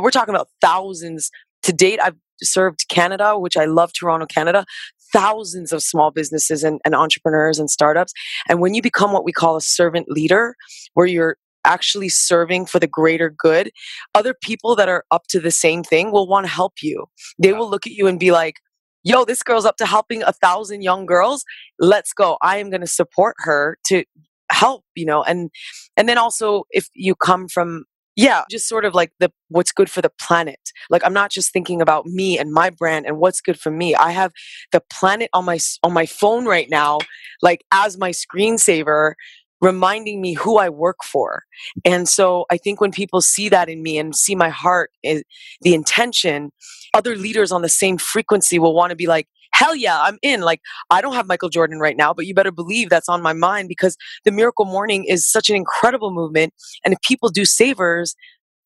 we're 0.00 0.10
talking 0.10 0.34
about 0.34 0.48
thousands 0.60 1.30
to 1.64 1.72
date. 1.72 1.98
I've 2.02 2.16
served 2.42 2.88
Canada, 2.88 3.38
which 3.38 3.56
I 3.56 3.64
love 3.64 3.92
Toronto, 3.92 4.26
Canada, 4.26 4.64
thousands 5.12 5.72
of 5.72 5.82
small 5.82 6.10
businesses 6.10 6.64
and, 6.64 6.80
and 6.84 6.94
entrepreneurs 6.94 7.58
and 7.58 7.70
startups. 7.70 8.12
And 8.48 8.60
when 8.60 8.74
you 8.74 8.82
become 8.82 9.12
what 9.12 9.24
we 9.24 9.32
call 9.32 9.56
a 9.56 9.60
servant 9.60 10.08
leader, 10.08 10.56
where 10.94 11.06
you're 11.06 11.36
actually 11.64 12.08
serving 12.08 12.66
for 12.66 12.78
the 12.78 12.86
greater 12.86 13.30
good, 13.30 13.70
other 14.14 14.34
people 14.34 14.76
that 14.76 14.88
are 14.88 15.04
up 15.10 15.26
to 15.28 15.40
the 15.40 15.50
same 15.50 15.82
thing 15.82 16.12
will 16.12 16.28
want 16.28 16.46
to 16.46 16.52
help 16.52 16.74
you. 16.82 17.06
They 17.38 17.52
will 17.52 17.70
look 17.70 17.86
at 17.86 17.94
you 17.94 18.06
and 18.06 18.20
be 18.20 18.32
like, 18.32 18.56
yo, 19.02 19.24
this 19.24 19.42
girl's 19.42 19.64
up 19.64 19.76
to 19.76 19.86
helping 19.86 20.22
a 20.22 20.32
thousand 20.32 20.82
young 20.82 21.06
girls. 21.06 21.44
Let's 21.78 22.12
go. 22.12 22.36
I 22.42 22.58
am 22.58 22.70
going 22.70 22.80
to 22.80 22.86
support 22.86 23.36
her 23.38 23.78
to 23.86 24.04
help, 24.50 24.84
you 24.94 25.06
know, 25.06 25.22
and, 25.22 25.50
and 25.96 26.08
then 26.08 26.18
also 26.18 26.64
if 26.70 26.88
you 26.94 27.14
come 27.14 27.48
from 27.48 27.84
yeah. 28.16 28.42
just 28.50 28.68
sort 28.68 28.84
of 28.84 28.94
like 28.94 29.12
the 29.18 29.30
what's 29.48 29.72
good 29.72 29.90
for 29.90 30.02
the 30.02 30.10
planet. 30.20 30.60
Like 30.90 31.04
i'm 31.04 31.12
not 31.12 31.30
just 31.30 31.52
thinking 31.52 31.80
about 31.80 32.06
me 32.06 32.38
and 32.38 32.52
my 32.52 32.70
brand 32.70 33.06
and 33.06 33.18
what's 33.18 33.40
good 33.40 33.58
for 33.58 33.70
me. 33.70 33.94
I 33.94 34.10
have 34.12 34.32
the 34.72 34.82
planet 34.92 35.30
on 35.32 35.44
my 35.44 35.58
on 35.82 35.92
my 35.92 36.06
phone 36.06 36.46
right 36.46 36.68
now 36.70 36.98
like 37.42 37.64
as 37.72 37.98
my 37.98 38.10
screensaver 38.10 39.14
reminding 39.60 40.20
me 40.20 40.34
who 40.34 40.58
i 40.58 40.68
work 40.68 40.98
for. 41.04 41.42
And 41.84 42.08
so 42.08 42.44
i 42.50 42.56
think 42.56 42.80
when 42.80 42.92
people 42.92 43.20
see 43.20 43.48
that 43.48 43.68
in 43.68 43.82
me 43.82 43.98
and 43.98 44.14
see 44.14 44.34
my 44.34 44.50
heart 44.50 44.90
is 45.02 45.22
the 45.62 45.74
intention 45.74 46.50
other 46.92 47.16
leaders 47.16 47.50
on 47.50 47.62
the 47.62 47.68
same 47.68 47.98
frequency 47.98 48.58
will 48.58 48.74
want 48.74 48.90
to 48.90 48.96
be 48.96 49.06
like 49.06 49.26
hell 49.54 49.74
yeah, 49.74 50.00
I'm 50.00 50.18
in. 50.22 50.40
Like, 50.40 50.60
I 50.90 51.00
don't 51.00 51.14
have 51.14 51.26
Michael 51.26 51.48
Jordan 51.48 51.78
right 51.78 51.96
now, 51.96 52.12
but 52.12 52.26
you 52.26 52.34
better 52.34 52.52
believe 52.52 52.90
that's 52.90 53.08
on 53.08 53.22
my 53.22 53.32
mind 53.32 53.68
because 53.68 53.96
the 54.24 54.32
Miracle 54.32 54.64
Morning 54.64 55.04
is 55.06 55.30
such 55.30 55.48
an 55.48 55.56
incredible 55.56 56.12
movement. 56.12 56.52
And 56.84 56.92
if 56.92 57.00
people 57.02 57.28
do 57.28 57.44
savers, 57.44 58.14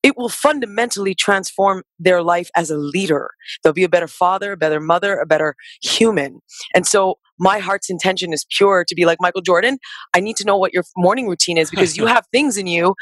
it 0.03 0.17
will 0.17 0.29
fundamentally 0.29 1.15
transform 1.15 1.83
their 1.99 2.23
life 2.23 2.49
as 2.57 2.71
a 2.71 2.77
leader. 2.79 3.31
They'll 3.63 3.73
be 3.73 3.85
a 3.85 3.89
better 3.89 4.09
father, 4.09 4.53
a 4.53 4.57
better 4.57 4.81
mother, 4.81 5.19
a 5.19 5.27
better 5.27 5.55
human. 5.83 6.41
And 6.75 6.87
so 6.87 7.19
my 7.39 7.59
heart's 7.59 7.91
intention 7.91 8.33
is 8.33 8.47
pure 8.57 8.85
to 8.87 8.95
be 8.95 9.05
like 9.05 9.19
Michael 9.21 9.43
Jordan. 9.43 9.79
I 10.15 10.21
need 10.21 10.37
to 10.37 10.45
know 10.45 10.57
what 10.57 10.73
your 10.73 10.85
morning 10.97 11.29
routine 11.29 11.59
is 11.59 11.71
because 11.71 11.97
you 11.97 12.07
have 12.07 12.25
things 12.33 12.57
in 12.57 12.67
you, 12.67 12.95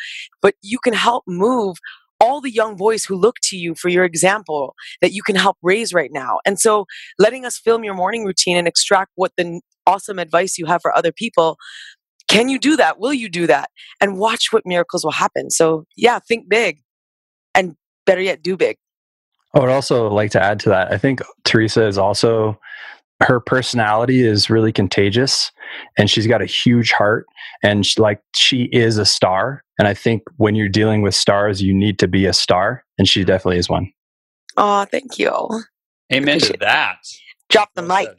but 0.43 0.55
you 0.63 0.79
can 0.79 0.95
help 0.95 1.25
move 1.27 1.77
all 2.21 2.41
the 2.41 2.51
young 2.51 2.77
boys 2.77 3.05
who 3.05 3.17
look 3.17 3.37
to 3.43 3.57
you 3.57 3.75
for 3.75 3.89
your 3.89 4.05
example 4.05 4.75
that 5.01 5.13
you 5.13 5.23
can 5.23 5.37
help 5.37 5.57
raise 5.63 5.93
right 5.93 6.11
now. 6.13 6.39
And 6.47 6.59
so 6.59 6.87
letting 7.19 7.45
us 7.45 7.59
film 7.59 7.85
your 7.85 7.95
morning 7.95 8.25
routine 8.25 8.57
and 8.57 8.67
extract 8.67 9.13
what 9.17 9.33
the 9.37 9.61
awesome 9.87 10.19
advice 10.19 10.59
you 10.59 10.67
have 10.67 10.83
for 10.83 10.97
other 10.97 11.13
people. 11.13 11.57
Can 12.29 12.49
you 12.49 12.59
do 12.59 12.77
that? 12.77 12.99
Will 12.99 13.15
you 13.15 13.29
do 13.29 13.47
that? 13.47 13.71
And 14.01 14.19
watch 14.19 14.49
what 14.51 14.65
miracles 14.67 15.05
will 15.05 15.13
happen. 15.13 15.51
So, 15.51 15.85
yeah, 15.97 16.19
think 16.19 16.49
big 16.49 16.81
and 17.55 17.77
better 18.05 18.21
yet, 18.21 18.43
do 18.43 18.57
big. 18.57 18.77
I 19.55 19.61
would 19.61 19.69
also 19.71 20.11
like 20.11 20.33
to 20.33 20.43
add 20.43 20.61
to 20.61 20.69
that. 20.71 20.93
I 20.93 20.99
think 20.99 21.21
Teresa 21.45 21.87
is 21.87 21.99
also 21.99 22.59
her 23.23 23.41
personality 23.41 24.23
is 24.23 24.51
really 24.51 24.73
contagious 24.73 25.53
and 25.99 26.11
she's 26.11 26.27
got 26.27 26.43
a 26.43 26.47
huge 26.47 26.93
heart 26.93 27.27
and 27.63 27.87
she, 27.87 28.01
like 28.01 28.21
she 28.37 28.65
is 28.73 28.99
a 28.99 29.07
star 29.07 29.63
and 29.79 29.89
i 29.89 29.95
think 29.95 30.23
when 30.39 30.55
you're 30.55 30.69
dealing 30.69 31.03
with 31.03 31.15
stars 31.15 31.63
you 31.63 31.75
need 31.75 31.99
to 31.99 32.09
be 32.09 32.27
a 32.27 32.33
star 32.35 32.85
and 32.99 33.09
she 33.09 33.25
definitely 33.25 33.59
is 33.59 33.69
one 33.71 33.91
Oh, 34.57 34.87
thank 34.87 35.19
you. 35.19 35.33
Amen 36.13 36.41
to 36.43 36.55
that. 36.61 36.99
Drop 37.51 37.71
the 37.75 37.83
Well 37.83 37.93
mic. 37.97 38.11
said. 38.11 38.17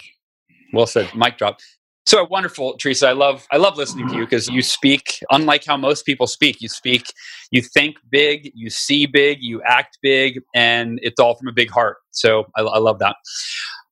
Well 0.74 0.88
said. 0.88 1.12
Mic 1.16 1.38
drop. 1.38 1.60
So 2.08 2.26
wonderful, 2.30 2.78
Teresa. 2.78 3.10
I 3.10 3.14
love 3.14 3.48
I 3.52 3.58
love 3.58 3.78
listening 3.78 4.08
to 4.10 4.16
you 4.16 4.26
because 4.26 4.50
you 4.50 4.62
speak 4.64 5.20
unlike 5.32 5.66
how 5.66 5.78
most 5.78 6.06
people 6.06 6.28
speak. 6.28 6.62
You 6.62 6.70
speak, 6.70 7.06
you 7.52 7.62
think 7.62 7.98
big, 8.12 8.52
you 8.56 8.70
see 8.72 9.06
big, 9.08 9.40
you 9.42 9.62
act 9.64 10.00
big, 10.04 10.42
and 10.56 11.00
it's 11.04 11.20
all 11.20 11.36
from 11.36 11.50
a 11.50 11.54
big 11.54 11.70
heart. 11.72 11.98
So 12.12 12.46
I, 12.58 12.64
I 12.64 12.80
love 12.80 13.00
that. 13.00 13.18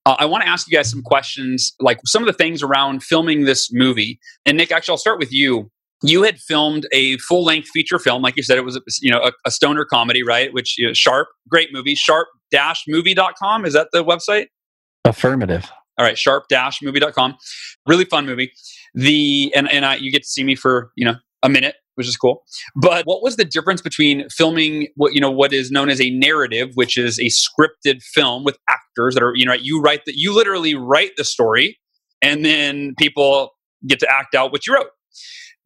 Uh, 0.06 0.16
I 0.20 0.26
want 0.26 0.44
to 0.44 0.50
ask 0.50 0.70
you 0.70 0.78
guys 0.78 0.90
some 0.90 1.02
questions, 1.02 1.74
like 1.80 2.00
some 2.06 2.22
of 2.22 2.28
the 2.28 2.34
things 2.34 2.62
around 2.62 3.04
filming 3.04 3.46
this 3.46 3.72
movie. 3.74 4.20
And 4.46 4.58
Nick, 4.58 4.72
actually, 4.72 4.94
I'll 4.94 4.98
start 4.98 5.20
with 5.20 5.32
you. 5.32 5.72
You 6.04 6.24
had 6.24 6.40
filmed 6.40 6.86
a 6.92 7.18
full 7.18 7.44
length 7.44 7.70
feature 7.70 7.98
film, 7.98 8.22
like 8.22 8.36
you 8.38 8.44
said, 8.44 8.58
it 8.58 8.66
was 8.66 8.80
you 9.02 9.10
know 9.10 9.22
a, 9.22 9.32
a 9.46 9.52
stoner 9.52 9.86
comedy, 9.86 10.24
right? 10.24 10.54
Which 10.54 10.78
you 10.78 10.88
know, 10.88 10.94
Sharp, 10.94 11.30
great 11.48 11.74
movie, 11.74 11.96
sharp-movie.com. 11.96 13.66
Is 13.66 13.74
that 13.74 13.88
the 13.92 14.04
website? 14.04 14.48
affirmative 15.06 15.72
all 15.98 16.06
right 16.06 16.18
sharp-movie.com 16.18 17.36
really 17.86 18.06
fun 18.06 18.26
movie 18.26 18.52
the 18.94 19.52
and, 19.56 19.72
and 19.72 19.86
I, 19.86 19.96
you 19.96 20.12
get 20.12 20.24
to 20.24 20.30
see 20.30 20.44
me 20.44 20.56
for 20.56 20.92
you 20.96 21.06
know 21.06 21.16
a 21.44 21.50
minute 21.50 21.76
which 21.96 22.08
is 22.08 22.16
cool. 22.16 22.44
But 22.76 23.06
what 23.06 23.24
was 23.24 23.36
the 23.36 23.46
difference 23.46 23.82
between 23.82 24.30
filming 24.30 24.88
what 24.96 25.14
you 25.14 25.22
know 25.22 25.32
what 25.32 25.54
is 25.54 25.72
known 25.72 25.90
as 25.90 26.00
a 26.00 26.10
narrative 26.12 26.72
which 26.76 26.98
is 26.98 27.20
a 27.20 27.30
scripted 27.30 28.02
film 28.04 28.44
with 28.44 28.58
actors 28.70 29.16
that 29.16 29.24
are 29.24 29.34
you 29.36 29.46
know 29.46 29.54
you 29.54 29.82
write 29.82 30.02
that 30.06 30.16
you 30.16 30.34
literally 30.34 30.76
write 30.76 31.12
the 31.18 31.24
story 31.24 31.78
and 32.22 32.46
then 32.46 32.94
people 32.98 33.52
get 33.88 34.00
to 34.00 34.08
act 34.12 34.36
out 34.36 34.52
what 34.52 34.66
you 34.66 34.74
wrote 34.74 34.90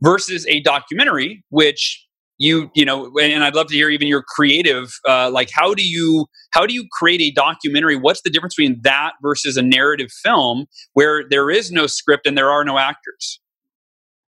versus 0.02 0.46
a 0.48 0.62
documentary 0.62 1.44
which 1.50 2.06
you 2.38 2.72
you 2.74 2.86
know 2.86 3.12
and 3.22 3.44
i'd 3.44 3.56
love 3.56 3.68
to 3.68 3.76
hear 3.76 3.90
even 3.90 4.08
your 4.08 4.24
creative 4.24 4.94
uh, 5.08 5.30
like 5.30 5.50
how 5.54 5.74
do 5.74 5.88
you 5.88 6.26
how 6.52 6.66
do 6.66 6.74
you 6.74 6.86
create 6.92 7.22
a 7.22 7.32
documentary? 7.32 7.96
What's 7.96 8.22
the 8.22 8.30
difference 8.30 8.56
between 8.56 8.82
that 8.82 9.14
versus 9.22 9.58
a 9.58 9.62
narrative 9.62 10.12
film 10.24 10.66
where 10.94 11.24
there 11.30 11.50
is 11.50 11.72
no 11.72 11.88
script 11.88 12.26
and 12.26 12.38
there 12.38 12.50
are 12.50 12.64
no 12.64 12.78
actors 12.78 13.40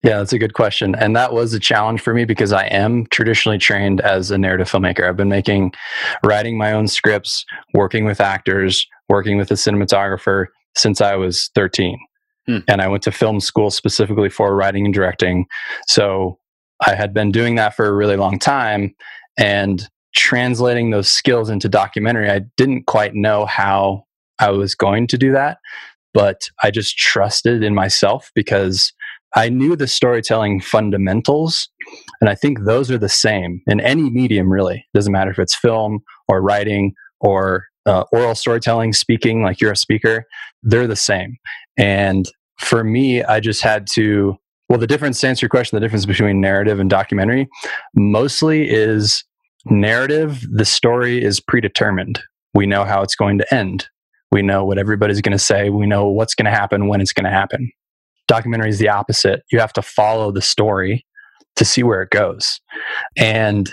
Yeah, 0.04 0.18
that's 0.18 0.32
a 0.32 0.38
good 0.38 0.54
question. 0.54 0.94
And 0.94 1.16
that 1.16 1.32
was 1.32 1.52
a 1.54 1.58
challenge 1.58 2.00
for 2.00 2.14
me 2.14 2.24
because 2.24 2.52
I 2.52 2.66
am 2.66 3.06
traditionally 3.06 3.58
trained 3.58 4.00
as 4.00 4.30
a 4.30 4.38
narrative 4.38 4.70
filmmaker. 4.70 5.08
I've 5.08 5.16
been 5.16 5.28
making, 5.28 5.72
writing 6.24 6.56
my 6.56 6.72
own 6.72 6.86
scripts, 6.86 7.44
working 7.74 8.04
with 8.04 8.20
actors, 8.20 8.86
working 9.08 9.38
with 9.38 9.50
a 9.50 9.54
cinematographer 9.54 10.46
since 10.76 11.00
I 11.00 11.16
was 11.16 11.50
13. 11.56 11.98
Hmm. 12.46 12.58
And 12.68 12.80
I 12.80 12.86
went 12.86 13.02
to 13.04 13.12
film 13.12 13.40
school 13.40 13.70
specifically 13.70 14.28
for 14.28 14.54
writing 14.54 14.84
and 14.84 14.94
directing. 14.94 15.46
So 15.88 16.38
I 16.86 16.94
had 16.94 17.12
been 17.12 17.32
doing 17.32 17.56
that 17.56 17.74
for 17.74 17.86
a 17.86 17.92
really 17.92 18.16
long 18.16 18.38
time. 18.38 18.94
And 19.36 19.88
translating 20.14 20.90
those 20.90 21.10
skills 21.10 21.50
into 21.50 21.68
documentary, 21.68 22.30
I 22.30 22.42
didn't 22.56 22.86
quite 22.86 23.14
know 23.14 23.46
how 23.46 24.04
I 24.40 24.50
was 24.50 24.74
going 24.74 25.08
to 25.08 25.18
do 25.18 25.32
that. 25.32 25.58
But 26.14 26.48
I 26.62 26.70
just 26.70 26.96
trusted 26.96 27.62
in 27.62 27.74
myself 27.74 28.30
because 28.34 28.92
I 29.36 29.48
knew 29.48 29.76
the 29.76 29.86
storytelling 29.86 30.60
fundamentals, 30.60 31.68
and 32.20 32.30
I 32.30 32.34
think 32.34 32.64
those 32.64 32.90
are 32.90 32.98
the 32.98 33.08
same 33.08 33.60
in 33.66 33.80
any 33.80 34.10
medium, 34.10 34.50
really. 34.50 34.86
Doesn't 34.94 35.12
matter 35.12 35.30
if 35.30 35.38
it's 35.38 35.54
film 35.54 36.00
or 36.28 36.40
writing 36.40 36.94
or 37.20 37.66
uh, 37.86 38.04
oral 38.12 38.34
storytelling, 38.34 38.92
speaking, 38.92 39.42
like 39.42 39.60
you're 39.60 39.72
a 39.72 39.76
speaker, 39.76 40.24
they're 40.62 40.86
the 40.86 40.96
same. 40.96 41.36
And 41.76 42.26
for 42.58 42.84
me, 42.84 43.22
I 43.22 43.40
just 43.40 43.62
had 43.62 43.86
to, 43.92 44.36
well, 44.68 44.78
the 44.78 44.86
difference, 44.86 45.20
to 45.20 45.28
answer 45.28 45.44
your 45.44 45.50
question, 45.50 45.76
the 45.76 45.80
difference 45.80 46.06
between 46.06 46.40
narrative 46.40 46.80
and 46.80 46.90
documentary 46.90 47.48
mostly 47.94 48.68
is 48.68 49.24
narrative, 49.66 50.46
the 50.50 50.64
story 50.64 51.22
is 51.22 51.40
predetermined. 51.40 52.20
We 52.54 52.66
know 52.66 52.84
how 52.84 53.02
it's 53.02 53.14
going 53.14 53.38
to 53.38 53.54
end. 53.54 53.88
We 54.30 54.42
know 54.42 54.64
what 54.64 54.78
everybody's 54.78 55.20
going 55.20 55.32
to 55.32 55.38
say. 55.38 55.70
We 55.70 55.86
know 55.86 56.08
what's 56.08 56.34
going 56.34 56.46
to 56.46 56.50
happen 56.50 56.88
when 56.88 57.00
it's 57.00 57.12
going 57.12 57.24
to 57.24 57.30
happen 57.30 57.70
documentary 58.28 58.70
is 58.70 58.78
the 58.78 58.88
opposite. 58.88 59.42
You 59.50 59.58
have 59.58 59.72
to 59.72 59.82
follow 59.82 60.30
the 60.30 60.42
story 60.42 61.04
to 61.56 61.64
see 61.64 61.82
where 61.82 62.02
it 62.02 62.10
goes. 62.10 62.60
And 63.16 63.68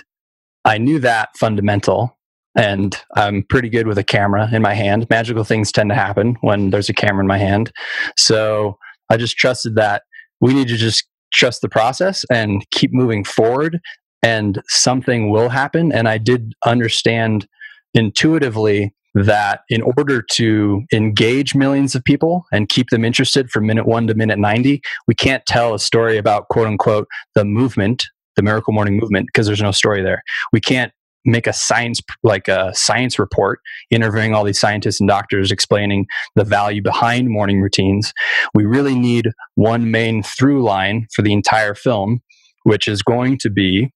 I 0.65 0.79
knew 0.79 0.97
that 0.99 1.29
fundamental. 1.37 2.17
And 2.57 2.99
I'm 3.15 3.43
pretty 3.43 3.69
good 3.69 3.85
with 3.85 3.97
a 3.97 4.03
camera 4.03 4.49
in 4.51 4.61
my 4.61 4.73
hand. 4.73 5.07
Magical 5.09 5.43
things 5.43 5.71
tend 5.71 5.89
to 5.89 5.95
happen 5.95 6.37
when 6.41 6.69
there's 6.69 6.89
a 6.89 6.93
camera 6.93 7.21
in 7.21 7.27
my 7.27 7.37
hand. 7.37 7.71
So 8.17 8.77
I 9.09 9.17
just 9.17 9.37
trusted 9.37 9.75
that 9.75 10.03
we 10.39 10.53
need 10.53 10.69
to 10.69 10.77
just 10.77 11.05
trust 11.33 11.61
the 11.61 11.69
process 11.69 12.23
and 12.31 12.65
keep 12.71 12.93
moving 12.93 13.25
forward, 13.25 13.79
and 14.23 14.61
something 14.69 15.29
will 15.29 15.49
happen. 15.49 15.91
And 15.91 16.07
I 16.07 16.17
did 16.17 16.53
understand 16.65 17.45
intuitively 17.93 18.93
that 19.15 19.61
in 19.69 19.81
order 19.81 20.21
to 20.21 20.83
engage 20.93 21.55
millions 21.55 21.95
of 21.95 22.03
people 22.03 22.45
and 22.51 22.69
keep 22.69 22.89
them 22.89 23.05
interested 23.05 23.49
from 23.49 23.65
minute 23.65 23.87
one 23.87 24.07
to 24.07 24.13
minute 24.13 24.37
90, 24.37 24.81
we 25.07 25.15
can't 25.15 25.45
tell 25.45 25.73
a 25.73 25.79
story 25.79 26.17
about 26.17 26.49
quote 26.49 26.67
unquote 26.67 27.07
the 27.33 27.45
movement, 27.45 28.07
the 28.35 28.43
miracle 28.43 28.73
morning 28.73 28.99
movement, 28.99 29.27
because 29.27 29.47
there's 29.47 29.61
no 29.61 29.71
story 29.71 30.03
there. 30.03 30.21
We 30.51 30.59
can't 30.59 30.91
make 31.25 31.47
a 31.47 31.53
science 31.53 32.01
like 32.23 32.47
a 32.47 32.71
science 32.75 33.17
report 33.17 33.59
interviewing 33.89 34.33
all 34.33 34.43
these 34.43 34.59
scientists 34.59 34.99
and 34.99 35.09
doctors 35.09 35.51
explaining 35.51 36.05
the 36.35 36.43
value 36.43 36.83
behind 36.83 37.29
morning 37.29 37.61
routines 37.61 38.13
we 38.53 38.63
really 38.63 38.93
need 38.93 39.31
one 39.55 39.89
main 39.89 40.21
through 40.21 40.63
line 40.63 41.07
for 41.15 41.23
the 41.23 41.33
entire 41.33 41.73
film 41.73 42.21
which 42.63 42.87
is 42.87 43.01
going 43.01 43.39
to 43.39 43.49
be 43.49 43.91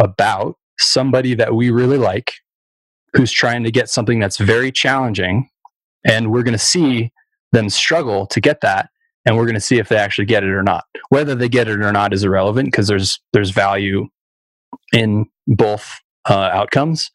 about 0.00 0.54
somebody 0.78 1.34
that 1.34 1.54
we 1.54 1.70
really 1.70 1.98
like 1.98 2.34
who's 3.16 3.32
trying 3.32 3.64
to 3.64 3.70
get 3.70 3.88
something 3.88 4.18
that's 4.18 4.38
very 4.38 4.70
challenging 4.70 5.48
and 6.06 6.30
we're 6.30 6.42
going 6.42 6.52
to 6.52 6.58
see 6.58 7.12
them 7.52 7.68
struggle 7.68 8.26
to 8.26 8.40
get 8.40 8.60
that 8.60 8.90
and 9.24 9.36
we're 9.36 9.44
going 9.44 9.54
to 9.54 9.60
see 9.60 9.78
if 9.78 9.88
they 9.88 9.96
actually 9.96 10.24
get 10.24 10.44
it 10.44 10.50
or 10.50 10.62
not. 10.62 10.84
Whether 11.08 11.34
they 11.34 11.48
get 11.48 11.68
it 11.68 11.80
or 11.80 11.92
not 11.92 12.12
is 12.12 12.22
irrelevant 12.22 12.68
because 12.68 12.86
there's 12.86 13.18
there's 13.32 13.50
value 13.50 14.08
in 14.92 15.26
both 15.46 16.00
uh, 16.28 16.50
outcomes. 16.52 17.10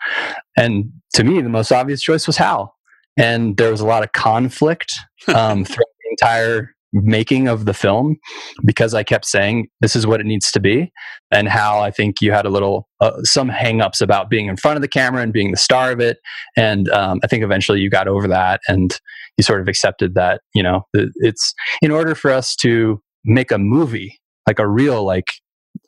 And 0.58 0.92
to 1.14 1.24
me 1.24 1.42
the 1.42 1.50
most 1.50 1.72
obvious 1.72 2.02
choice 2.02 2.28
was 2.28 2.38
hal. 2.38 2.76
And 3.18 3.58
there 3.58 3.72
was 3.72 3.82
a 3.82 3.86
lot 3.86 4.04
of 4.04 4.12
conflict 4.14 4.94
um, 5.28 5.64
throughout 5.66 5.78
the 5.78 6.10
entire 6.12 6.76
making 6.94 7.48
of 7.48 7.66
the 7.66 7.74
film 7.74 8.18
because 8.66 8.94
I 8.94 9.04
kept 9.04 9.26
saying 9.26 9.70
this 9.80 9.96
is 9.96 10.06
what 10.06 10.20
it 10.20 10.26
needs 10.26 10.52
to 10.52 10.60
be, 10.60 10.92
and 11.32 11.48
how 11.48 11.80
I 11.80 11.92
think 11.92 12.22
you 12.22 12.32
had 12.32 12.46
a 12.46 12.50
little 12.50 12.88
uh, 13.00 13.22
some 13.24 13.50
hangups 13.50 14.02
about 14.02 14.30
being 14.30 14.48
in 14.48 14.58
front 14.58 14.78
of 14.78 14.82
the 14.82 14.88
camera 14.88 15.22
and 15.22 15.34
being 15.34 15.52
the 15.52 15.58
star 15.58 15.92
of 15.92 16.00
it, 16.00 16.18
and 16.58 16.90
um, 16.90 17.20
I 17.24 17.28
think 17.28 17.44
eventually 17.44 17.80
you 17.80 17.90
got 17.90 18.08
over 18.08 18.28
that 18.28 18.62
and 18.68 19.00
you 19.38 19.44
sort 19.44 19.62
of 19.62 19.68
accepted 19.68 20.16
that 20.16 20.42
you 20.54 20.64
know 20.64 20.86
it's 20.94 21.54
in 21.82 21.92
order 21.92 22.16
for 22.16 22.32
us 22.32 22.56
to 22.58 23.02
make 23.24 23.52
a 23.52 23.58
movie 23.58 24.20
like 24.48 24.60
a 24.60 24.68
real 24.68 25.04
like 25.04 25.28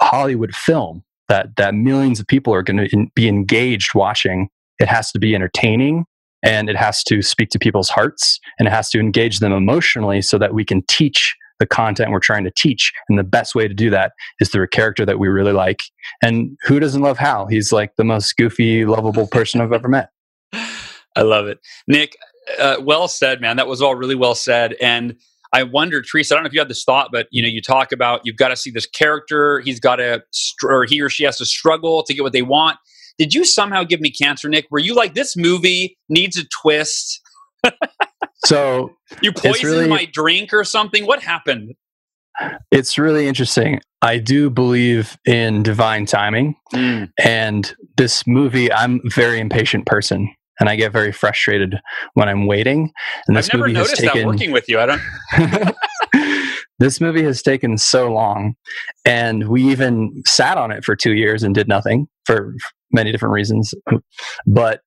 Hollywood 0.02 0.56
film 0.56 1.04
that 1.30 1.56
that 1.58 1.74
millions 1.74 2.20
of 2.20 2.28
people 2.28 2.54
are 2.54 2.64
going 2.64 2.88
to 2.88 3.08
be 3.16 3.28
engaged 3.28 3.96
watching. 3.96 4.50
It 4.80 4.88
has 4.88 5.12
to 5.12 5.20
be 5.20 5.36
entertaining 5.36 6.06
and 6.44 6.70
it 6.70 6.76
has 6.76 7.04
to 7.06 7.22
speak 7.22 7.50
to 7.50 7.60
people's 7.60 7.90
hearts 7.90 8.40
and 8.60 8.68
it 8.68 8.72
has 8.72 8.90
to 8.90 9.00
engage 9.00 9.40
them 9.40 9.52
emotionally 9.52 10.22
so 10.22 10.38
that 10.38 10.54
we 10.54 10.66
can 10.66 10.84
teach 10.88 11.36
the 11.60 11.66
content 11.66 12.12
we're 12.12 12.20
trying 12.20 12.44
to 12.44 12.52
teach. 12.58 12.92
And 13.08 13.18
the 13.18 13.24
best 13.24 13.56
way 13.56 13.68
to 13.68 13.74
do 13.74 13.90
that 13.90 14.12
is 14.40 14.50
through 14.50 14.64
a 14.64 14.68
character 14.68 15.06
that 15.06 15.20
we 15.20 15.28
really 15.28 15.54
like. 15.54 15.82
And 16.22 16.58
who 16.64 16.80
doesn't 16.80 17.02
love 17.02 17.18
hal? 17.18 17.48
He's 17.48 17.72
like 17.72 17.96
the 17.96 18.04
most 18.04 18.36
goofy 18.36 18.86
lovable 18.86 19.28
person 19.28 19.62
i've 19.62 19.72
ever 19.72 19.88
met. 19.88 20.10
I 21.16 21.22
love 21.22 21.48
it. 21.48 21.60
Nick 21.88 22.18
uh, 22.60 22.78
well 22.82 23.08
said 23.08 23.40
man. 23.40 23.58
That 23.58 23.68
was 23.68 23.82
all 23.82 23.96
really 23.96 24.16
well 24.16 24.36
said. 24.36 24.76
And 24.82 25.16
I 25.54 25.62
wonder, 25.64 26.02
Teresa, 26.02 26.34
I 26.34 26.36
don't 26.36 26.44
know 26.44 26.48
if 26.48 26.54
you 26.54 26.60
had 26.60 26.68
this 26.68 26.84
thought, 26.84 27.10
but 27.12 27.28
you 27.30 27.44
know, 27.44 27.48
you 27.48 27.62
talk 27.62 27.92
about 27.92 28.22
you've 28.24 28.38
got 28.38 28.48
to 28.48 28.56
see 28.56 28.72
this 28.72 28.88
character. 28.88 29.60
He's 29.60 29.80
got 29.80 29.98
to, 29.98 30.24
or 30.64 30.86
he 30.86 31.00
or 31.00 31.10
she 31.10 31.24
has 31.26 31.38
to 31.38 31.46
struggle 31.46 32.02
to 32.04 32.14
get 32.14 32.24
what 32.24 32.34
they 32.34 32.42
want. 32.42 32.78
Did 33.18 33.34
you 33.34 33.46
somehow 33.46 33.84
give 33.84 34.02
me 34.02 34.12
cancer, 34.12 34.50
Nick? 34.50 34.68
Were 34.72 34.80
you 34.80 34.96
like, 34.96 35.14
this 35.14 35.38
movie 35.38 35.98
needs 36.10 36.38
a 36.38 36.44
twist? 36.62 37.22
so 38.46 38.96
you 39.22 39.32
poisoned 39.32 39.64
really, 39.64 39.88
my 39.88 40.06
drink 40.12 40.54
or 40.54 40.64
something? 40.64 41.06
What 41.06 41.22
happened? 41.22 41.76
It's 42.72 42.98
really 42.98 43.28
interesting. 43.28 43.80
I 44.02 44.18
do 44.18 44.50
believe 44.50 45.18
in 45.26 45.64
divine 45.64 46.06
timing, 46.06 46.56
mm. 46.74 47.10
and 47.24 47.76
this 47.98 48.26
movie. 48.26 48.72
I'm 48.72 49.02
a 49.06 49.10
very 49.10 49.40
impatient 49.40 49.86
person 49.86 50.34
and 50.60 50.70
I 50.70 50.76
get 50.76 50.92
very 50.92 51.12
frustrated 51.12 51.80
when 52.14 52.30
I'm 52.30 52.46
waiting. 52.46 52.92
And 53.28 53.36
this 53.36 53.50
I've 53.50 53.54
never 53.54 53.68
movie 53.68 53.74
noticed 53.74 54.02
has 54.02 54.12
taken, 54.12 54.22
that 54.22 54.28
working 54.28 54.52
with 54.52 54.70
you. 54.70 54.80
I 54.80 54.86
don't. 54.86 55.76
this 56.80 57.02
movie 57.02 57.24
has 57.24 57.42
taken 57.42 57.78
so 57.78 58.12
long, 58.12 58.56
and 59.06 59.48
we 59.48 59.64
even 59.64 60.24
sat 60.26 60.58
on 60.58 60.72
it 60.72 60.84
for 60.86 60.96
two 60.96 61.14
years 61.14 61.44
and 61.44 61.56
did 61.56 61.68
nothing 61.68 62.08
for 62.26 62.56
many 62.94 63.12
different 63.12 63.34
reasons. 63.34 63.74
But 64.46 64.82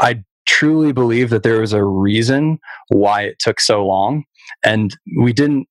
I 0.00 0.22
truly 0.46 0.92
believe 0.92 1.30
that 1.30 1.42
there 1.42 1.60
was 1.60 1.72
a 1.72 1.84
reason 1.84 2.58
why 2.88 3.22
it 3.22 3.38
took 3.38 3.60
so 3.60 3.84
long. 3.84 4.24
And 4.64 4.96
we 5.18 5.32
didn't 5.32 5.68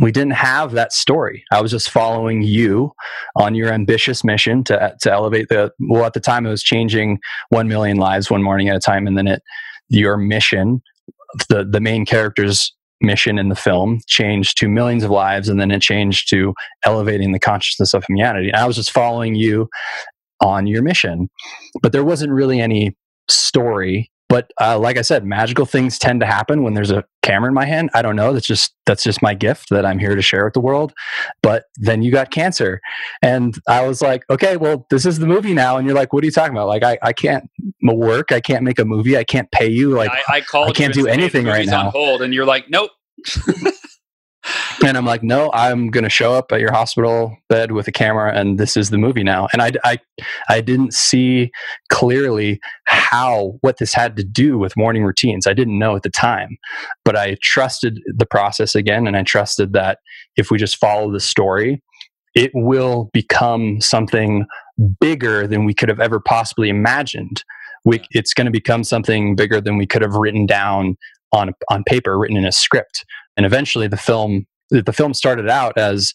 we 0.00 0.12
didn't 0.12 0.34
have 0.34 0.72
that 0.72 0.92
story. 0.92 1.42
I 1.50 1.60
was 1.60 1.72
just 1.72 1.90
following 1.90 2.42
you 2.42 2.92
on 3.34 3.56
your 3.56 3.72
ambitious 3.72 4.22
mission 4.22 4.62
to 4.64 4.94
to 5.00 5.12
elevate 5.12 5.48
the 5.48 5.72
well 5.80 6.04
at 6.04 6.14
the 6.14 6.20
time 6.20 6.46
it 6.46 6.50
was 6.50 6.62
changing 6.62 7.18
1 7.50 7.66
million 7.68 7.96
lives 7.96 8.30
one 8.30 8.42
morning 8.42 8.68
at 8.68 8.76
a 8.76 8.80
time 8.80 9.06
and 9.06 9.18
then 9.18 9.26
it 9.26 9.42
your 9.88 10.16
mission 10.16 10.80
the 11.48 11.64
the 11.64 11.80
main 11.80 12.06
character's 12.06 12.72
mission 13.00 13.38
in 13.38 13.48
the 13.48 13.54
film 13.54 14.00
changed 14.06 14.58
to 14.58 14.68
millions 14.68 15.04
of 15.04 15.10
lives 15.10 15.48
and 15.48 15.60
then 15.60 15.70
it 15.70 15.80
changed 15.80 16.28
to 16.30 16.54
elevating 16.84 17.32
the 17.32 17.38
consciousness 17.38 17.94
of 17.94 18.04
humanity. 18.08 18.48
And 18.48 18.56
I 18.56 18.66
was 18.66 18.76
just 18.76 18.90
following 18.90 19.34
you 19.34 19.68
on 20.48 20.66
your 20.66 20.82
mission. 20.82 21.28
But 21.82 21.92
there 21.92 22.04
wasn't 22.04 22.32
really 22.32 22.60
any 22.60 22.96
story 23.28 24.10
but 24.28 24.52
uh, 24.60 24.78
like 24.78 24.98
I 24.98 25.02
said, 25.02 25.24
magical 25.24 25.64
things 25.64 25.98
tend 25.98 26.20
to 26.20 26.26
happen 26.26 26.62
when 26.62 26.74
there's 26.74 26.90
a 26.90 27.04
camera 27.22 27.48
in 27.48 27.54
my 27.54 27.64
hand. 27.64 27.88
I 27.94 28.02
don't 28.02 28.14
know. 28.14 28.34
That's 28.34 28.46
just 28.46 28.74
that's 28.84 29.02
just 29.02 29.22
my 29.22 29.32
gift 29.32 29.70
that 29.70 29.86
I'm 29.86 29.98
here 29.98 30.14
to 30.14 30.20
share 30.20 30.44
with 30.44 30.52
the 30.52 30.60
world. 30.60 30.92
But 31.42 31.64
then 31.76 32.02
you 32.02 32.12
got 32.12 32.30
cancer, 32.30 32.80
and 33.22 33.58
I 33.66 33.86
was 33.86 34.02
like, 34.02 34.24
okay, 34.28 34.58
well, 34.58 34.86
this 34.90 35.06
is 35.06 35.18
the 35.18 35.26
movie 35.26 35.54
now. 35.54 35.78
And 35.78 35.86
you're 35.86 35.96
like, 35.96 36.12
what 36.12 36.22
are 36.22 36.26
you 36.26 36.32
talking 36.32 36.54
about? 36.54 36.68
Like, 36.68 36.82
I, 36.82 36.98
I 37.02 37.14
can't 37.14 37.48
work. 37.82 38.30
I 38.30 38.40
can't 38.40 38.64
make 38.64 38.78
a 38.78 38.84
movie. 38.84 39.16
I 39.16 39.24
can't 39.24 39.50
pay 39.50 39.68
you. 39.68 39.90
Like, 39.90 40.10
I, 40.10 40.36
I 40.36 40.40
called. 40.42 40.68
I 40.68 40.72
can't 40.72 40.92
do 40.92 41.06
anything 41.06 41.46
right 41.46 41.66
now. 41.66 41.86
On 41.86 41.92
hold, 41.92 42.20
and 42.20 42.34
you're 42.34 42.46
like, 42.46 42.68
nope. 42.68 42.90
and 44.84 44.96
I'm 44.96 45.04
like, 45.04 45.22
no, 45.22 45.50
I'm 45.52 45.90
going 45.90 46.04
to 46.04 46.10
show 46.10 46.34
up 46.34 46.52
at 46.52 46.60
your 46.60 46.72
hospital 46.72 47.36
bed 47.48 47.72
with 47.72 47.88
a 47.88 47.92
camera, 47.92 48.32
and 48.32 48.58
this 48.58 48.76
is 48.76 48.90
the 48.90 48.98
movie 48.98 49.24
now. 49.24 49.48
And 49.52 49.60
I, 49.60 49.72
I, 49.84 49.98
I 50.48 50.60
didn't 50.60 50.94
see 50.94 51.50
clearly 51.88 52.60
how 52.84 53.58
what 53.60 53.78
this 53.78 53.92
had 53.92 54.16
to 54.16 54.24
do 54.24 54.58
with 54.58 54.76
morning 54.76 55.04
routines. 55.04 55.46
I 55.46 55.52
didn't 55.52 55.78
know 55.78 55.96
at 55.96 56.02
the 56.02 56.10
time, 56.10 56.58
but 57.04 57.16
I 57.16 57.36
trusted 57.42 58.00
the 58.06 58.26
process 58.26 58.74
again, 58.74 59.06
and 59.06 59.16
I 59.16 59.22
trusted 59.22 59.72
that 59.72 59.98
if 60.36 60.50
we 60.50 60.58
just 60.58 60.76
follow 60.76 61.10
the 61.12 61.20
story, 61.20 61.82
it 62.34 62.50
will 62.54 63.10
become 63.12 63.80
something 63.80 64.46
bigger 65.00 65.46
than 65.46 65.64
we 65.64 65.74
could 65.74 65.88
have 65.88 66.00
ever 66.00 66.20
possibly 66.20 66.68
imagined. 66.68 67.42
We, 67.84 68.00
it's 68.10 68.34
going 68.34 68.44
to 68.44 68.52
become 68.52 68.84
something 68.84 69.34
bigger 69.34 69.60
than 69.60 69.76
we 69.76 69.86
could 69.86 70.02
have 70.02 70.14
written 70.14 70.46
down 70.46 70.96
on 71.32 71.52
on 71.70 71.84
paper, 71.84 72.16
written 72.18 72.36
in 72.36 72.46
a 72.46 72.52
script 72.52 73.04
and 73.38 73.46
eventually 73.46 73.86
the 73.86 73.96
film 73.96 74.46
the 74.70 74.92
film 74.92 75.14
started 75.14 75.48
out 75.48 75.76
as 75.78 76.12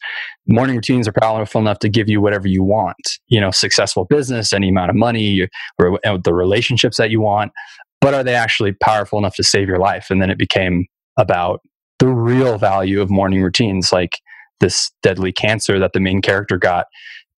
morning 0.48 0.76
routines 0.76 1.08
are 1.08 1.14
powerful 1.14 1.60
enough 1.60 1.80
to 1.80 1.90
give 1.90 2.08
you 2.08 2.22
whatever 2.22 2.48
you 2.48 2.64
want 2.64 3.20
you 3.28 3.42
know 3.42 3.52
successful 3.52 4.06
business 4.06 4.54
any 4.54 4.70
amount 4.70 4.90
of 4.90 4.96
money 4.96 5.48
or 5.80 6.00
the 6.24 6.34
relationships 6.34 6.98
that 6.98 7.10
you 7.10 7.20
want 7.20 7.52
but 8.04 8.14
are 8.14 8.24
they 8.24 8.36
actually 8.36 8.74
powerful 8.74 9.18
enough 9.18 9.38
to 9.38 9.44
save 9.44 9.70
your 9.70 9.80
life? 9.80 10.08
And 10.10 10.22
then 10.22 10.30
it 10.30 10.38
became 10.38 10.88
about 11.18 11.62
the 12.00 12.08
real 12.10 12.58
value 12.58 13.02
of 13.02 13.10
morning 13.10 13.42
routines 13.42 13.94
like 13.94 14.20
this 14.60 14.92
deadly 15.02 15.32
cancer 15.32 15.80
that 15.80 15.94
the 15.94 16.02
main 16.02 16.22
character 16.22 16.58
got. 16.58 16.88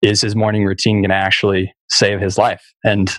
Is 0.01 0.21
his 0.21 0.35
morning 0.35 0.65
routine 0.65 1.03
going 1.03 1.11
to 1.11 1.15
actually 1.15 1.71
save 1.91 2.19
his 2.19 2.39
life? 2.39 2.63
And 2.83 3.15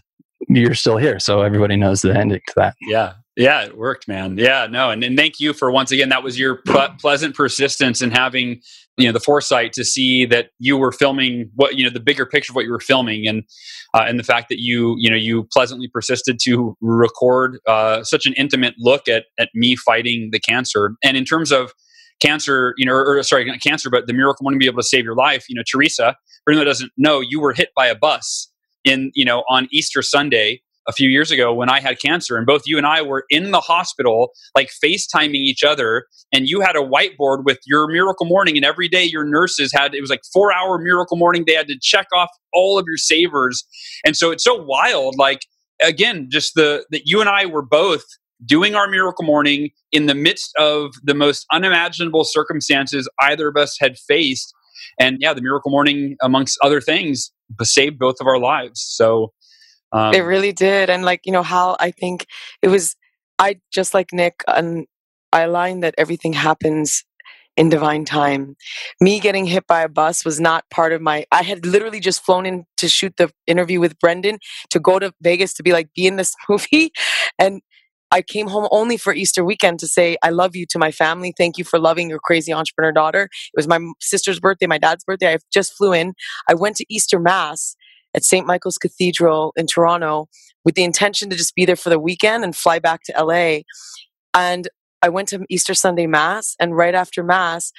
you're 0.48 0.74
still 0.74 0.96
here 0.96 1.20
so 1.20 1.42
everybody 1.42 1.76
knows 1.76 2.02
the 2.02 2.18
ending 2.18 2.40
to 2.48 2.52
that. 2.56 2.74
Yeah 2.80 3.12
yeah, 3.36 3.64
it 3.64 3.76
worked, 3.76 4.08
man. 4.08 4.38
Yeah, 4.38 4.66
no, 4.66 4.90
and, 4.90 5.04
and 5.04 5.16
thank 5.16 5.38
you 5.38 5.52
for 5.52 5.70
once 5.70 5.92
again. 5.92 6.08
That 6.08 6.22
was 6.22 6.38
your 6.38 6.62
pleasant 6.98 7.34
persistence 7.34 8.00
in 8.00 8.10
having 8.10 8.62
you 8.96 9.06
know 9.06 9.12
the 9.12 9.20
foresight 9.20 9.74
to 9.74 9.84
see 9.84 10.24
that 10.24 10.50
you 10.58 10.78
were 10.78 10.90
filming 10.90 11.50
what 11.54 11.76
you 11.76 11.84
know 11.84 11.90
the 11.90 12.00
bigger 12.00 12.24
picture 12.24 12.52
of 12.52 12.56
what 12.56 12.64
you 12.64 12.72
were 12.72 12.80
filming, 12.80 13.26
and 13.28 13.44
uh, 13.92 14.04
and 14.08 14.18
the 14.18 14.24
fact 14.24 14.48
that 14.48 14.58
you 14.58 14.94
you 14.98 15.10
know 15.10 15.16
you 15.16 15.44
pleasantly 15.52 15.86
persisted 15.86 16.38
to 16.44 16.76
record 16.80 17.58
uh, 17.68 18.02
such 18.02 18.24
an 18.24 18.32
intimate 18.38 18.74
look 18.78 19.06
at 19.06 19.26
at 19.38 19.50
me 19.54 19.76
fighting 19.76 20.30
the 20.32 20.40
cancer. 20.40 20.92
And 21.04 21.16
in 21.16 21.26
terms 21.26 21.52
of 21.52 21.72
cancer, 22.20 22.72
you 22.78 22.86
know, 22.86 22.92
or, 22.92 23.18
or 23.18 23.22
sorry, 23.22 23.44
not 23.44 23.60
cancer, 23.60 23.90
but 23.90 24.06
the 24.06 24.14
miracle 24.14 24.44
morning 24.44 24.58
to 24.58 24.64
be 24.64 24.68
able 24.68 24.80
to 24.80 24.88
save 24.88 25.04
your 25.04 25.14
life. 25.14 25.44
You 25.50 25.56
know, 25.56 25.62
Teresa, 25.70 26.16
for 26.44 26.52
anyone 26.52 26.64
that 26.64 26.70
doesn't 26.70 26.92
know, 26.96 27.20
you 27.20 27.38
were 27.38 27.52
hit 27.52 27.68
by 27.76 27.86
a 27.86 27.94
bus 27.94 28.50
in 28.82 29.12
you 29.14 29.26
know 29.26 29.44
on 29.50 29.68
Easter 29.70 30.00
Sunday 30.00 30.62
a 30.88 30.92
few 30.92 31.08
years 31.08 31.30
ago 31.30 31.52
when 31.52 31.68
I 31.68 31.80
had 31.80 32.00
cancer, 32.00 32.36
and 32.36 32.46
both 32.46 32.62
you 32.66 32.76
and 32.78 32.86
I 32.86 33.02
were 33.02 33.24
in 33.30 33.50
the 33.50 33.60
hospital, 33.60 34.30
like 34.54 34.70
FaceTiming 34.84 35.34
each 35.34 35.64
other. 35.64 36.06
And 36.32 36.48
you 36.48 36.60
had 36.60 36.76
a 36.76 36.80
whiteboard 36.80 37.44
with 37.44 37.58
your 37.66 37.88
miracle 37.88 38.26
morning, 38.26 38.56
and 38.56 38.64
every 38.64 38.88
day 38.88 39.04
your 39.04 39.24
nurses 39.24 39.72
had 39.74 39.94
it 39.94 40.00
was 40.00 40.10
like 40.10 40.22
four 40.32 40.52
hour 40.52 40.78
miracle 40.78 41.16
morning. 41.16 41.44
They 41.46 41.54
had 41.54 41.68
to 41.68 41.78
check 41.80 42.06
off 42.14 42.30
all 42.52 42.78
of 42.78 42.84
your 42.86 42.96
savers, 42.96 43.64
and 44.04 44.16
so 44.16 44.30
it's 44.30 44.44
so 44.44 44.62
wild. 44.62 45.16
Like 45.18 45.40
again, 45.82 46.28
just 46.30 46.54
the 46.54 46.84
that 46.90 47.02
you 47.04 47.20
and 47.20 47.28
I 47.28 47.46
were 47.46 47.62
both 47.62 48.04
doing 48.44 48.74
our 48.74 48.88
miracle 48.88 49.24
morning 49.24 49.70
in 49.92 50.06
the 50.06 50.14
midst 50.14 50.52
of 50.58 50.92
the 51.02 51.14
most 51.14 51.46
unimaginable 51.52 52.24
circumstances 52.24 53.08
either 53.22 53.48
of 53.48 53.56
us 53.56 53.76
had 53.80 53.96
faced. 53.96 54.52
And 55.00 55.16
yeah, 55.20 55.32
the 55.32 55.42
miracle 55.42 55.70
morning, 55.70 56.16
amongst 56.22 56.58
other 56.62 56.80
things, 56.80 57.32
saved 57.62 57.98
both 57.98 58.16
of 58.20 58.26
our 58.26 58.38
lives. 58.38 58.80
So 58.80 59.32
um, 59.92 60.14
it 60.14 60.20
really 60.20 60.52
did. 60.52 60.90
And 60.90 61.04
like, 61.04 61.20
you 61.24 61.32
know, 61.32 61.42
how 61.42 61.76
I 61.80 61.90
think 61.90 62.26
it 62.62 62.68
was, 62.68 62.96
I 63.38 63.60
just 63.72 63.94
like 63.94 64.12
Nick, 64.12 64.42
and 64.46 64.86
I 65.32 65.42
aligned 65.42 65.82
that 65.82 65.94
everything 65.98 66.32
happens 66.32 67.04
in 67.56 67.68
divine 67.68 68.04
time. 68.04 68.56
Me 69.00 69.18
getting 69.18 69.46
hit 69.46 69.66
by 69.66 69.82
a 69.82 69.88
bus 69.88 70.24
was 70.24 70.38
not 70.40 70.64
part 70.70 70.92
of 70.92 71.00
my, 71.00 71.24
I 71.32 71.42
had 71.42 71.64
literally 71.64 72.00
just 72.00 72.24
flown 72.24 72.46
in 72.46 72.64
to 72.76 72.88
shoot 72.88 73.14
the 73.16 73.30
interview 73.46 73.80
with 73.80 73.98
Brendon 73.98 74.38
to 74.70 74.78
go 74.80 74.98
to 74.98 75.12
Vegas 75.22 75.54
to 75.54 75.62
be 75.62 75.72
like, 75.72 75.88
be 75.94 76.06
in 76.06 76.16
this 76.16 76.34
movie. 76.48 76.90
And 77.38 77.62
I 78.12 78.22
came 78.22 78.46
home 78.48 78.68
only 78.70 78.96
for 78.96 79.12
Easter 79.12 79.44
weekend 79.44 79.80
to 79.80 79.88
say, 79.88 80.16
I 80.22 80.30
love 80.30 80.54
you 80.54 80.64
to 80.70 80.78
my 80.78 80.92
family. 80.92 81.34
Thank 81.36 81.58
you 81.58 81.64
for 81.64 81.78
loving 81.78 82.08
your 82.08 82.20
crazy 82.22 82.52
entrepreneur 82.52 82.92
daughter. 82.92 83.24
It 83.24 83.56
was 83.56 83.66
my 83.66 83.80
sister's 84.00 84.38
birthday, 84.38 84.66
my 84.66 84.78
dad's 84.78 85.04
birthday. 85.04 85.34
I 85.34 85.38
just 85.52 85.74
flew 85.74 85.92
in. 85.92 86.14
I 86.48 86.54
went 86.54 86.76
to 86.76 86.86
Easter 86.88 87.18
Mass 87.18 87.74
at 88.16 88.24
St. 88.24 88.46
Michael's 88.46 88.78
Cathedral 88.78 89.52
in 89.56 89.66
Toronto 89.66 90.26
with 90.64 90.74
the 90.74 90.84
intention 90.84 91.30
to 91.30 91.36
just 91.36 91.54
be 91.54 91.64
there 91.64 91.76
for 91.76 91.90
the 91.90 92.00
weekend 92.00 92.42
and 92.42 92.56
fly 92.56 92.78
back 92.78 93.02
to 93.04 93.14
LA. 93.22 93.60
And 94.34 94.68
I 95.02 95.10
went 95.10 95.28
to 95.28 95.44
Easter 95.48 95.74
Sunday 95.74 96.06
Mass, 96.06 96.56
and 96.58 96.76
right 96.76 96.94
after 96.94 97.22
Mass, 97.22 97.70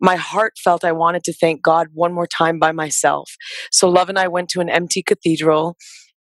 my 0.00 0.16
heart 0.16 0.54
felt 0.62 0.84
I 0.84 0.92
wanted 0.92 1.24
to 1.24 1.32
thank 1.32 1.62
God 1.62 1.88
one 1.94 2.12
more 2.12 2.26
time 2.26 2.58
by 2.58 2.72
myself. 2.72 3.36
So 3.70 3.88
Love 3.88 4.08
and 4.08 4.18
I 4.18 4.28
went 4.28 4.50
to 4.50 4.60
an 4.60 4.68
empty 4.68 5.02
cathedral 5.02 5.76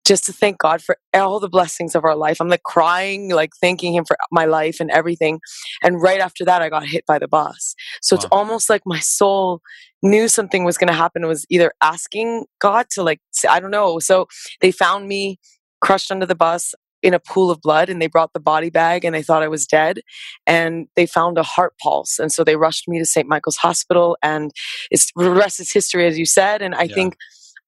just 0.06 0.24
to 0.24 0.32
thank 0.32 0.58
God 0.58 0.80
for 0.80 0.96
all 1.12 1.40
the 1.40 1.48
blessings 1.48 1.94
of 1.94 2.04
our 2.04 2.16
life. 2.16 2.40
I'm 2.40 2.48
like 2.48 2.62
crying, 2.62 3.30
like 3.30 3.50
thanking 3.60 3.94
Him 3.94 4.04
for 4.06 4.16
my 4.30 4.44
life 4.44 4.78
and 4.80 4.90
everything. 4.90 5.40
And 5.82 6.00
right 6.00 6.20
after 6.20 6.44
that, 6.44 6.62
I 6.62 6.68
got 6.68 6.86
hit 6.86 7.04
by 7.06 7.18
the 7.18 7.28
bus. 7.28 7.74
So 8.02 8.14
wow. 8.14 8.18
it's 8.18 8.28
almost 8.30 8.70
like 8.70 8.82
my 8.86 9.00
soul 9.00 9.60
knew 10.02 10.28
something 10.28 10.64
was 10.64 10.78
going 10.78 10.88
to 10.88 10.94
happen. 10.94 11.24
It 11.24 11.28
was 11.28 11.44
either 11.50 11.72
asking 11.82 12.44
God 12.60 12.86
to, 12.90 13.02
like, 13.02 13.20
I 13.48 13.58
don't 13.58 13.70
know. 13.70 13.98
So 13.98 14.28
they 14.60 14.70
found 14.70 15.08
me 15.08 15.38
crushed 15.80 16.10
under 16.10 16.26
the 16.26 16.34
bus 16.34 16.74
in 17.02 17.14
a 17.14 17.20
pool 17.20 17.50
of 17.50 17.60
blood 17.60 17.88
and 17.88 18.00
they 18.00 18.06
brought 18.06 18.32
the 18.32 18.40
body 18.40 18.70
bag 18.70 19.04
and 19.04 19.14
they 19.14 19.22
thought 19.22 19.42
I 19.42 19.48
was 19.48 19.66
dead 19.66 20.00
and 20.46 20.88
they 20.96 21.06
found 21.06 21.38
a 21.38 21.42
heart 21.42 21.74
pulse 21.80 22.18
and 22.18 22.32
so 22.32 22.42
they 22.42 22.56
rushed 22.56 22.88
me 22.88 22.98
to 22.98 23.04
St. 23.04 23.28
Michael's 23.28 23.58
Hospital 23.58 24.16
and 24.22 24.50
it's 24.90 25.12
the 25.14 25.30
rest 25.30 25.60
is 25.60 25.70
history 25.70 26.06
as 26.06 26.18
you 26.18 26.24
said 26.24 26.62
and 26.62 26.74
I 26.74 26.84
yeah. 26.84 26.94
think 26.94 27.16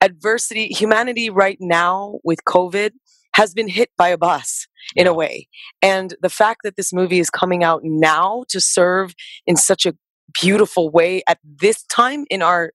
adversity, 0.00 0.68
humanity 0.68 1.30
right 1.30 1.58
now 1.60 2.18
with 2.24 2.44
COVID 2.44 2.92
has 3.34 3.54
been 3.54 3.68
hit 3.68 3.90
by 3.96 4.08
a 4.08 4.18
bus 4.18 4.66
in 4.96 5.06
a 5.06 5.14
way. 5.14 5.46
And 5.80 6.14
the 6.22 6.28
fact 6.28 6.60
that 6.64 6.76
this 6.76 6.92
movie 6.92 7.20
is 7.20 7.30
coming 7.30 7.62
out 7.62 7.82
now 7.84 8.44
to 8.48 8.60
serve 8.60 9.14
in 9.46 9.56
such 9.56 9.86
a 9.86 9.94
beautiful 10.40 10.90
way 10.90 11.22
at 11.28 11.38
this 11.44 11.84
time 11.84 12.24
in 12.30 12.42
our 12.42 12.72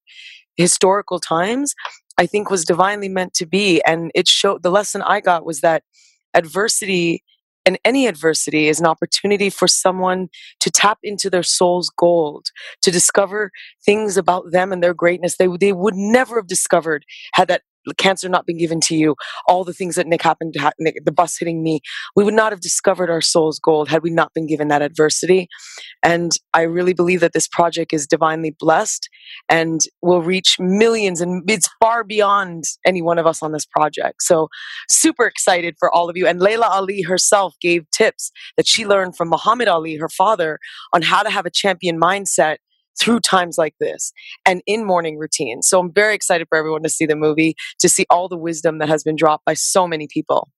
historical 0.55 1.19
times, 1.19 1.73
I 2.17 2.25
think 2.27 2.49
was 2.49 2.63
divinely 2.63 3.09
meant 3.09 3.33
to 3.35 3.45
be. 3.45 3.81
And 3.85 4.11
it 4.15 4.27
showed 4.27 4.63
the 4.63 4.71
lesson 4.71 5.01
I 5.01 5.19
got 5.19 5.45
was 5.45 5.61
that 5.61 5.83
adversity 6.33 7.23
and 7.65 7.79
any 7.85 8.07
adversity 8.07 8.67
is 8.67 8.79
an 8.79 8.85
opportunity 8.85 9.49
for 9.49 9.67
someone 9.67 10.29
to 10.59 10.71
tap 10.71 10.99
into 11.03 11.29
their 11.29 11.43
soul's 11.43 11.89
gold, 11.89 12.47
to 12.81 12.91
discover 12.91 13.51
things 13.85 14.17
about 14.17 14.51
them 14.51 14.71
and 14.71 14.83
their 14.83 14.93
greatness 14.93 15.37
they, 15.37 15.47
they 15.59 15.73
would 15.73 15.95
never 15.95 16.35
have 16.35 16.47
discovered 16.47 17.05
had 17.33 17.47
that 17.47 17.61
cancer 17.97 18.29
not 18.29 18.45
been 18.45 18.57
given 18.57 18.79
to 18.81 18.95
you, 18.95 19.15
all 19.47 19.63
the 19.63 19.73
things 19.73 19.95
that 19.95 20.07
Nick 20.07 20.21
happened 20.21 20.53
to 20.53 20.71
Nick, 20.79 20.95
the 21.05 21.11
bus 21.11 21.37
hitting 21.37 21.63
me, 21.63 21.81
we 22.15 22.23
would 22.23 22.33
not 22.33 22.51
have 22.51 22.61
discovered 22.61 23.09
our 23.09 23.21
soul's 23.21 23.59
gold 23.59 23.89
had 23.89 24.03
we 24.03 24.09
not 24.09 24.33
been 24.33 24.47
given 24.47 24.67
that 24.69 24.81
adversity. 24.81 25.47
And 26.03 26.31
I 26.53 26.61
really 26.61 26.93
believe 26.93 27.19
that 27.21 27.33
this 27.33 27.47
project 27.47 27.93
is 27.93 28.07
divinely 28.07 28.55
blessed 28.57 29.09
and 29.49 29.81
will 30.01 30.21
reach 30.21 30.57
millions, 30.59 31.21
and 31.21 31.49
it's 31.49 31.69
far 31.79 32.03
beyond 32.03 32.65
any 32.85 33.01
one 33.01 33.17
of 33.17 33.25
us 33.25 33.41
on 33.41 33.51
this 33.51 33.65
project. 33.65 34.21
So, 34.21 34.49
super 34.89 35.25
excited 35.25 35.75
for 35.79 35.91
all 35.93 36.09
of 36.09 36.17
you. 36.17 36.27
And 36.27 36.39
Laila 36.39 36.67
Ali 36.67 37.01
herself 37.01 37.55
gave 37.61 37.89
tips 37.91 38.31
that 38.57 38.67
she 38.67 38.85
learned 38.85 39.15
from 39.15 39.29
Muhammad 39.29 39.67
Ali, 39.67 39.95
her 39.97 40.09
father, 40.09 40.59
on 40.93 41.01
how 41.01 41.23
to 41.23 41.29
have 41.29 41.45
a 41.45 41.51
champion 41.51 41.99
mindset 41.99 42.57
through 42.99 43.19
times 43.19 43.57
like 43.57 43.75
this 43.79 44.11
and 44.45 44.61
in 44.67 44.85
morning 44.85 45.17
routine. 45.17 45.61
So 45.61 45.79
I'm 45.79 45.91
very 45.91 46.15
excited 46.15 46.47
for 46.49 46.57
everyone 46.57 46.83
to 46.83 46.89
see 46.89 47.05
the 47.05 47.15
movie, 47.15 47.55
to 47.79 47.89
see 47.89 48.05
all 48.09 48.27
the 48.27 48.37
wisdom 48.37 48.79
that 48.79 48.89
has 48.89 49.03
been 49.03 49.15
dropped 49.15 49.45
by 49.45 49.53
so 49.53 49.87
many 49.87 50.07
people. 50.11 50.49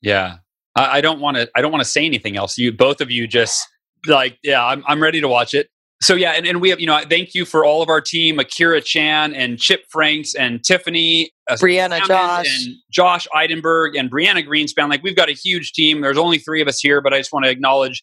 Yeah. 0.00 0.38
I, 0.76 0.98
I 0.98 1.00
don't 1.00 1.20
want 1.20 1.36
to. 1.36 1.50
I 1.54 1.60
don't 1.60 1.72
want 1.72 1.82
to 1.82 1.90
say 1.90 2.04
anything 2.04 2.36
else. 2.36 2.56
You 2.56 2.72
both 2.72 3.00
of 3.00 3.10
you 3.10 3.26
just 3.26 3.66
like, 4.06 4.38
yeah, 4.42 4.64
I'm 4.64 4.84
I'm 4.86 5.02
ready 5.02 5.20
to 5.20 5.28
watch 5.28 5.54
it. 5.54 5.68
So 6.02 6.14
yeah, 6.14 6.32
and, 6.32 6.46
and 6.46 6.62
we 6.62 6.70
have 6.70 6.80
you 6.80 6.86
know 6.86 6.98
thank 7.08 7.34
you 7.34 7.44
for 7.44 7.64
all 7.64 7.82
of 7.82 7.88
our 7.88 8.00
team, 8.00 8.38
Akira 8.38 8.80
Chan 8.80 9.34
and 9.34 9.58
Chip 9.58 9.84
Franks 9.90 10.34
and 10.34 10.64
Tiffany, 10.64 11.30
uh, 11.48 11.56
Brianna, 11.56 12.04
Josh, 12.06 12.46
and 12.48 12.74
Josh 12.90 13.28
Eidenberg 13.34 13.98
and 13.98 14.10
Brianna 14.10 14.46
Greenspan. 14.46 14.88
Like 14.88 15.02
we've 15.02 15.16
got 15.16 15.28
a 15.28 15.34
huge 15.34 15.72
team. 15.72 16.00
There's 16.00 16.16
only 16.16 16.38
three 16.38 16.62
of 16.62 16.68
us 16.68 16.80
here, 16.80 17.02
but 17.02 17.12
I 17.12 17.18
just 17.18 17.32
want 17.32 17.44
to 17.44 17.50
acknowledge 17.50 18.02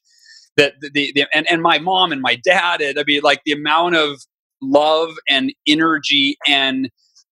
that 0.57 0.73
the, 0.81 1.11
the, 1.13 1.25
and 1.33 1.49
and 1.49 1.61
my 1.61 1.79
mom 1.79 2.11
and 2.11 2.21
my 2.21 2.35
dad. 2.35 2.81
And 2.81 2.99
I 2.99 3.03
mean, 3.05 3.21
like 3.23 3.41
the 3.45 3.53
amount 3.53 3.95
of 3.95 4.19
love 4.61 5.11
and 5.29 5.53
energy 5.67 6.37
and 6.47 6.89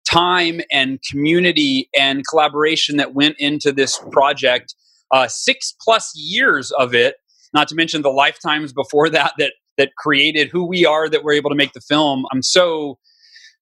time 0.08 0.62
and 0.72 1.00
community 1.10 1.90
and 1.98 2.24
collaboration 2.30 2.98
that 2.98 3.14
went 3.14 3.36
into 3.40 3.72
this 3.72 4.00
project. 4.12 4.76
Uh, 5.12 5.28
six 5.28 5.76
plus 5.82 6.12
years 6.16 6.72
of 6.72 6.96
it, 6.96 7.16
not 7.54 7.68
to 7.68 7.76
mention 7.76 8.02
the 8.02 8.10
lifetimes 8.10 8.74
before 8.74 9.10
that 9.10 9.34
that 9.38 9.54
that 9.78 9.92
created 9.98 10.50
who 10.52 10.66
we 10.66 10.86
are 10.86 11.10
that 11.10 11.24
we're 11.24 11.34
able 11.34 11.50
to 11.50 11.56
make 11.56 11.74
the 11.74 11.82
film. 11.82 12.26
I'm 12.32 12.42
so 12.42 12.98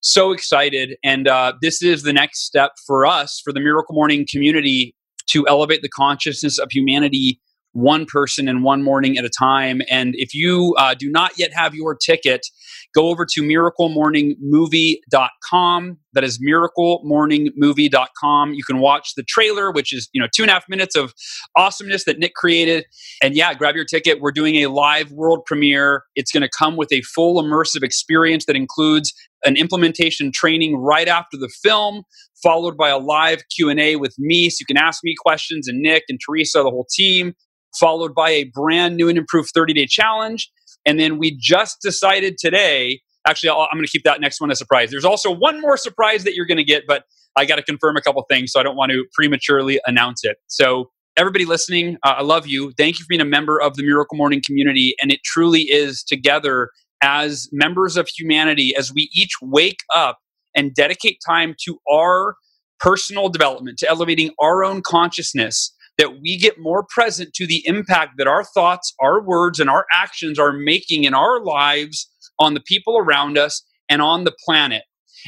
so 0.00 0.32
excited, 0.32 0.96
and 1.02 1.28
uh, 1.28 1.54
this 1.62 1.82
is 1.82 2.02
the 2.02 2.12
next 2.12 2.44
step 2.44 2.72
for 2.86 3.06
us 3.06 3.40
for 3.42 3.52
the 3.52 3.60
Miracle 3.60 3.94
Morning 3.94 4.26
community 4.30 4.94
to 5.28 5.46
elevate 5.48 5.82
the 5.82 5.88
consciousness 5.88 6.58
of 6.58 6.70
humanity 6.70 7.40
one 7.74 8.06
person 8.06 8.48
and 8.48 8.64
one 8.64 8.82
morning 8.82 9.18
at 9.18 9.24
a 9.24 9.30
time. 9.30 9.82
And 9.90 10.14
if 10.16 10.32
you 10.32 10.74
uh, 10.78 10.94
do 10.94 11.10
not 11.10 11.32
yet 11.36 11.52
have 11.52 11.74
your 11.74 11.94
ticket, 11.94 12.46
go 12.94 13.08
over 13.08 13.26
to 13.32 13.42
miraclemorningmovie.com. 13.42 15.98
That 16.12 16.24
is 16.24 16.38
miraclemorningmovie.com. 16.38 18.54
You 18.54 18.64
can 18.64 18.78
watch 18.78 19.14
the 19.16 19.24
trailer, 19.24 19.72
which 19.72 19.92
is, 19.92 20.08
you 20.12 20.20
know, 20.20 20.28
two 20.34 20.44
and 20.44 20.50
a 20.50 20.54
half 20.54 20.64
minutes 20.68 20.96
of 20.96 21.12
awesomeness 21.56 22.04
that 22.04 22.20
Nick 22.20 22.34
created. 22.34 22.84
And 23.20 23.34
yeah, 23.34 23.52
grab 23.54 23.74
your 23.74 23.84
ticket. 23.84 24.20
We're 24.20 24.30
doing 24.30 24.62
a 24.62 24.68
live 24.68 25.10
world 25.10 25.44
premiere. 25.44 26.04
It's 26.14 26.30
going 26.30 26.42
to 26.42 26.50
come 26.56 26.76
with 26.76 26.92
a 26.92 27.02
full 27.02 27.42
immersive 27.42 27.82
experience 27.82 28.44
that 28.46 28.54
includes 28.54 29.12
an 29.44 29.56
implementation 29.56 30.30
training 30.32 30.76
right 30.76 31.08
after 31.08 31.36
the 31.36 31.50
film 31.62 32.02
followed 32.42 32.76
by 32.76 32.88
a 32.88 32.98
live 32.98 33.42
q&a 33.54 33.94
with 33.96 34.14
me 34.18 34.50
so 34.50 34.56
you 34.60 34.66
can 34.66 34.76
ask 34.76 35.04
me 35.04 35.14
questions 35.18 35.68
and 35.68 35.80
nick 35.80 36.04
and 36.08 36.18
teresa 36.24 36.58
the 36.58 36.70
whole 36.70 36.86
team 36.90 37.34
followed 37.78 38.14
by 38.14 38.30
a 38.30 38.44
brand 38.44 38.96
new 38.96 39.08
and 39.08 39.18
improved 39.18 39.50
30 39.54 39.72
day 39.72 39.86
challenge. 39.86 40.50
And 40.86 40.98
then 41.00 41.18
we 41.18 41.36
just 41.40 41.78
decided 41.82 42.36
today, 42.38 43.00
actually, 43.26 43.50
i 43.50 43.54
am 43.54 43.68
going 43.72 43.84
to 43.84 43.90
keep 43.90 44.04
that 44.04 44.20
next 44.20 44.40
one 44.40 44.50
a 44.50 44.56
surprise. 44.56 44.90
There's 44.90 45.04
also 45.04 45.30
one 45.30 45.60
more 45.60 45.76
surprise 45.76 46.24
that 46.24 46.34
you're 46.34 46.46
going 46.46 46.58
to 46.58 46.64
get, 46.64 46.84
but 46.86 47.04
I 47.36 47.44
got 47.44 47.56
to 47.56 47.62
confirm 47.62 47.96
a 47.96 48.00
couple 48.00 48.24
things, 48.30 48.52
so 48.52 48.60
I 48.60 48.62
don't 48.62 48.76
want 48.76 48.92
to 48.92 49.04
prematurely 49.12 49.80
announce 49.86 50.24
it. 50.24 50.36
So, 50.46 50.90
everybody 51.16 51.44
listening, 51.44 51.96
uh, 52.04 52.14
I 52.18 52.22
love 52.22 52.46
you. 52.46 52.72
Thank 52.76 52.98
you 52.98 53.04
for 53.04 53.08
being 53.08 53.20
a 53.20 53.24
member 53.24 53.60
of 53.60 53.76
the 53.76 53.84
Miracle 53.84 54.16
Morning 54.16 54.42
community. 54.44 54.94
And 55.00 55.12
it 55.12 55.20
truly 55.24 55.62
is 55.62 56.02
together 56.02 56.70
as 57.02 57.48
members 57.52 57.96
of 57.96 58.08
humanity 58.08 58.74
as 58.76 58.92
we 58.92 59.08
each 59.12 59.32
wake 59.42 59.80
up 59.94 60.18
and 60.56 60.74
dedicate 60.74 61.18
time 61.26 61.54
to 61.64 61.78
our 61.90 62.36
personal 62.80 63.28
development, 63.28 63.78
to 63.78 63.88
elevating 63.88 64.30
our 64.40 64.64
own 64.64 64.82
consciousness 64.82 65.73
that 65.98 66.20
we 66.20 66.36
get 66.36 66.58
more 66.58 66.84
present 66.88 67.34
to 67.34 67.46
the 67.46 67.66
impact 67.66 68.14
that 68.18 68.26
our 68.26 68.44
thoughts, 68.44 68.94
our 69.00 69.22
words, 69.22 69.60
and 69.60 69.70
our 69.70 69.86
actions 69.92 70.38
are 70.38 70.52
making 70.52 71.04
in 71.04 71.14
our 71.14 71.42
lives 71.42 72.10
on 72.38 72.54
the 72.54 72.60
people 72.60 72.98
around 72.98 73.38
us 73.38 73.64
and 73.88 74.02
on 74.02 74.24
the 74.24 74.34
planet. 74.44 74.82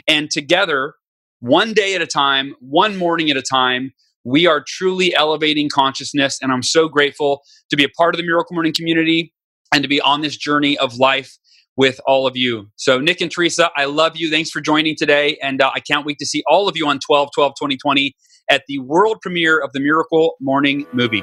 And 0.08 0.30
together, 0.30 0.94
one 1.40 1.72
day 1.72 1.94
at 1.94 2.02
a 2.02 2.06
time, 2.06 2.54
one 2.60 2.96
morning 2.96 3.30
at 3.30 3.36
a 3.36 3.42
time, 3.42 3.92
we 4.24 4.46
are 4.46 4.64
truly 4.66 5.14
elevating 5.14 5.68
consciousness. 5.68 6.38
And 6.42 6.50
I'm 6.50 6.62
so 6.62 6.88
grateful 6.88 7.42
to 7.70 7.76
be 7.76 7.84
a 7.84 7.88
part 7.90 8.14
of 8.14 8.18
the 8.18 8.26
Miracle 8.26 8.54
Morning 8.54 8.72
community 8.74 9.32
and 9.72 9.82
to 9.82 9.88
be 9.88 10.00
on 10.00 10.20
this 10.20 10.36
journey 10.36 10.76
of 10.78 10.96
life 10.96 11.36
with 11.76 12.00
all 12.06 12.26
of 12.26 12.36
you. 12.36 12.68
So, 12.76 12.98
Nick 12.98 13.20
and 13.20 13.30
Teresa, 13.30 13.70
I 13.76 13.84
love 13.84 14.16
you. 14.16 14.30
Thanks 14.30 14.50
for 14.50 14.60
joining 14.60 14.96
today. 14.96 15.38
And 15.42 15.62
uh, 15.62 15.70
I 15.74 15.80
can't 15.80 16.04
wait 16.04 16.18
to 16.18 16.26
see 16.26 16.42
all 16.48 16.68
of 16.68 16.76
you 16.76 16.88
on 16.88 16.98
12 16.98 17.28
12 17.34 17.52
2020 17.52 18.16
at 18.48 18.62
the 18.68 18.78
world 18.78 19.20
premiere 19.20 19.58
of 19.58 19.72
the 19.72 19.80
Miracle 19.80 20.36
Morning 20.40 20.86
movie. 20.92 21.22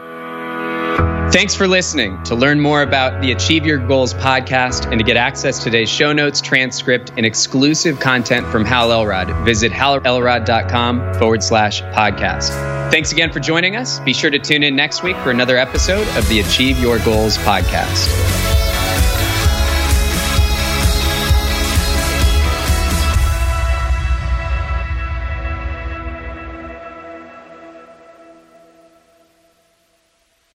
Thanks 1.31 1.55
for 1.55 1.67
listening. 1.67 2.21
To 2.25 2.35
learn 2.35 2.59
more 2.59 2.83
about 2.83 3.19
the 3.21 3.31
Achieve 3.31 3.65
Your 3.65 3.79
Goals 3.79 4.13
podcast 4.13 4.85
and 4.91 4.99
to 4.99 5.03
get 5.03 5.17
access 5.17 5.57
to 5.59 5.63
today's 5.65 5.89
show 5.89 6.13
notes, 6.13 6.41
transcript, 6.41 7.11
and 7.17 7.25
exclusive 7.25 7.99
content 7.99 8.45
from 8.47 8.65
Hal 8.65 8.91
Elrod, 8.91 9.43
visit 9.43 9.71
halelrod.com 9.71 11.15
forward 11.15 11.41
slash 11.41 11.81
podcast. 11.81 12.49
Thanks 12.91 13.11
again 13.11 13.31
for 13.31 13.39
joining 13.39 13.75
us. 13.75 13.99
Be 14.01 14.13
sure 14.13 14.29
to 14.29 14.37
tune 14.37 14.61
in 14.61 14.75
next 14.75 15.01
week 15.01 15.17
for 15.17 15.31
another 15.31 15.57
episode 15.57 16.07
of 16.15 16.29
the 16.29 16.41
Achieve 16.41 16.77
Your 16.79 16.99
Goals 16.99 17.35
podcast. 17.39 18.72